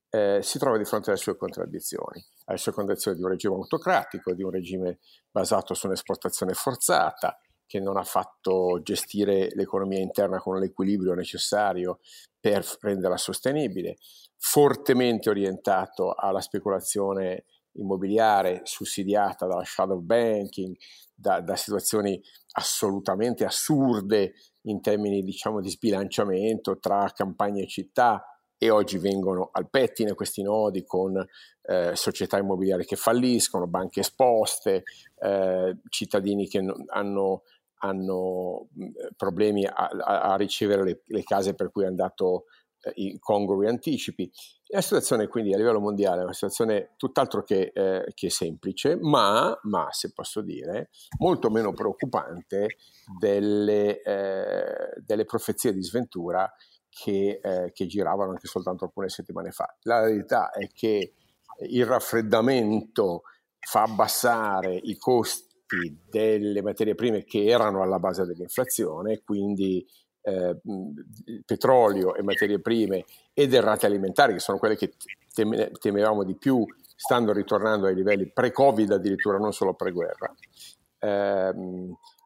eh, 0.10 0.40
si 0.42 0.58
trova 0.58 0.78
di 0.78 0.86
fronte 0.86 1.10
alle 1.10 1.20
sue 1.20 1.36
contraddizioni, 1.36 2.24
alle 2.46 2.58
sue 2.58 2.72
contraddizioni 2.72 3.18
di 3.18 3.24
un 3.24 3.30
regime 3.30 3.56
autocratico, 3.56 4.34
di 4.34 4.44
un 4.44 4.52
regime 4.52 5.00
basato 5.30 5.74
su 5.74 5.88
un'esportazione 5.88 6.54
forzata, 6.54 7.38
che 7.66 7.80
non 7.80 7.98
ha 7.98 8.04
fatto 8.04 8.80
gestire 8.82 9.50
l'economia 9.54 10.00
interna 10.00 10.40
con 10.40 10.58
l'equilibrio 10.58 11.14
necessario 11.14 12.00
per 12.40 12.66
renderla 12.80 13.18
sostenibile, 13.18 13.98
fortemente 14.38 15.30
orientato 15.30 16.16
alla 16.16 16.42
speculazione 16.42 17.46
immobiliare 17.74 18.62
sussidiata 18.64 19.46
dalla 19.46 19.64
shadow 19.64 20.00
banking, 20.00 20.76
da, 21.14 21.42
da 21.42 21.56
situazioni 21.56 22.20
assolutamente 22.54 23.46
assurde 23.46 24.34
in 24.62 24.82
termini 24.82 25.22
diciamo, 25.22 25.62
di 25.62 25.70
sbilanciamento 25.70 26.80
tra 26.80 27.12
campagne 27.14 27.64
e 27.64 27.68
città 27.68 28.24
e 28.62 28.70
oggi 28.70 28.98
vengono 28.98 29.50
al 29.54 29.70
pettine 29.70 30.14
questi 30.14 30.44
nodi 30.44 30.84
con 30.84 31.26
eh, 31.62 31.96
società 31.96 32.38
immobiliari 32.38 32.86
che 32.86 32.98
falliscono, 32.98 33.68
banche 33.68 34.02
esposte, 34.02 34.84
eh, 35.18 35.78
cittadini 35.88 36.48
che 36.48 36.64
hanno 36.88 37.44
hanno 37.82 38.68
problemi 39.16 39.66
a, 39.66 39.72
a, 39.72 40.36
ricevere 40.36 40.84
le, 40.84 41.02
le, 41.06 41.24
case 41.24 41.54
per 41.54 41.72
cui 41.72 41.86
hanno 41.86 41.96
dato 41.96 42.46
eh, 42.82 42.92
i 42.96 43.20
congrui 43.20 43.68
anticipi. 43.68 44.30
La 44.68 44.82
situazione 44.82 45.28
quindi 45.28 45.54
a 45.54 45.58
livello 45.58 45.80
mondiale 45.80 46.22
è 46.22 46.24
una 46.24 46.34
situazione 46.34 46.94
tutt'altro 46.98 47.44
che, 47.44 47.72
eh, 47.74 48.12
che 48.14 48.30
semplice, 48.30 48.98
ma, 48.98 49.58
ma, 49.64 49.88
se 49.92 50.12
posso 50.14 50.42
dire, 50.42 50.90
molto 51.20 51.50
meno 51.50 51.74
preoccupante 51.74 52.78
delle, 53.18 54.02
eh, 54.02 54.94
delle 54.98 55.26
profezie 55.26 55.74
di 55.74 55.82
sventura 55.82 56.52
che, 56.90 57.40
eh, 57.42 57.72
che 57.72 57.86
giravano 57.86 58.32
anche 58.32 58.48
soltanto 58.48 58.86
alcune 58.86 59.10
settimane 59.10 59.52
fa. 59.52 59.76
La 59.84 60.02
verità 60.02 60.52
è 60.52 60.68
che 60.74 61.14
il 61.68 61.86
raffreddamento 61.86 63.24
fa 63.60 63.84
abbassare 63.84 64.76
i 64.76 64.98
costi 64.98 65.48
delle 66.10 66.62
materie 66.62 66.96
prime 66.96 67.24
che 67.24 67.46
erano 67.46 67.84
alla 67.84 68.00
base 68.00 68.26
dell'inflazione, 68.26 69.22
quindi 69.24 69.86
eh, 70.22 70.60
petrolio 71.46 72.16
e 72.16 72.24
materie 72.24 72.60
prime 72.60 73.06
e 73.34 73.48
derrate 73.48 73.86
alimentari, 73.86 74.34
che 74.34 74.40
sono 74.40 74.58
quelle 74.58 74.76
che 74.76 74.94
temevamo 75.80 76.24
di 76.24 76.36
più, 76.36 76.66
stanno 76.96 77.32
ritornando 77.32 77.88
ai 77.88 77.96
livelli 77.96 78.32
pre-Covid 78.32 78.92
addirittura, 78.92 79.38
non 79.38 79.54
solo 79.54 79.74
pre-guerra. 79.74 80.34
Eh, 81.00 81.54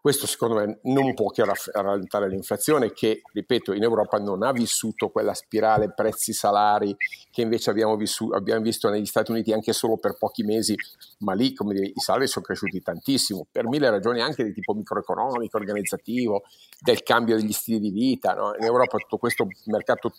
questo 0.04 0.28
secondo 0.28 0.56
me 0.56 0.80
non 0.84 1.14
può 1.14 1.30
che 1.30 1.46
rallentare 1.72 2.28
l'inflazione 2.28 2.92
che, 2.92 3.22
ripeto, 3.32 3.72
in 3.72 3.84
Europa 3.84 4.18
non 4.18 4.44
ha 4.44 4.52
vissuto 4.52 5.08
quella 5.08 5.34
spirale 5.34 5.94
prezzi-salari 5.94 6.94
che 7.32 7.42
invece 7.42 7.70
abbiamo, 7.70 7.96
vissuto, 7.96 8.36
abbiamo, 8.36 8.60
visto 8.60 8.90
negli 8.90 9.06
Stati 9.06 9.32
Uniti 9.32 9.54
anche 9.54 9.72
solo 9.72 9.96
per 9.96 10.18
pochi 10.18 10.44
mesi, 10.44 10.76
ma 11.20 11.32
lì 11.32 11.54
come 11.54 11.74
dire, 11.74 11.86
i 11.86 11.94
salari 12.02 12.28
sono 12.28 12.44
cresciuti 12.44 12.82
tantissimo, 12.82 13.48
per 13.50 13.66
mille 13.66 13.90
ragioni 13.90 14.20
anche 14.20 14.44
di 14.44 14.52
tipo 14.52 14.74
microeconomico, 14.74 15.56
organizzativo, 15.56 16.44
del 16.82 17.02
cambio 17.02 17.38
degli 17.38 17.54
stili 17.54 17.80
di 17.80 17.92
vita. 17.92 18.34
No? 18.34 18.56
In 18.60 18.66
Europa 18.66 18.98
tutto 18.98 19.16
questo 19.16 19.48
mercato 19.68 20.16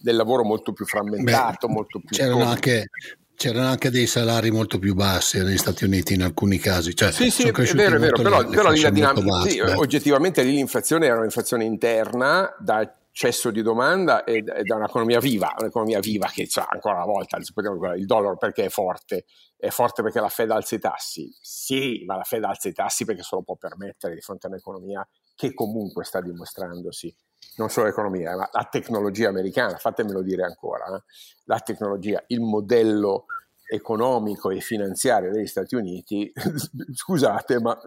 del 0.00 0.14
lavoro 0.14 0.44
molto 0.44 0.72
più 0.72 0.86
frammentato, 0.86 1.66
Beh, 1.66 1.72
molto 1.72 1.98
più... 1.98 2.16
C'erano 2.16 2.44
anche 2.44 2.86
C'erano 3.36 3.68
anche 3.68 3.90
dei 3.90 4.06
salari 4.06 4.50
molto 4.50 4.78
più 4.78 4.94
bassi 4.94 5.38
negli 5.42 5.58
Stati 5.58 5.84
Uniti 5.84 6.14
in 6.14 6.22
alcuni 6.22 6.58
casi. 6.58 6.94
Cioè, 6.94 7.12
sì, 7.12 7.30
sì, 7.30 7.48
è 7.48 7.52
vero, 7.52 7.96
è 7.96 7.98
vero, 7.98 8.22
però, 8.22 8.46
però 8.48 8.70
lì 8.70 8.80
la 8.80 8.90
dinamica, 8.90 9.40
sì, 9.42 9.60
oggettivamente 9.60 10.42
lì 10.42 10.52
l'inflazione 10.52 11.06
era 11.06 11.18
un'inflazione 11.18 11.64
interna 11.64 12.54
da 12.58 12.80
eccesso 13.14 13.52
di 13.52 13.62
domanda 13.62 14.24
e, 14.24 14.42
da 14.42 14.74
un'economia 14.74 15.20
viva, 15.20 15.54
un'economia 15.56 16.00
viva 16.00 16.26
che 16.26 16.48
cioè, 16.48 16.66
ancora 16.68 16.96
una 16.96 17.04
volta 17.04 17.38
il 17.38 18.06
dollaro 18.06 18.36
perché 18.36 18.64
è 18.64 18.68
forte? 18.68 19.24
È 19.56 19.68
forte 19.68 20.02
perché 20.02 20.18
la 20.18 20.28
Fed 20.28 20.50
alza 20.50 20.74
i 20.74 20.80
tassi? 20.80 21.32
Sì, 21.40 22.02
ma 22.06 22.16
la 22.16 22.24
Fed 22.24 22.42
alza 22.42 22.68
i 22.68 22.72
tassi 22.72 23.04
perché 23.04 23.22
se 23.22 23.36
lo 23.36 23.42
può 23.42 23.54
permettere 23.54 24.14
di 24.14 24.20
fronte 24.20 24.48
a 24.48 24.50
un'economia 24.50 25.06
che 25.36 25.54
comunque 25.54 26.04
sta 26.04 26.20
dimostrandosi 26.20 27.14
non 27.56 27.68
solo 27.68 27.86
l'economia, 27.86 28.36
ma 28.36 28.48
la 28.50 28.68
tecnologia 28.70 29.28
americana, 29.28 29.76
fatemelo 29.76 30.22
dire 30.22 30.44
ancora, 30.44 30.96
eh? 30.96 31.02
la 31.44 31.60
tecnologia, 31.60 32.22
il 32.28 32.40
modello 32.40 33.26
economico 33.66 34.50
e 34.50 34.60
finanziario 34.60 35.30
degli 35.30 35.46
Stati 35.46 35.74
Uniti, 35.74 36.32
scusate, 36.92 37.60
ma, 37.60 37.78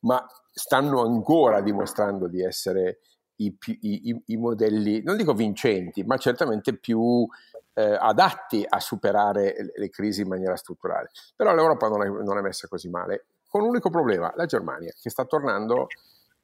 ma, 0.00 0.24
stanno 0.52 1.02
ancora 1.02 1.60
dimostrando 1.60 2.28
di 2.28 2.42
essere 2.42 3.00
i, 3.36 3.54
i, 3.80 4.22
i, 4.26 4.36
modelli, 4.36 5.02
non 5.02 5.16
dico 5.16 5.34
vincenti, 5.34 6.02
ma 6.04 6.16
certamente 6.16 6.78
più 6.78 7.26
eh, 7.74 7.96
adatti 7.98 8.64
a 8.66 8.80
superare 8.80 9.72
le, 9.74 9.90
crisi 9.90 10.22
in 10.22 10.28
maniera 10.28 10.56
strutturale. 10.56 11.10
Però 11.34 11.54
l'Europa 11.54 11.88
non 11.88 12.02
è, 12.02 12.08
non 12.08 12.38
è 12.38 12.40
messa 12.40 12.68
così 12.68 12.88
male, 12.88 13.26
con 13.48 13.62
un 13.62 13.68
unico 13.68 13.90
problema, 13.90 14.32
la 14.34 14.46
Germania, 14.46 14.92
che 14.98 15.10
sta 15.10 15.24
tornando 15.24 15.88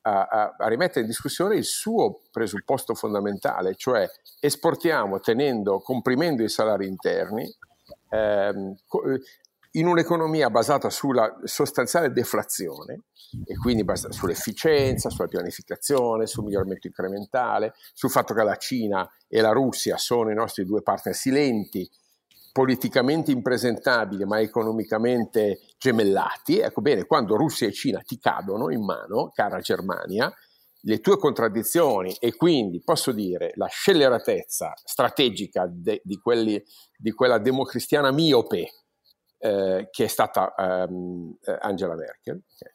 a, 0.02 0.22
a, 0.26 0.56
a, 0.58 0.68
rimettere 0.68 1.00
in 1.00 1.06
discussione 1.06 1.56
il 1.56 1.64
suo 1.64 2.20
presupposto 2.30 2.94
fondamentale, 2.94 3.74
cioè 3.76 4.08
esportiamo 4.40 5.20
tenendo, 5.20 5.80
comprimendo 5.80 6.42
i 6.42 6.48
salari 6.48 6.86
interni 6.86 7.48
ehm, 8.10 8.76
in 9.72 9.86
un'economia 9.86 10.50
basata 10.50 10.90
sulla 10.90 11.38
sostanziale 11.44 12.12
deflazione 12.12 13.04
e 13.44 13.56
quindi 13.56 13.84
basata 13.84 14.12
sull'efficienza, 14.12 15.08
sulla 15.08 15.28
pianificazione, 15.28 16.26
sul 16.26 16.44
miglioramento 16.44 16.86
incrementale, 16.86 17.74
sul 17.94 18.10
fatto 18.10 18.34
che 18.34 18.42
la 18.42 18.56
Cina 18.56 19.10
e 19.26 19.40
la 19.40 19.52
Russia 19.52 19.96
sono 19.96 20.30
i 20.30 20.34
nostri 20.34 20.64
due 20.64 20.82
partner 20.82 21.14
silenti 21.14 21.88
politicamente 22.52 23.30
impresentabili 23.30 24.24
ma 24.24 24.40
economicamente 24.40 25.60
gemellati, 25.78 26.58
ecco 26.58 26.82
bene, 26.82 27.06
quando 27.06 27.36
Russia 27.36 27.66
e 27.66 27.72
Cina 27.72 28.00
ti 28.00 28.18
cadono 28.18 28.70
in 28.70 28.84
mano, 28.84 29.30
cara 29.34 29.58
Germania, 29.58 30.32
le 30.84 31.00
tue 31.00 31.16
contraddizioni 31.16 32.14
e 32.18 32.34
quindi 32.34 32.82
posso 32.82 33.12
dire 33.12 33.52
la 33.54 33.66
scelleratezza 33.66 34.74
strategica 34.84 35.66
de, 35.70 36.00
di, 36.04 36.16
quelli, 36.16 36.62
di, 36.96 37.12
quella 37.12 37.38
democristiana 37.38 38.10
miope 38.10 38.68
eh, 39.38 39.88
che 39.90 40.04
è 40.04 40.08
stata 40.08 40.54
ehm, 40.54 41.36
Angela 41.60 41.94
Merkel, 41.94 42.42
okay. 42.54 42.74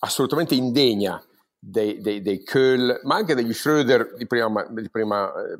assolutamente 0.00 0.54
indegna 0.54 1.22
dei, 1.58 2.00
dei, 2.00 2.22
dei 2.22 2.42
Kohl, 2.42 3.00
ma 3.04 3.16
anche 3.16 3.34
degli 3.34 3.52
Schröder 3.52 4.16
di 4.16 4.26
prima, 4.26 4.66
di 4.68 4.90
prima 4.90 5.32
eh, 5.32 5.58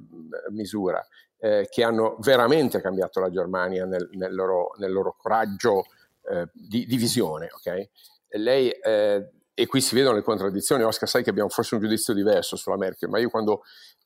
misura, 0.51 1.05
eh, 1.45 1.67
che 1.69 1.83
hanno 1.83 2.17
veramente 2.21 2.81
cambiato 2.81 3.19
la 3.19 3.29
Germania 3.29 3.85
nel, 3.85 4.09
nel, 4.13 4.33
loro, 4.33 4.75
nel 4.77 4.93
loro, 4.93 5.17
coraggio 5.19 5.87
eh, 6.31 6.49
di, 6.53 6.87
di, 6.87 6.97
visione. 6.97 7.49
Okay? 7.53 7.91
lei, 8.35 8.71
eh, 8.71 9.29
e 9.53 9.67
qui 9.67 9.81
si 9.81 9.97
vedono 9.97 10.15
le 10.15 10.23
contraddizioni, 10.23 10.85
Oscar 10.85 11.09
sai 11.09 11.25
che 11.25 11.31
abbiamo 11.31 11.49
forse 11.49 11.75
un 11.75 11.81
giudizio 11.81 12.15
diverso 12.15 12.55
sulla 12.55 12.77
Merkel, 12.77 13.09
ma 13.09 13.19
io 13.19 13.29
quando 13.29 13.63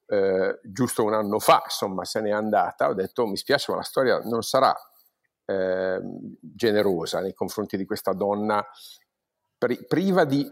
eh, 0.06 0.60
giusto 0.62 1.04
un 1.04 1.12
anno 1.12 1.38
fa 1.38 1.62
insomma, 1.64 2.04
se 2.04 2.20
n'è 2.20 2.30
andata 2.30 2.88
ho 2.88 2.94
detto 2.94 3.26
mi 3.26 3.36
spiace 3.36 3.70
ma 3.70 3.78
la 3.78 3.84
storia 3.84 4.18
non 4.20 4.42
sarà 4.42 4.74
eh, 5.44 6.00
generosa 6.40 7.20
nei 7.20 7.34
confronti 7.34 7.76
di 7.76 7.84
questa 7.84 8.12
donna 8.12 8.64
pri- 9.58 9.84
priva 9.86 10.24
di 10.24 10.50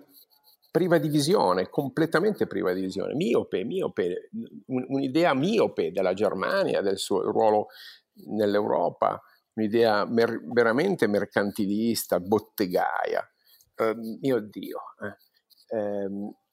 priva 0.74 0.98
di 0.98 1.08
visione, 1.08 1.68
completamente 1.68 2.48
priva 2.48 2.72
di 2.72 2.80
visione, 2.80 3.14
miope, 3.14 3.62
miope, 3.62 4.30
un'idea 4.66 5.32
miope 5.32 5.92
della 5.92 6.14
Germania, 6.14 6.80
del 6.80 6.98
suo 6.98 7.22
ruolo 7.22 7.68
nell'Europa, 8.36 9.22
un'idea 9.52 10.04
mer- 10.04 10.42
veramente 10.52 11.06
mercantilista, 11.06 12.18
bottegaia. 12.18 13.24
Uh, 13.76 14.18
mio 14.20 14.40
Dio. 14.40 14.80
Eh. 15.70 16.08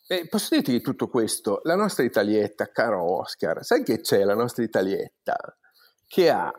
Eh, 0.07 0.27
posso 0.27 0.53
dirti 0.53 0.71
di 0.71 0.81
tutto 0.81 1.07
questo? 1.07 1.61
La 1.63 1.75
nostra 1.75 2.03
Italietta, 2.03 2.69
caro 2.71 3.21
Oscar, 3.21 3.65
sai 3.65 3.81
che 3.81 4.01
c'è 4.01 4.23
la 4.23 4.35
nostra 4.35 4.61
Italietta 4.61 5.35
che 6.05 6.29
ha 6.29 6.51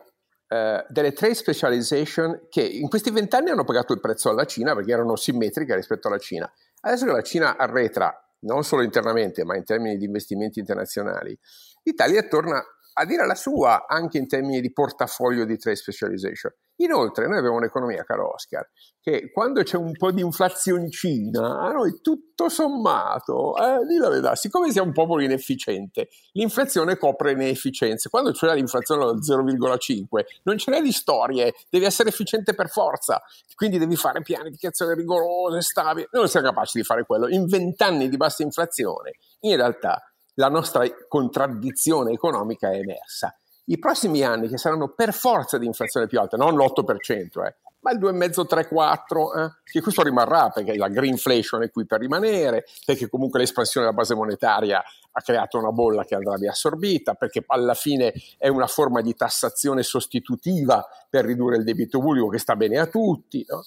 eh, 0.49 0.85
delle 0.89 1.13
trade 1.13 1.33
specialization 1.33 2.47
che 2.49 2.61
in 2.61 2.89
questi 2.89 3.09
vent'anni 3.09 3.51
hanno 3.51 3.63
pagato 3.63 3.93
il 3.93 4.01
prezzo 4.01 4.29
alla 4.29 4.45
Cina 4.45 4.75
perché 4.75 4.91
erano 4.91 5.15
simmetriche 5.15 5.75
rispetto 5.75 6.09
alla 6.09 6.17
Cina. 6.17 6.51
Adesso 6.85 7.05
che 7.05 7.11
la 7.11 7.21
Cina 7.21 7.57
arretra 7.57 8.13
non 8.41 8.63
solo 8.63 8.81
internamente, 8.81 9.45
ma 9.45 9.55
in 9.55 9.63
termini 9.63 9.97
di 9.97 10.05
investimenti 10.05 10.59
internazionali, 10.59 11.37
l'Italia 11.83 12.21
torna 12.27 12.61
a 12.95 13.05
dire 13.05 13.25
la 13.25 13.35
sua 13.35 13.85
anche 13.87 14.17
in 14.17 14.27
termini 14.27 14.59
di 14.59 14.71
portafoglio 14.71 15.45
di 15.45 15.57
trade 15.57 15.77
specialization. 15.77 16.53
Inoltre 16.77 17.27
noi 17.27 17.37
abbiamo 17.37 17.57
un'economia, 17.57 18.03
caro 18.03 18.33
Oscar, 18.33 18.67
che 18.99 19.31
quando 19.31 19.61
c'è 19.61 19.77
un 19.77 19.91
po' 19.91 20.11
di 20.11 20.21
inflazioncina, 20.21 21.59
a 21.59 21.71
noi 21.71 21.99
tutto 22.01 22.49
sommato, 22.49 23.55
eh, 23.57 23.85
di 23.85 23.97
la 23.97 24.09
verità, 24.09 24.35
siccome 24.35 24.71
siamo 24.71 24.87
un 24.87 24.93
popolo 24.93 25.21
inefficiente, 25.21 26.09
l'inflazione 26.31 26.97
copre 26.97 27.33
inefficienze. 27.33 28.09
Quando 28.09 28.31
c'è 28.31 28.53
l'inflazione 28.55 29.03
allo 29.03 29.21
0,5, 29.21 30.25
non 30.43 30.57
ce 30.57 30.71
n'è 30.71 30.81
di 30.81 30.91
storie, 30.91 31.53
devi 31.69 31.85
essere 31.85 32.09
efficiente 32.09 32.55
per 32.55 32.69
forza, 32.69 33.21
quindi 33.55 33.77
devi 33.77 33.95
fare 33.95 34.21
pianificazione 34.21 34.95
rigorosa, 34.95 35.61
stabile. 35.61 36.07
Noi 36.11 36.23
non 36.23 36.29
siamo 36.29 36.47
capaci 36.47 36.79
di 36.79 36.83
fare 36.83 37.05
quello. 37.05 37.27
In 37.27 37.45
vent'anni 37.45 38.09
di 38.09 38.17
bassa 38.17 38.41
inflazione, 38.41 39.13
in 39.41 39.55
realtà 39.55 40.01
la 40.35 40.49
nostra 40.49 40.83
contraddizione 41.07 42.11
economica 42.11 42.71
è 42.71 42.77
emersa. 42.77 43.37
I 43.65 43.79
prossimi 43.79 44.23
anni, 44.23 44.49
che 44.49 44.57
saranno 44.57 44.89
per 44.89 45.13
forza 45.13 45.57
di 45.57 45.65
inflazione 45.65 46.07
più 46.07 46.19
alta, 46.19 46.35
non 46.35 46.55
l'8%, 46.55 47.45
eh, 47.45 47.55
ma 47.83 47.91
il 47.91 47.99
2,5-3-4, 47.99 49.33
eh, 49.37 49.51
che 49.63 49.81
questo 49.81 50.03
rimarrà 50.03 50.49
perché 50.49 50.75
la 50.75 50.87
greenflation 50.87 51.63
è 51.63 51.69
qui 51.69 51.85
per 51.85 51.99
rimanere, 51.99 52.65
perché 52.85 53.09
comunque 53.09 53.39
l'espansione 53.39 53.85
della 53.85 53.97
base 53.97 54.15
monetaria 54.15 54.81
ha 55.15 55.21
creato 55.21 55.59
una 55.59 55.71
bolla 55.71 56.03
che 56.05 56.15
andrà 56.15 56.35
riassorbita, 56.35 57.13
perché 57.13 57.43
alla 57.47 57.73
fine 57.73 58.13
è 58.37 58.47
una 58.47 58.67
forma 58.67 59.01
di 59.01 59.13
tassazione 59.15 59.83
sostitutiva 59.83 60.85
per 61.09 61.25
ridurre 61.25 61.57
il 61.57 61.63
debito 61.63 61.99
pubblico 61.99 62.29
che 62.29 62.39
sta 62.39 62.55
bene 62.55 62.79
a 62.79 62.87
tutti. 62.87 63.45
No? 63.47 63.63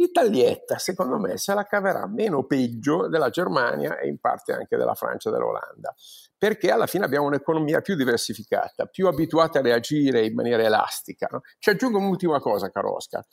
L'Italietta, 0.00 0.78
secondo 0.78 1.18
me, 1.18 1.38
se 1.38 1.52
la 1.54 1.64
caverà 1.64 2.06
meno 2.06 2.44
peggio 2.44 3.08
della 3.08 3.30
Germania 3.30 3.98
e 3.98 4.06
in 4.06 4.18
parte 4.18 4.52
anche 4.52 4.76
della 4.76 4.94
Francia 4.94 5.28
e 5.28 5.32
dell'Olanda, 5.32 5.92
perché 6.36 6.70
alla 6.70 6.86
fine 6.86 7.04
abbiamo 7.04 7.26
un'economia 7.26 7.80
più 7.80 7.96
diversificata, 7.96 8.86
più 8.86 9.08
abituata 9.08 9.58
a 9.58 9.62
reagire 9.62 10.24
in 10.24 10.34
maniera 10.34 10.62
elastica. 10.62 11.26
No? 11.32 11.40
Ci 11.58 11.70
aggiungo 11.70 11.98
un'ultima 11.98 12.38
cosa, 12.38 12.70
caro 12.70 12.94
Oscar. 12.94 13.26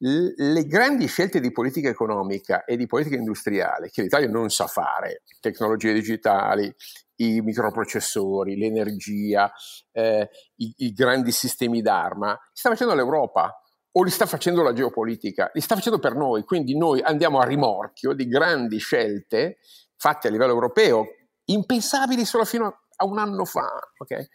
le 0.00 0.66
grandi 0.66 1.06
scelte 1.06 1.40
di 1.40 1.50
politica 1.50 1.88
economica 1.88 2.64
e 2.66 2.76
di 2.76 2.86
politica 2.86 3.16
industriale 3.16 3.88
che 3.88 4.02
l'Italia 4.02 4.28
non 4.28 4.50
sa 4.50 4.66
fare, 4.66 5.22
tecnologie 5.40 5.94
digitali, 5.94 6.70
i 7.16 7.40
microprocessori, 7.40 8.58
l'energia, 8.58 9.50
eh, 9.92 10.28
i, 10.56 10.74
i 10.76 10.92
grandi 10.92 11.32
sistemi 11.32 11.80
d'arma, 11.80 12.38
sta 12.52 12.68
facendo 12.68 12.94
l'Europa 12.94 13.56
o 13.92 14.02
li 14.02 14.10
sta 14.10 14.26
facendo 14.26 14.62
la 14.62 14.72
geopolitica, 14.72 15.50
li 15.52 15.60
sta 15.60 15.74
facendo 15.74 15.98
per 15.98 16.14
noi, 16.14 16.44
quindi 16.44 16.76
noi 16.76 17.00
andiamo 17.02 17.38
a 17.38 17.44
rimorchio 17.44 18.14
di 18.14 18.26
grandi 18.26 18.78
scelte 18.78 19.58
fatte 19.96 20.28
a 20.28 20.30
livello 20.30 20.52
europeo, 20.52 21.06
impensabili 21.44 22.24
solo 22.24 22.44
fino 22.44 22.80
a 22.96 23.04
un 23.04 23.18
anno 23.18 23.44
fa, 23.44 23.68
ok? 23.98 24.28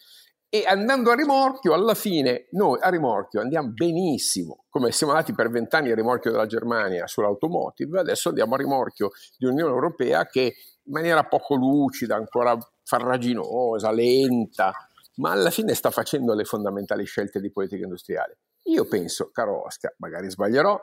E 0.50 0.64
andando 0.66 1.12
a 1.12 1.16
rimorchio, 1.16 1.74
alla 1.74 1.94
fine 1.94 2.48
noi 2.52 2.80
a 2.82 2.90
rimorchio 2.90 3.42
andiamo 3.42 3.70
benissimo, 3.70 4.64
come 4.70 4.92
siamo 4.92 5.12
andati 5.12 5.34
per 5.34 5.50
vent'anni 5.50 5.92
a 5.92 5.96
rimorchio 5.96 6.32
della 6.32 6.46
Germania 6.46 7.06
sull'automotive, 7.06 8.00
adesso 8.00 8.30
andiamo 8.30 8.56
a 8.56 8.58
rimorchio 8.58 9.10
di 9.38 9.46
un'Unione 9.46 9.74
Europea 9.74 10.26
che 10.26 10.42
in 10.42 10.94
maniera 10.94 11.26
poco 11.26 11.56
lucida, 11.56 12.16
ancora 12.16 12.58
farraginosa, 12.84 13.92
lenta, 13.92 14.72
ma 15.16 15.32
alla 15.32 15.50
fine 15.50 15.74
sta 15.74 15.92
facendo 15.92 16.34
le 16.34 16.46
fondamentali 16.46 17.04
scelte 17.04 17.42
di 17.42 17.52
politica 17.52 17.84
industriale. 17.84 18.38
Io 18.68 18.86
penso, 18.88 19.30
caro 19.32 19.66
Oscar, 19.66 19.96
magari 19.98 20.30
sbaglierò, 20.30 20.80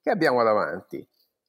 che 0.00 0.10
abbiamo 0.10 0.42
davanti 0.42 1.06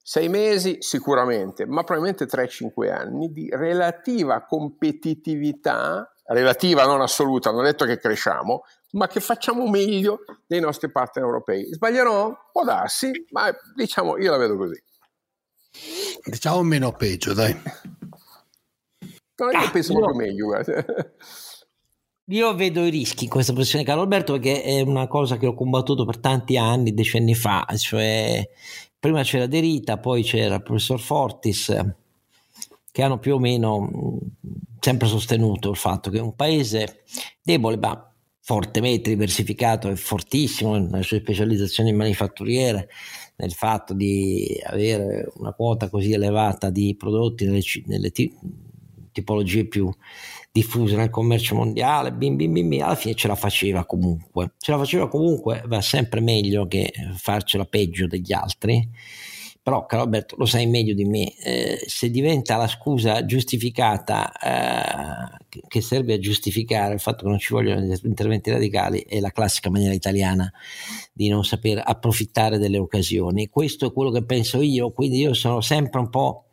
sei 0.08 0.30
mesi 0.30 0.78
sicuramente, 0.80 1.66
ma 1.66 1.84
probabilmente 1.84 2.26
3-5 2.26 2.90
anni 2.90 3.30
di 3.30 3.50
relativa 3.52 4.46
competitività, 4.46 6.10
relativa 6.28 6.86
non 6.86 7.02
assoluta, 7.02 7.52
non 7.52 7.60
ho 7.60 7.64
detto 7.64 7.84
che 7.84 7.98
cresciamo, 7.98 8.64
ma 8.92 9.08
che 9.08 9.20
facciamo 9.20 9.68
meglio 9.68 10.20
dei 10.46 10.62
nostri 10.62 10.90
partner 10.90 11.26
europei. 11.26 11.66
Sbaglierò? 11.74 12.34
Può 12.54 12.64
darsi, 12.64 13.12
ma 13.32 13.54
diciamo 13.76 14.18
io 14.18 14.32
la 14.32 14.38
vedo 14.38 14.56
così. 14.56 14.82
Diciamo 16.24 16.64
meno 16.64 16.94
peggio, 16.94 17.34
dai. 17.34 17.52
Non 19.36 19.50
è 19.50 19.60
che 19.60 19.66
ah, 19.66 19.72
penso 19.72 19.92
io... 19.92 20.00
proprio 20.00 20.26
meglio, 20.26 20.46
guarda. 20.46 20.86
Io 22.30 22.54
vedo 22.56 22.86
i 22.86 22.90
rischi 22.90 23.24
in 23.24 23.30
questa 23.30 23.54
posizione, 23.54 23.86
caro 23.86 24.02
Alberto, 24.02 24.34
perché 24.34 24.62
è 24.62 24.82
una 24.82 25.08
cosa 25.08 25.38
che 25.38 25.48
ho 25.48 25.54
combattuto 25.54 26.04
per 26.04 26.18
tanti 26.18 26.58
anni, 26.58 26.94
decenni 26.94 27.34
fa, 27.34 27.66
cioè 27.78 28.46
prima 29.00 29.24
c'era 29.24 29.48
De 29.48 29.62
Rita, 29.62 29.98
poi 29.98 30.24
c'era 30.24 30.56
il 30.56 30.62
professor 30.62 31.00
Fortis, 31.00 31.74
che 32.92 33.02
hanno 33.02 33.18
più 33.20 33.36
o 33.36 33.40
meno 33.40 34.20
sempre 34.82 35.08
sostenuto 35.08 35.70
il 35.70 35.78
fatto 35.78 36.10
che 36.10 36.20
un 36.20 36.36
paese 36.36 37.04
debole, 37.42 37.78
ma 37.78 38.14
fortemente 38.42 39.10
diversificato 39.10 39.88
e 39.90 39.96
fortissimo 39.96 40.78
nelle 40.78 41.04
sue 41.04 41.20
specializzazioni 41.20 41.94
manifatturiere, 41.94 42.90
nel 43.38 43.54
fatto 43.54 43.94
di 43.94 44.62
avere 44.66 45.32
una 45.36 45.54
quota 45.54 45.90
così 45.90 46.12
elevata 46.12 46.70
di 46.72 46.94
prodotti 46.98 47.46
nelle, 47.46 47.62
nelle 47.86 48.12
tipologie 49.14 49.66
più 49.66 49.90
diffuse 50.58 50.96
nel 50.96 51.12
commercio 51.12 51.54
mondiale, 51.54 52.12
bim, 52.12 52.36
bim, 52.36 52.52
bim, 52.52 52.82
alla 52.82 52.96
fine 52.96 53.14
ce 53.14 53.28
la 53.28 53.36
faceva 53.36 53.86
comunque. 53.86 54.54
Ce 54.58 54.72
la 54.72 54.78
faceva 54.78 55.08
comunque, 55.08 55.62
va 55.68 55.82
sempre 55.82 56.20
meglio 56.20 56.66
che 56.66 56.92
farcela 57.16 57.66
peggio 57.66 58.08
degli 58.08 58.34
altri. 58.34 58.90
Però, 59.62 59.86
caro 59.86 60.04
Alberto, 60.04 60.36
lo 60.38 60.46
sai 60.46 60.66
meglio 60.66 60.94
di 60.94 61.04
me, 61.04 61.36
eh, 61.44 61.84
se 61.86 62.10
diventa 62.10 62.56
la 62.56 62.68
scusa 62.68 63.26
giustificata 63.26 64.32
eh, 64.32 65.60
che 65.68 65.82
serve 65.82 66.14
a 66.14 66.20
giustificare 66.20 66.94
il 66.94 67.02
fatto 67.02 67.24
che 67.24 67.30
non 67.30 67.38
ci 67.38 67.52
vogliono 67.54 67.94
interventi 68.04 68.50
radicali, 68.50 69.02
è 69.02 69.20
la 69.20 69.32
classica 69.32 69.70
maniera 69.70 69.94
italiana 69.94 70.50
di 71.12 71.28
non 71.28 71.44
saper 71.44 71.82
approfittare 71.84 72.58
delle 72.58 72.78
occasioni. 72.78 73.50
Questo 73.50 73.88
è 73.88 73.92
quello 73.94 74.10
che 74.10 74.24
penso 74.24 74.62
io, 74.62 74.92
quindi 74.92 75.20
io 75.20 75.34
sono 75.34 75.60
sempre 75.60 76.00
un 76.00 76.10
po' 76.10 76.47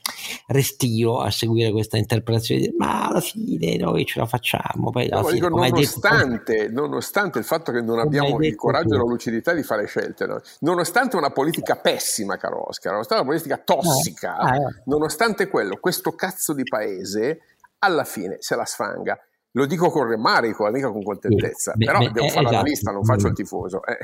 restio 0.46 1.20
a 1.20 1.30
seguire 1.30 1.70
questa 1.70 1.96
interpretazione, 1.96 2.72
ma 2.76 3.06
alla 3.08 3.20
fine 3.20 3.76
noi 3.76 4.04
ce 4.04 4.18
la 4.18 4.26
facciamo. 4.26 4.90
Poi 4.90 5.08
no, 5.08 5.22
fine, 5.24 5.32
dico, 5.34 5.48
nonostante, 5.48 6.54
detto, 6.54 6.80
nonostante, 6.80 7.38
il 7.38 7.44
fatto 7.44 7.72
che 7.72 7.80
non 7.80 7.98
abbiamo 7.98 8.38
il 8.40 8.54
coraggio 8.54 8.94
e 8.94 8.98
la 8.98 9.04
lucidità 9.04 9.52
di 9.52 9.62
fare 9.62 9.86
scelte, 9.86 10.26
no? 10.26 10.40
nonostante 10.60 11.16
una 11.16 11.30
politica 11.30 11.76
pessima, 11.76 12.36
caro 12.36 12.68
Oscar, 12.68 12.92
nonostante 12.92 13.22
una 13.22 13.32
politica 13.32 13.62
tossica, 13.64 14.36
eh, 14.38 14.56
eh. 14.56 14.82
nonostante 14.86 15.48
quello, 15.48 15.78
questo 15.80 16.12
cazzo 16.12 16.52
di 16.52 16.62
paese 16.64 17.40
alla 17.78 18.04
fine 18.04 18.36
se 18.40 18.56
la 18.56 18.64
sfanga. 18.64 19.18
Lo 19.56 19.66
dico 19.66 19.88
con 19.88 20.08
remarico, 20.08 20.68
mica 20.68 20.90
con 20.90 21.02
contentezza, 21.02 21.74
sì, 21.76 21.84
però 21.84 22.00
beh, 22.00 22.10
devo 22.10 22.26
eh, 22.26 22.30
fare 22.30 22.40
esatto. 22.40 22.50
l'analista, 22.50 22.90
non 22.90 23.04
faccio 23.04 23.28
il 23.28 23.34
tifoso. 23.34 23.84
Eh. 23.84 23.98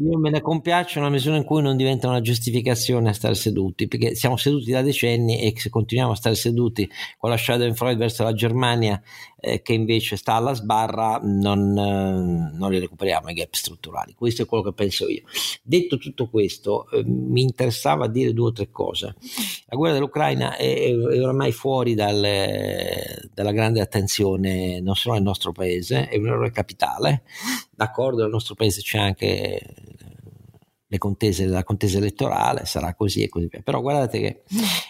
Io 0.00 0.16
me 0.16 0.30
ne 0.30 0.40
compiaccio 0.40 1.00
nella 1.00 1.10
misura 1.10 1.34
in 1.34 1.42
cui 1.42 1.60
non 1.60 1.76
diventa 1.76 2.06
una 2.06 2.20
giustificazione 2.20 3.08
a 3.08 3.12
stare 3.12 3.34
seduti, 3.34 3.88
perché 3.88 4.14
siamo 4.14 4.36
seduti 4.36 4.70
da 4.70 4.80
decenni 4.80 5.40
e 5.40 5.52
se 5.58 5.70
continuiamo 5.70 6.12
a 6.12 6.14
stare 6.14 6.36
seduti 6.36 6.88
con 7.16 7.30
la 7.30 7.36
Schadenfreude 7.36 7.96
verso 7.96 8.22
la 8.22 8.32
Germania, 8.32 9.02
eh, 9.40 9.62
che 9.62 9.72
invece 9.72 10.16
sta 10.16 10.34
alla 10.34 10.54
sbarra, 10.54 11.20
non, 11.22 11.76
eh, 11.76 12.56
non 12.56 12.70
li 12.70 12.78
recuperiamo 12.78 13.30
i 13.30 13.34
gap 13.34 13.54
strutturali. 13.54 14.14
Questo 14.14 14.42
è 14.42 14.46
quello 14.46 14.64
che 14.64 14.72
penso 14.72 15.08
io. 15.08 15.22
Detto 15.62 15.96
tutto 15.98 16.28
questo, 16.28 16.90
eh, 16.90 17.04
mi 17.04 17.42
interessava 17.42 18.08
dire 18.08 18.32
due 18.32 18.48
o 18.48 18.52
tre 18.52 18.70
cose. 18.70 19.14
La 19.66 19.76
guerra 19.76 19.94
dell'Ucraina 19.94 20.56
è, 20.56 20.74
è 20.74 21.22
oramai 21.22 21.52
fuori 21.52 21.94
dalle, 21.94 23.30
dalla 23.32 23.52
grande 23.52 23.80
attenzione 23.80 24.80
non 24.80 24.94
solo 24.94 25.14
nel 25.14 25.22
nostro 25.24 25.52
paese, 25.52 26.08
è 26.08 26.16
un 26.16 26.26
errore 26.26 26.50
capitale 26.50 27.22
d'accordo, 27.70 28.22
nel 28.22 28.30
nostro 28.30 28.54
paese 28.54 28.80
c'è 28.80 28.98
anche 28.98 29.60
le 30.90 30.98
contese, 30.98 31.44
la 31.46 31.64
contesa 31.64 31.98
elettorale, 31.98 32.64
sarà 32.64 32.94
così 32.94 33.22
e 33.22 33.28
così 33.28 33.46
via. 33.50 33.60
Però 33.62 33.80
guardate 33.80 34.20
che 34.20 34.42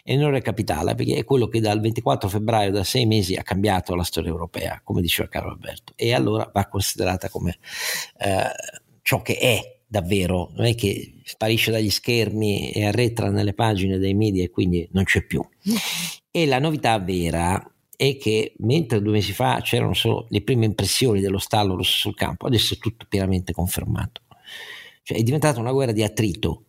è 0.04 0.14
un 0.14 0.40
capitale 0.40 0.94
perché 0.94 1.16
è 1.16 1.24
quello 1.24 1.48
che 1.48 1.60
dal 1.60 1.80
24 1.80 2.28
febbraio, 2.28 2.70
da 2.70 2.84
sei 2.84 3.04
mesi, 3.04 3.34
ha 3.34 3.42
cambiato 3.42 3.94
la 3.94 4.04
storia 4.04 4.30
europea, 4.30 4.80
come 4.84 5.00
diceva 5.00 5.28
Carlo 5.28 5.50
Alberto, 5.50 5.92
e 5.96 6.14
allora 6.14 6.48
va 6.52 6.66
considerata 6.68 7.28
come 7.28 7.58
eh, 8.18 8.50
ciò 9.02 9.22
che 9.22 9.38
è 9.38 9.76
davvero, 9.86 10.50
non 10.54 10.66
è 10.66 10.74
che 10.74 11.14
sparisce 11.24 11.70
dagli 11.70 11.90
schermi 11.90 12.70
e 12.70 12.86
arretra 12.86 13.30
nelle 13.30 13.54
pagine 13.54 13.98
dei 13.98 14.14
media 14.14 14.44
e 14.44 14.50
quindi 14.50 14.88
non 14.92 15.04
c'è 15.04 15.24
più. 15.24 15.44
E 16.30 16.46
la 16.46 16.58
novità 16.58 16.98
vera 17.00 17.60
è 17.96 18.16
che 18.16 18.54
mentre 18.58 19.02
due 19.02 19.14
mesi 19.14 19.32
fa 19.32 19.60
c'erano 19.60 19.94
solo 19.94 20.26
le 20.28 20.42
prime 20.42 20.66
impressioni 20.66 21.20
dello 21.20 21.38
stallo 21.38 21.74
russo 21.74 21.98
sul 21.98 22.14
campo, 22.14 22.46
adesso 22.46 22.74
è 22.74 22.78
tutto 22.78 23.06
pienamente 23.08 23.52
confermato. 23.52 24.22
Cioè 25.08 25.16
è 25.16 25.22
diventata 25.22 25.58
una 25.58 25.72
guerra 25.72 25.92
di 25.92 26.02
attrito. 26.02 26.64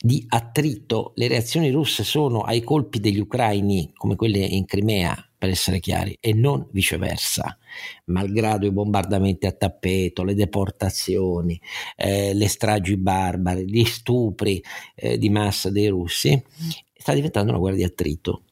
Di 0.00 0.24
attrito, 0.26 1.12
le 1.16 1.28
reazioni 1.28 1.68
russe 1.68 2.04
sono 2.04 2.40
ai 2.40 2.62
colpi 2.62 3.00
degli 3.00 3.20
ucraini, 3.20 3.90
come 3.92 4.16
quelle 4.16 4.38
in 4.38 4.64
Crimea, 4.64 5.14
per 5.36 5.50
essere 5.50 5.78
chiari, 5.78 6.16
e 6.20 6.32
non 6.32 6.66
viceversa, 6.72 7.58
malgrado 8.06 8.64
i 8.64 8.70
bombardamenti 8.70 9.44
a 9.44 9.52
tappeto, 9.52 10.24
le 10.24 10.32
deportazioni, 10.32 11.60
eh, 11.96 12.32
le 12.32 12.48
stragi 12.48 12.96
barbare, 12.96 13.66
gli 13.66 13.84
stupri 13.84 14.64
eh, 14.94 15.18
di 15.18 15.28
massa 15.28 15.68
dei 15.68 15.88
russi, 15.88 16.42
sta 16.96 17.12
diventando 17.12 17.50
una 17.50 17.60
guerra 17.60 17.76
di 17.76 17.84
attrito 17.84 18.44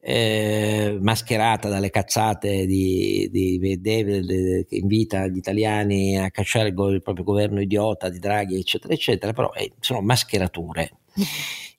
eh, 0.00 0.98
mascherata 1.00 1.68
dalle 1.68 1.90
cazzate 1.90 2.66
di, 2.66 3.28
di 3.30 3.58
Medvedev 3.60 4.64
che 4.66 4.76
invita 4.76 5.26
gli 5.26 5.36
italiani 5.36 6.18
a 6.18 6.30
cacciare 6.30 6.68
il, 6.68 6.78
il, 6.78 7.02
proprio 7.02 7.24
governo 7.24 7.60
idiota 7.60 8.08
di 8.08 8.18
Draghi, 8.18 8.58
eccetera, 8.58 8.94
eccetera, 8.94 9.32
però 9.32 9.52
eh, 9.52 9.72
sono 9.80 10.00
mascherature. 10.00 10.90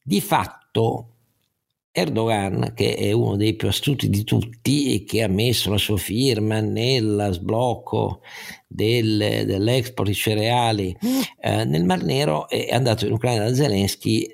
Di 0.04 0.22
fatto 0.22 1.08
Erdogan, 1.96 2.74
che 2.76 2.96
è 2.96 3.12
uno 3.12 3.36
dei 3.36 3.56
più 3.56 3.68
astuti 3.68 4.10
di 4.10 4.24
tutti 4.24 4.96
e 4.96 5.04
che 5.04 5.22
ha 5.22 5.28
messo 5.28 5.70
la 5.70 5.78
sua 5.78 5.98
firma 5.98 6.60
nel 6.60 7.30
sblocco 7.32 8.22
del, 8.68 9.44
dell'export 9.46 10.10
di 10.10 10.16
cereali 10.16 10.98
eh, 11.40 11.66
nel 11.66 11.86
Mar 11.86 12.04
Nero, 12.04 12.50
è 12.50 12.74
andato 12.74 13.06
in 13.06 13.12
Ucraina 13.12 13.44
da 13.44 13.54
Zelensky. 13.54 14.28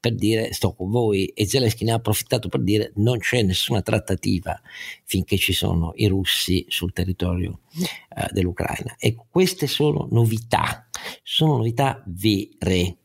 Per 0.00 0.14
dire 0.14 0.52
sto 0.52 0.74
con 0.74 0.90
voi 0.90 1.26
e 1.26 1.46
Zelensky 1.46 1.84
ne 1.84 1.92
ha 1.92 1.96
approfittato 1.96 2.48
per 2.48 2.60
dire 2.60 2.92
non 2.96 3.18
c'è 3.18 3.42
nessuna 3.42 3.82
trattativa 3.82 4.60
finché 5.04 5.36
ci 5.36 5.52
sono 5.52 5.92
i 5.96 6.06
russi 6.06 6.64
sul 6.68 6.92
territorio 6.92 7.60
eh, 7.74 8.28
dell'Ucraina. 8.32 8.96
Ecco, 8.98 9.26
queste 9.30 9.66
sono 9.66 10.08
novità, 10.10 10.88
sono 11.22 11.56
novità 11.56 12.02
vere. 12.06 12.96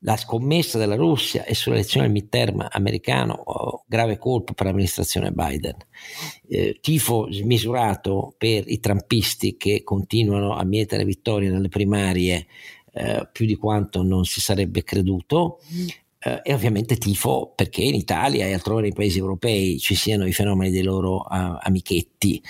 La 0.00 0.16
scommessa 0.16 0.78
della 0.78 0.96
Russia 0.96 1.44
è 1.44 1.52
sull'elezione 1.52 2.06
del 2.06 2.14
midterm 2.14 2.66
americano, 2.70 3.34
oh, 3.34 3.84
grave 3.86 4.18
colpo 4.18 4.52
per 4.52 4.66
l'amministrazione 4.66 5.30
Biden. 5.30 5.76
Eh, 6.48 6.78
tifo 6.80 7.28
smisurato 7.30 8.34
per 8.36 8.64
i 8.66 8.80
trampisti 8.80 9.56
che 9.56 9.84
continuano 9.84 10.56
a 10.56 10.64
mietere 10.64 11.04
vittorie 11.04 11.50
nelle 11.50 11.68
primarie 11.68 12.46
eh, 12.98 13.28
più 13.30 13.46
di 13.46 13.54
quanto 13.54 14.02
non 14.02 14.24
si 14.24 14.40
sarebbe 14.40 14.82
creduto. 14.82 15.60
Eh, 16.20 16.40
e 16.42 16.52
ovviamente 16.52 16.96
tifo 16.96 17.52
perché 17.54 17.82
in 17.82 17.94
Italia 17.94 18.44
e 18.46 18.52
altrove 18.52 18.82
nei 18.82 18.92
paesi 18.92 19.18
europei 19.18 19.78
ci 19.78 19.94
siano 19.94 20.26
i 20.26 20.32
fenomeni 20.32 20.72
dei 20.72 20.82
loro 20.82 21.18
uh, 21.18 21.56
amichetti 21.60 22.42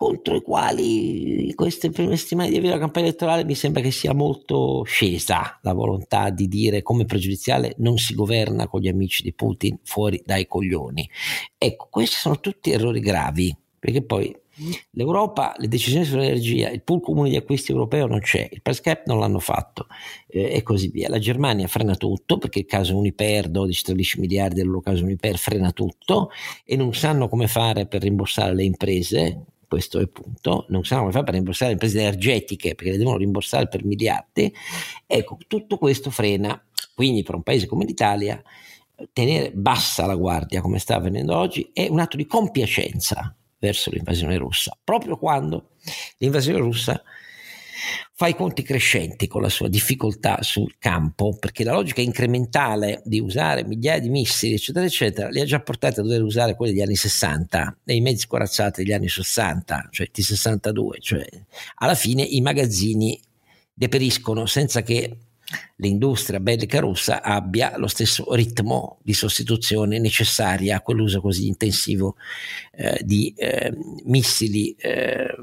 contro 0.00 0.34
i 0.34 0.40
quali 0.40 1.52
queste 1.54 1.90
prime 1.90 2.16
settimane 2.16 2.48
di 2.48 2.56
avvio 2.56 2.70
della 2.70 2.80
campagna 2.80 3.08
elettorale 3.08 3.44
mi 3.44 3.54
sembra 3.54 3.82
che 3.82 3.90
sia 3.90 4.14
molto 4.14 4.82
scesa 4.84 5.58
la 5.60 5.74
volontà 5.74 6.30
di 6.30 6.48
dire 6.48 6.80
come 6.80 7.04
pregiudiziale 7.04 7.74
non 7.80 7.98
si 7.98 8.14
governa 8.14 8.66
con 8.66 8.80
gli 8.80 8.88
amici 8.88 9.22
di 9.22 9.34
Putin 9.34 9.78
fuori 9.82 10.22
dai 10.24 10.46
coglioni. 10.46 11.06
Ecco, 11.58 11.88
questi 11.90 12.16
sono 12.16 12.40
tutti 12.40 12.70
errori 12.70 13.00
gravi, 13.00 13.54
perché 13.78 14.02
poi 14.02 14.34
L'Europa, 14.92 15.54
le 15.58 15.68
decisioni 15.68 16.04
sull'energia, 16.04 16.68
il 16.70 16.82
pool 16.82 17.00
comune 17.00 17.30
di 17.30 17.36
acquisti 17.36 17.70
europeo 17.70 18.06
non 18.06 18.20
c'è, 18.20 18.48
il 18.50 18.62
price 18.62 18.80
cap 18.82 19.06
non 19.06 19.18
l'hanno 19.18 19.38
fatto 19.38 19.86
eh, 20.28 20.54
e 20.54 20.62
così 20.62 20.88
via. 20.88 21.08
La 21.08 21.18
Germania 21.18 21.66
frena 21.66 21.94
tutto 21.96 22.38
perché 22.38 22.60
il 22.60 22.66
caso 22.66 22.96
Uniper, 22.96 23.48
12-13 23.48 24.20
miliardi 24.20 24.60
del 24.60 24.80
caso 24.82 25.04
Uniper, 25.04 25.38
frena 25.38 25.72
tutto 25.72 26.30
e 26.64 26.76
non 26.76 26.92
sanno 26.94 27.28
come 27.28 27.46
fare 27.46 27.86
per 27.86 28.02
rimborsare 28.02 28.54
le 28.54 28.64
imprese, 28.64 29.44
questo 29.66 29.98
è 29.98 30.02
il 30.02 30.10
punto, 30.10 30.66
non 30.68 30.84
sanno 30.84 31.02
come 31.02 31.12
fare 31.12 31.24
per 31.24 31.34
rimborsare 31.34 31.70
le 31.70 31.74
imprese 31.74 32.00
energetiche 32.00 32.74
perché 32.74 32.92
le 32.92 32.98
devono 32.98 33.16
rimborsare 33.16 33.68
per 33.68 33.84
miliardi. 33.84 34.52
Ecco, 35.06 35.38
tutto 35.46 35.78
questo 35.78 36.10
frena. 36.10 36.62
Quindi 36.94 37.22
per 37.22 37.34
un 37.36 37.42
paese 37.42 37.66
come 37.66 37.86
l'Italia 37.86 38.42
tenere 39.12 39.50
bassa 39.52 40.06
la 40.06 40.14
guardia 40.14 40.60
come 40.60 40.78
sta 40.78 40.96
avvenendo 40.96 41.34
oggi 41.34 41.70
è 41.72 41.88
un 41.88 42.00
atto 42.00 42.18
di 42.18 42.26
compiacenza 42.26 43.34
verso 43.60 43.90
l'invasione 43.90 44.36
russa, 44.36 44.76
proprio 44.82 45.16
quando 45.16 45.70
l'invasione 46.18 46.58
russa 46.58 47.00
fa 48.12 48.26
i 48.26 48.34
conti 48.34 48.62
crescenti 48.62 49.26
con 49.26 49.40
la 49.40 49.48
sua 49.48 49.68
difficoltà 49.68 50.42
sul 50.42 50.76
campo, 50.78 51.36
perché 51.38 51.64
la 51.64 51.72
logica 51.72 52.00
incrementale 52.00 53.00
di 53.04 53.20
usare 53.20 53.64
migliaia 53.64 54.00
di 54.00 54.10
missili, 54.10 54.54
eccetera, 54.54 54.84
eccetera, 54.84 55.28
li 55.28 55.40
ha 55.40 55.44
già 55.44 55.60
portati 55.60 56.00
a 56.00 56.02
dover 56.02 56.22
usare 56.22 56.54
quelli 56.54 56.72
degli 56.72 56.82
anni 56.82 56.96
60 56.96 57.78
e 57.84 57.94
i 57.94 58.00
mezzi 58.00 58.26
corazzati 58.26 58.82
degli 58.82 58.92
anni 58.92 59.08
60, 59.08 59.88
cioè 59.90 60.10
T-62, 60.10 61.00
cioè 61.00 61.26
alla 61.76 61.94
fine 61.94 62.22
i 62.22 62.40
magazzini 62.40 63.18
deperiscono 63.72 64.44
senza 64.44 64.82
che 64.82 65.16
l'industria 65.76 66.40
bellica 66.40 66.80
russa 66.80 67.22
abbia 67.22 67.76
lo 67.76 67.86
stesso 67.86 68.34
ritmo 68.34 68.98
di 69.02 69.12
sostituzione 69.12 69.98
necessaria 69.98 70.76
a 70.76 70.80
quell'uso 70.80 71.20
così 71.20 71.46
intensivo 71.46 72.16
eh, 72.72 73.00
di 73.02 73.32
eh, 73.36 73.72
missili 74.04 74.74
eh, 74.78 75.34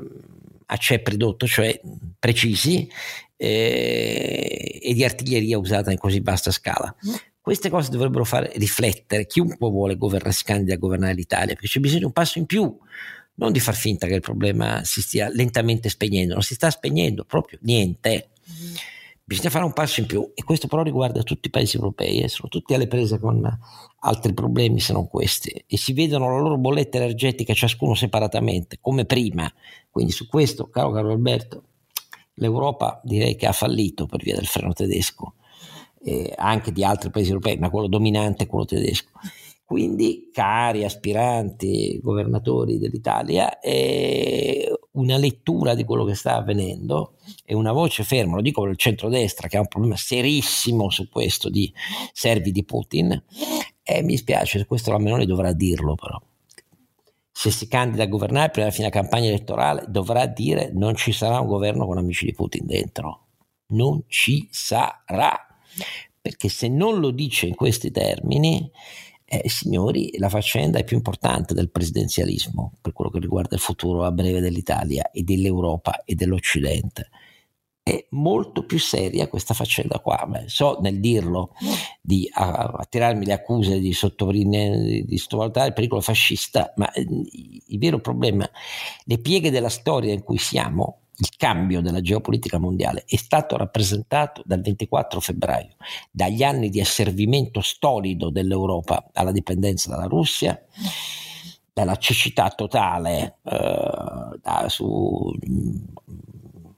a 0.70 0.78
ceppo 0.78 1.10
ridotto, 1.12 1.48
cioè 1.48 1.80
precisi, 2.20 2.90
eh, 3.36 4.80
e 4.82 4.94
di 4.94 5.04
artiglieria 5.04 5.58
usata 5.58 5.92
in 5.92 5.98
così 5.98 6.20
vasta 6.20 6.52
scala. 6.52 6.94
Queste 7.40 7.70
cose 7.70 7.90
dovrebbero 7.90 8.26
fare 8.26 8.52
riflettere 8.56 9.26
chiunque 9.26 9.70
vuole 9.70 9.96
governare, 9.96 10.34
si 10.34 10.44
candida 10.44 10.74
a 10.74 10.78
governare 10.78 11.14
l'Italia, 11.14 11.54
perché 11.54 11.68
c'è 11.68 11.80
bisogno 11.80 12.00
di 12.00 12.06
un 12.06 12.12
passo 12.12 12.40
in 12.40 12.46
più, 12.46 12.78
non 13.36 13.54
di 13.54 13.62
far 13.62 13.76
finta 13.76 14.08
che 14.08 14.16
il 14.16 14.22
problema 14.22 14.84
si 14.84 15.02
stia 15.02 15.30
lentamente 15.30 15.88
spegnendo, 15.88 16.34
non 16.34 16.44
si 16.44 16.56
sta 16.56 16.70
spegnendo 16.70 17.24
proprio 17.24 17.60
niente. 17.62 18.30
Mm 18.52 18.76
Bisogna 19.30 19.50
fare 19.50 19.66
un 19.66 19.74
passo 19.74 20.00
in 20.00 20.06
più 20.06 20.32
e 20.34 20.46
questo 20.46 20.68
però 20.70 20.84
riguarda 20.84 21.22
tutti 21.22 21.50
i 21.50 21.52
paesi 21.52 21.76
europei, 21.76 22.22
eh, 22.22 22.30
sono 22.30 22.48
tutti 22.48 22.74
alle 22.74 22.88
prese 22.88 23.20
con 23.20 23.46
altri 24.00 24.34
problemi 24.34 24.80
se 24.80 24.94
non 24.94 25.10
questi 25.10 25.66
e 25.68 25.76
si 25.76 25.92
vedono 25.92 26.30
la 26.30 26.40
loro 26.40 26.58
bolletta 26.58 26.96
energetica 26.96 27.54
ciascuno 27.54 27.94
separatamente, 27.94 28.78
come 28.80 29.04
prima. 29.04 29.52
Quindi 29.92 30.14
su 30.14 30.30
questo, 30.30 30.70
caro 30.70 30.92
Carlo 30.92 31.12
Alberto, 31.12 31.64
l'Europa 32.36 33.02
direi 33.04 33.36
che 33.36 33.48
ha 33.48 33.52
fallito 33.52 34.06
per 34.06 34.24
via 34.24 34.36
del 34.36 34.48
freno 34.48 34.72
tedesco, 34.72 35.34
eh, 36.06 36.34
anche 36.38 36.72
di 36.72 36.86
altri 36.86 37.10
paesi 37.10 37.28
europei, 37.28 37.58
ma 37.58 37.70
quello 37.70 37.88
dominante 37.88 38.46
è 38.46 38.48
quello 38.48 38.64
tedesco. 38.64 39.10
Quindi, 39.68 40.30
cari 40.32 40.86
aspiranti 40.86 42.00
governatori 42.02 42.78
dell'Italia, 42.78 43.60
eh, 43.60 44.72
una 44.92 45.18
lettura 45.18 45.76
di 45.76 45.84
quello 45.84 46.06
che 46.06 46.16
sta 46.16 46.38
avvenendo 46.38 47.16
e 47.44 47.54
una 47.54 47.74
voce 47.74 48.06
ferma, 48.06 48.36
lo 48.36 48.42
dico 48.42 48.62
per 48.62 48.70
il 48.70 48.78
centrodestra 48.78 49.50
che 49.50 49.58
ha 49.58 49.60
un 49.60 49.68
problema 49.68 49.98
serissimo 49.98 50.90
su 50.90 51.10
questo 51.10 51.50
di 51.50 51.70
servi 52.14 52.54
di 52.54 52.64
Putin, 52.64 53.22
e 53.84 54.02
mi 54.04 54.16
spiace, 54.16 54.66
questo 54.66 54.92
la 54.92 55.00
Meloni 55.00 55.26
dovrà 55.26 55.52
dirlo 55.52 55.96
però. 55.96 56.18
Se 57.30 57.52
si 57.52 57.68
candida 57.68 58.04
a 58.04 58.08
governare 58.08 58.52
per 58.52 58.64
la 58.64 58.72
fine 58.72 58.88
della 58.88 59.02
campagna 59.02 59.28
elettorale 59.28 59.84
dovrà 59.90 60.28
dire 60.28 60.72
non 60.74 60.96
ci 60.96 61.12
sarà 61.12 61.42
un 61.42 61.48
governo 61.48 61.86
con 61.86 61.98
amici 61.98 62.24
di 62.24 62.34
Putin 62.34 62.66
dentro. 62.66 63.26
Non 63.68 64.02
ci 64.08 64.48
sarà. 64.50 65.46
Perché 66.22 66.48
se 66.48 66.70
non 66.70 67.02
lo 67.02 67.12
dice 67.12 67.48
in 67.48 67.56
questi 67.56 67.92
termini, 67.92 68.72
eh, 69.30 69.50
signori, 69.50 70.14
la 70.20 70.30
faccenda 70.30 70.80
è 70.80 70.86
più 70.86 70.96
importante 70.96 71.54
del 71.54 71.70
presidenzialismo 71.70 72.74
per 72.80 72.94
quello 72.94 73.12
che 73.12 73.20
riguarda 73.20 73.56
il 73.56 73.62
futuro 73.62 74.06
a 74.06 74.12
breve 74.12 74.40
dell'Italia 74.40 75.12
e 75.12 75.24
dell'Europa 75.24 76.04
e 76.06 76.16
dell'Occidente. 76.16 77.10
è 77.84 78.06
molto 78.12 78.66
più 78.66 78.80
seria 78.80 79.28
questa 79.28 79.54
faccenda 79.54 80.00
qua. 80.00 80.26
Beh, 80.28 80.46
so 80.48 80.80
nel 80.82 81.00
dirlo 81.00 81.54
di 82.02 82.30
attirarmi 82.32 83.26
le 83.26 83.34
accuse 83.34 83.80
di, 83.80 83.94
sottovalutare 83.94 85.68
il 85.68 85.74
pericolo 85.74 86.02
fascista, 86.02 86.74
ma 86.78 86.90
eh, 86.92 87.02
il 87.02 87.80
vero 87.80 88.00
problema, 88.00 88.50
le 89.04 89.18
pieghe 89.20 89.52
della 89.52 89.70
storia 89.70 90.14
in 90.14 90.24
cui 90.24 90.38
siamo, 90.38 91.07
il 91.20 91.30
cambio 91.36 91.82
della 91.82 92.02
geopolitica 92.02 92.60
mondiale 92.60 93.04
è 93.08 93.16
stato 93.16 93.58
rappresentato 93.58 94.44
dal 94.46 94.62
24 94.62 95.20
febbraio, 95.20 95.76
dagli 96.12 96.44
anni 96.44 96.70
di 96.70 96.80
asservimento 96.80 97.62
stolido 97.62 98.30
dell'Europa 98.30 99.10
alla 99.14 99.32
dipendenza 99.32 99.90
dalla 99.90 100.06
Russia, 100.06 100.62
dalla 101.74 101.96
cecità 101.96 102.50
totale 102.50 103.38
eh, 103.44 104.40
da, 104.42 104.66
su 104.68 105.32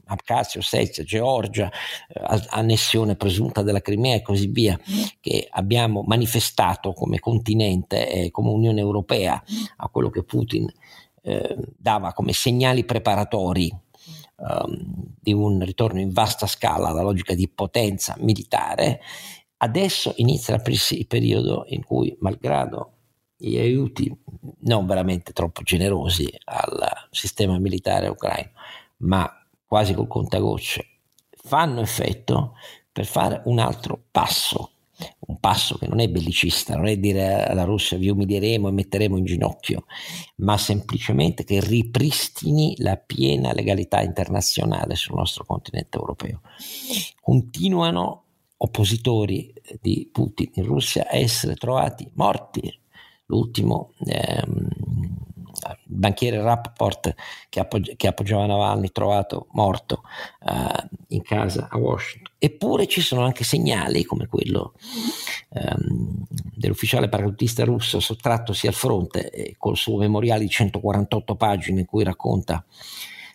Abkhazia, 0.06 0.60
Ossetia, 0.60 1.04
Georgia, 1.04 1.70
eh, 2.08 2.42
annessione 2.50 3.16
presunta 3.16 3.62
della 3.62 3.82
Crimea 3.82 4.16
e 4.16 4.22
così 4.22 4.48
via, 4.48 4.80
che 5.20 5.48
abbiamo 5.50 6.02
manifestato 6.06 6.94
come 6.94 7.20
continente 7.20 8.10
e 8.10 8.32
come 8.32 8.50
Unione 8.50 8.80
Europea 8.80 9.42
a 9.78 9.88
quello 9.90 10.10
che 10.10 10.24
Putin 10.24 10.72
eh, 11.22 11.58
dava 11.78 12.14
come 12.14 12.32
segnali 12.34 12.86
preparatori 12.86 13.88
um, 14.40 15.16
di 15.20 15.34
un 15.34 15.64
ritorno 15.64 16.00
in 16.00 16.12
vasta 16.12 16.48
scala 16.48 16.90
alla 16.90 17.02
logica 17.02 17.34
di 17.34 17.48
potenza 17.48 18.16
militare, 18.20 19.02
adesso 19.58 20.14
inizia 20.18 20.56
il 20.56 21.08
periodo 21.08 21.66
in 21.68 21.84
cui, 21.84 22.16
malgrado 22.20 22.94
gli 23.36 23.58
aiuti 23.58 24.14
non 24.62 24.86
veramente 24.86 25.32
troppo 25.32 25.62
generosi 25.64 26.30
al 26.46 27.08
sistema 27.10 27.58
militare 27.58 28.08
ucraino, 28.08 28.52
ma 28.98 29.32
quasi 29.66 29.94
col 29.94 30.08
contagocce, 30.08 30.86
fanno 31.30 31.80
effetto 31.80 32.56
per 32.92 33.06
fare 33.06 33.42
un 33.46 33.60
altro 33.60 34.04
passo, 34.12 34.72
un 35.20 35.40
passo 35.40 35.78
che 35.78 35.88
non 35.88 36.00
è 36.00 36.10
bellicista, 36.10 36.76
non 36.76 36.88
è 36.88 36.98
dire 36.98 37.46
alla 37.46 37.64
Russia 37.64 37.98
vi 37.98 38.10
umilieremo 38.10 38.68
e 38.68 38.72
metteremo 38.72 39.18
in 39.18 39.26
ginocchio, 39.26 39.86
ma 40.38 40.58
semplicemente 40.58 41.44
che 41.44 41.60
ripristini 41.60 42.76
la 42.80 42.98
piena 42.98 43.54
legalità 43.54 44.02
internazionale 44.02 44.96
sul 44.96 45.16
nostro 45.16 45.46
continente 45.46 45.98
europeo. 45.98 46.42
Continuano 47.22 48.24
oppositori 48.58 49.54
di 49.82 50.10
Putin 50.12 50.52
in 50.56 50.66
Russia 50.66 51.08
a 51.08 51.16
essere 51.16 51.56
trovati 51.56 52.10
morti. 52.16 52.78
L'ultimo 53.26 53.94
ehm, 54.06 54.68
banchiere 55.86 56.42
Rappaport 56.42 57.14
che, 57.50 57.60
appoggi- 57.60 57.96
che 57.96 58.08
appoggiava 58.08 58.46
Navalny 58.46 58.90
trovato 58.92 59.48
morto 59.52 60.04
uh, 60.42 60.88
in 61.10 61.22
casa 61.22 61.68
a 61.70 61.78
Washington. 61.78 62.29
Eppure 62.42 62.88
ci 62.88 63.02
sono 63.02 63.26
anche 63.26 63.44
segnali 63.44 64.06
come 64.06 64.28
quello 64.28 64.74
um, 65.50 66.26
dell'ufficiale 66.56 67.10
paracadutista 67.10 67.66
russo 67.66 68.00
sottrattosi 68.00 68.66
al 68.66 68.74
fronte 68.74 69.30
eh, 69.30 69.56
col 69.58 69.76
suo 69.76 69.98
memoriale 69.98 70.44
di 70.44 70.50
148 70.50 71.36
pagine 71.36 71.82
in 71.82 71.86
cui 71.86 72.06
racconta 72.06 72.66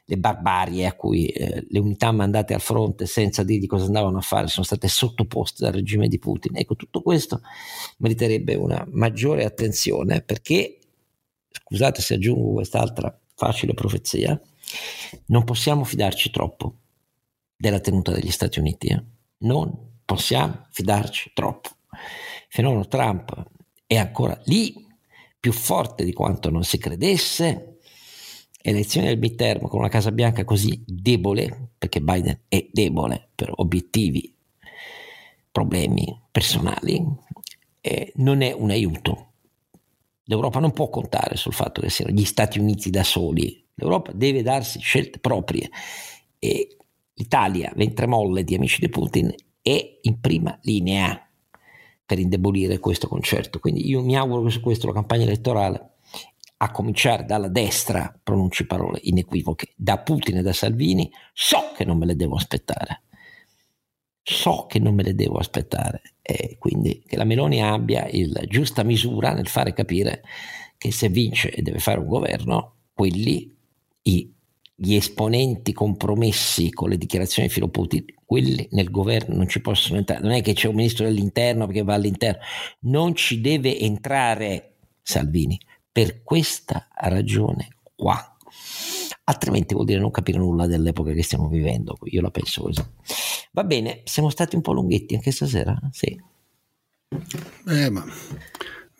le 0.06 0.16
barbarie 0.16 0.86
a 0.86 0.94
cui 0.94 1.26
eh, 1.26 1.66
le 1.68 1.78
unità 1.78 2.12
mandate 2.12 2.54
al 2.54 2.62
fronte 2.62 3.04
senza 3.04 3.42
dirgli 3.42 3.66
cosa 3.66 3.84
andavano 3.84 4.18
a 4.18 4.22
fare 4.22 4.48
sono 4.48 4.64
state 4.64 4.88
sottoposte 4.88 5.64
dal 5.64 5.74
regime 5.74 6.08
di 6.08 6.18
Putin. 6.18 6.56
Ecco, 6.56 6.74
tutto 6.74 7.02
questo 7.02 7.42
meriterebbe 7.98 8.54
una 8.54 8.86
maggiore 8.90 9.44
attenzione 9.44 10.22
perché 10.22 10.78
scusate 11.50 12.00
se 12.00 12.14
aggiungo 12.14 12.54
quest'altra 12.54 13.14
facile 13.34 13.74
profezia, 13.74 14.40
non 15.26 15.44
possiamo 15.44 15.84
fidarci 15.84 16.30
troppo 16.30 16.76
della 17.56 17.80
tenuta 17.80 18.12
degli 18.12 18.30
Stati 18.30 18.58
Uniti. 18.58 18.88
Eh? 18.88 19.02
Non 19.38 20.00
possiamo 20.04 20.66
fidarci 20.70 21.32
troppo. 21.34 21.70
Il 21.90 22.48
fenomeno 22.48 22.86
Trump 22.86 23.50
è 23.86 23.96
ancora 23.96 24.38
lì, 24.44 24.86
più 25.38 25.52
forte 25.52 26.04
di 26.04 26.12
quanto 26.12 26.50
non 26.50 26.64
si 26.64 26.78
credesse. 26.78 27.78
Elezioni 28.60 29.08
del 29.08 29.18
midterm 29.18 29.68
con 29.68 29.80
una 29.80 29.88
Casa 29.88 30.10
Bianca 30.10 30.44
così 30.44 30.82
debole, 30.86 31.72
perché 31.76 32.00
Biden 32.00 32.40
è 32.48 32.66
debole 32.72 33.28
per 33.34 33.50
obiettivi, 33.54 34.34
problemi 35.52 36.22
personali, 36.30 37.04
eh, 37.80 38.12
non 38.16 38.40
è 38.40 38.52
un 38.52 38.70
aiuto 38.70 39.34
L'Europa 40.26 40.58
non 40.58 40.72
può 40.72 40.88
contare 40.88 41.36
sul 41.36 41.52
fatto 41.52 41.82
che 41.82 41.90
siano 41.90 42.12
gli 42.12 42.24
Stati 42.24 42.58
Uniti 42.58 42.88
da 42.88 43.02
soli, 43.02 43.62
l'Europa 43.74 44.12
deve 44.12 44.42
darsi 44.42 44.78
scelte 44.78 45.18
proprie 45.18 45.68
e 46.38 46.76
l'Italia, 47.14 47.72
ventre 47.76 48.06
di 48.44 48.54
amici 48.54 48.80
di 48.80 48.88
Putin, 48.88 49.34
è 49.60 49.98
in 50.02 50.20
prima 50.20 50.58
linea 50.62 51.20
per 52.04 52.18
indebolire 52.18 52.78
questo 52.78 53.08
concerto. 53.08 53.58
Quindi 53.58 53.88
io 53.88 54.02
mi 54.02 54.16
auguro 54.16 54.42
che 54.42 54.50
su 54.50 54.60
questo 54.60 54.86
la 54.86 54.92
campagna 54.92 55.24
elettorale, 55.24 55.90
a 56.58 56.70
cominciare 56.70 57.24
dalla 57.24 57.48
destra, 57.48 58.18
pronunci 58.22 58.66
parole 58.66 59.00
inequivoche, 59.02 59.72
da 59.76 59.98
Putin 59.98 60.38
e 60.38 60.42
da 60.42 60.52
Salvini, 60.52 61.10
so 61.32 61.72
che 61.76 61.84
non 61.84 61.98
me 61.98 62.06
le 62.06 62.16
devo 62.16 62.36
aspettare 62.36 63.02
so 64.26 64.64
che 64.66 64.78
non 64.78 64.94
me 64.94 65.02
le 65.02 65.14
devo 65.14 65.36
aspettare 65.36 66.00
e 66.22 66.56
quindi 66.58 67.02
che 67.06 67.16
la 67.16 67.24
Meloni 67.24 67.62
abbia 67.62 68.08
la 68.10 68.40
giusta 68.46 68.82
misura 68.82 69.34
nel 69.34 69.48
fare 69.48 69.74
capire 69.74 70.22
che 70.78 70.90
se 70.90 71.10
vince 71.10 71.50
e 71.50 71.60
deve 71.60 71.78
fare 71.78 72.00
un 72.00 72.06
governo, 72.06 72.76
quelli, 72.94 73.54
i, 74.02 74.33
gli 74.74 74.94
esponenti 74.94 75.72
compromessi 75.72 76.70
con 76.70 76.88
le 76.88 76.98
dichiarazioni 76.98 77.48
di 77.48 77.54
filo 77.54 77.68
Putin, 77.68 78.04
quelli 78.24 78.66
nel 78.72 78.90
governo 78.90 79.36
non 79.36 79.48
ci 79.48 79.60
possono 79.60 79.98
entrare. 79.98 80.22
Non 80.22 80.32
è 80.32 80.42
che 80.42 80.52
c'è 80.52 80.68
un 80.68 80.74
ministro 80.74 81.04
dell'interno 81.04 81.66
perché 81.66 81.82
va 81.82 81.94
all'interno, 81.94 82.40
non 82.80 83.14
ci 83.14 83.40
deve 83.40 83.78
entrare 83.78 84.76
Salvini 85.02 85.58
per 85.92 86.22
questa 86.22 86.88
ragione 86.94 87.76
qua 87.94 88.34
altrimenti 89.24 89.74
vuol 89.74 89.86
dire 89.86 90.00
non 90.00 90.10
capire 90.10 90.38
nulla 90.38 90.66
dell'epoca 90.66 91.12
che 91.12 91.22
stiamo 91.22 91.48
vivendo. 91.48 91.96
Io 92.04 92.20
la 92.20 92.30
penso 92.30 92.62
così. 92.62 92.84
Va 93.52 93.64
bene, 93.64 94.02
siamo 94.04 94.28
stati 94.28 94.56
un 94.56 94.62
po' 94.62 94.72
lunghetti 94.72 95.14
anche 95.14 95.30
stasera? 95.30 95.78
Sì. 95.92 96.20
Eh, 97.68 97.90
ma 97.90 98.04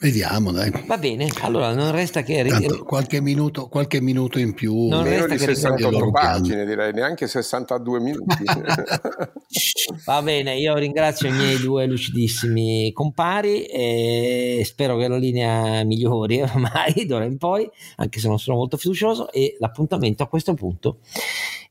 Vediamo, 0.04 0.52
dai. 0.52 0.70
Va 0.86 0.98
bene, 0.98 1.30
allora 1.40 1.72
non 1.72 1.90
resta 1.90 2.22
che... 2.22 2.44
Tanto, 2.44 2.84
qualche, 2.84 3.22
minuto, 3.22 3.68
qualche 3.68 4.02
minuto 4.02 4.38
in 4.38 4.52
più. 4.52 4.88
Non 4.88 5.02
resta 5.02 5.28
di 5.28 5.36
che 5.38 5.54
68 5.54 6.10
pagine, 6.10 6.66
direi, 6.66 6.92
neanche 6.92 7.26
62 7.26 8.00
minuti. 8.00 8.44
Va 10.04 10.20
bene, 10.20 10.58
io 10.58 10.74
ringrazio 10.74 11.30
i 11.30 11.32
miei 11.32 11.56
due 11.56 11.86
lucidissimi 11.86 12.92
compari 12.92 13.64
e 13.64 14.60
spero 14.66 14.98
che 14.98 15.08
la 15.08 15.16
linea 15.16 15.82
migliori 15.84 16.42
ormai 16.42 16.92
d'ora 17.08 17.24
in 17.24 17.38
poi, 17.38 17.66
anche 17.96 18.20
se 18.20 18.28
non 18.28 18.38
sono 18.38 18.58
molto 18.58 18.76
fiducioso, 18.76 19.32
e 19.32 19.56
l'appuntamento 19.58 20.22
a 20.22 20.28
questo 20.28 20.52
punto 20.52 20.98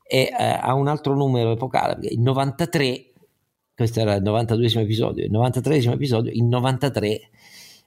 è 0.04 0.28
eh, 0.36 0.58
a 0.60 0.74
un 0.74 0.88
altro 0.88 1.14
numero 1.14 1.52
epocale, 1.52 2.08
il 2.08 2.18
93, 2.18 3.12
questo 3.76 4.00
era 4.00 4.14
il 4.14 4.22
92 4.22 4.80
episodio, 4.80 5.24
il 5.24 5.30
93 5.30 5.76
episodio, 5.76 6.32
il 6.32 6.42
93 6.42 7.28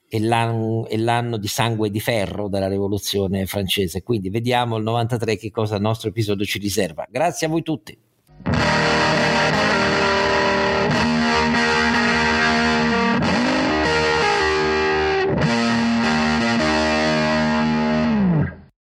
è 0.08 0.20
l'anno, 0.20 0.88
è 0.88 0.98
l'anno, 0.98 1.38
di 1.38 1.48
sangue 1.48 1.88
e 1.88 1.92
di 1.92 2.00
ferro 2.00 2.48
della 2.48 2.68
rivoluzione 2.68 3.46
francese. 3.46 4.04
Quindi 4.04 4.30
vediamo 4.30 4.78
il 4.78 4.84
93 4.84 5.38
che 5.38 5.52
cosa 5.52 5.76
il 5.76 5.82
nostro 5.82 6.10
episodio 6.10 6.46
ci 6.46 6.60
riserva. 6.60 7.06
Grazie 7.10 7.48
a 7.48 7.50
voi 7.50 7.64
tutti. 7.64 7.98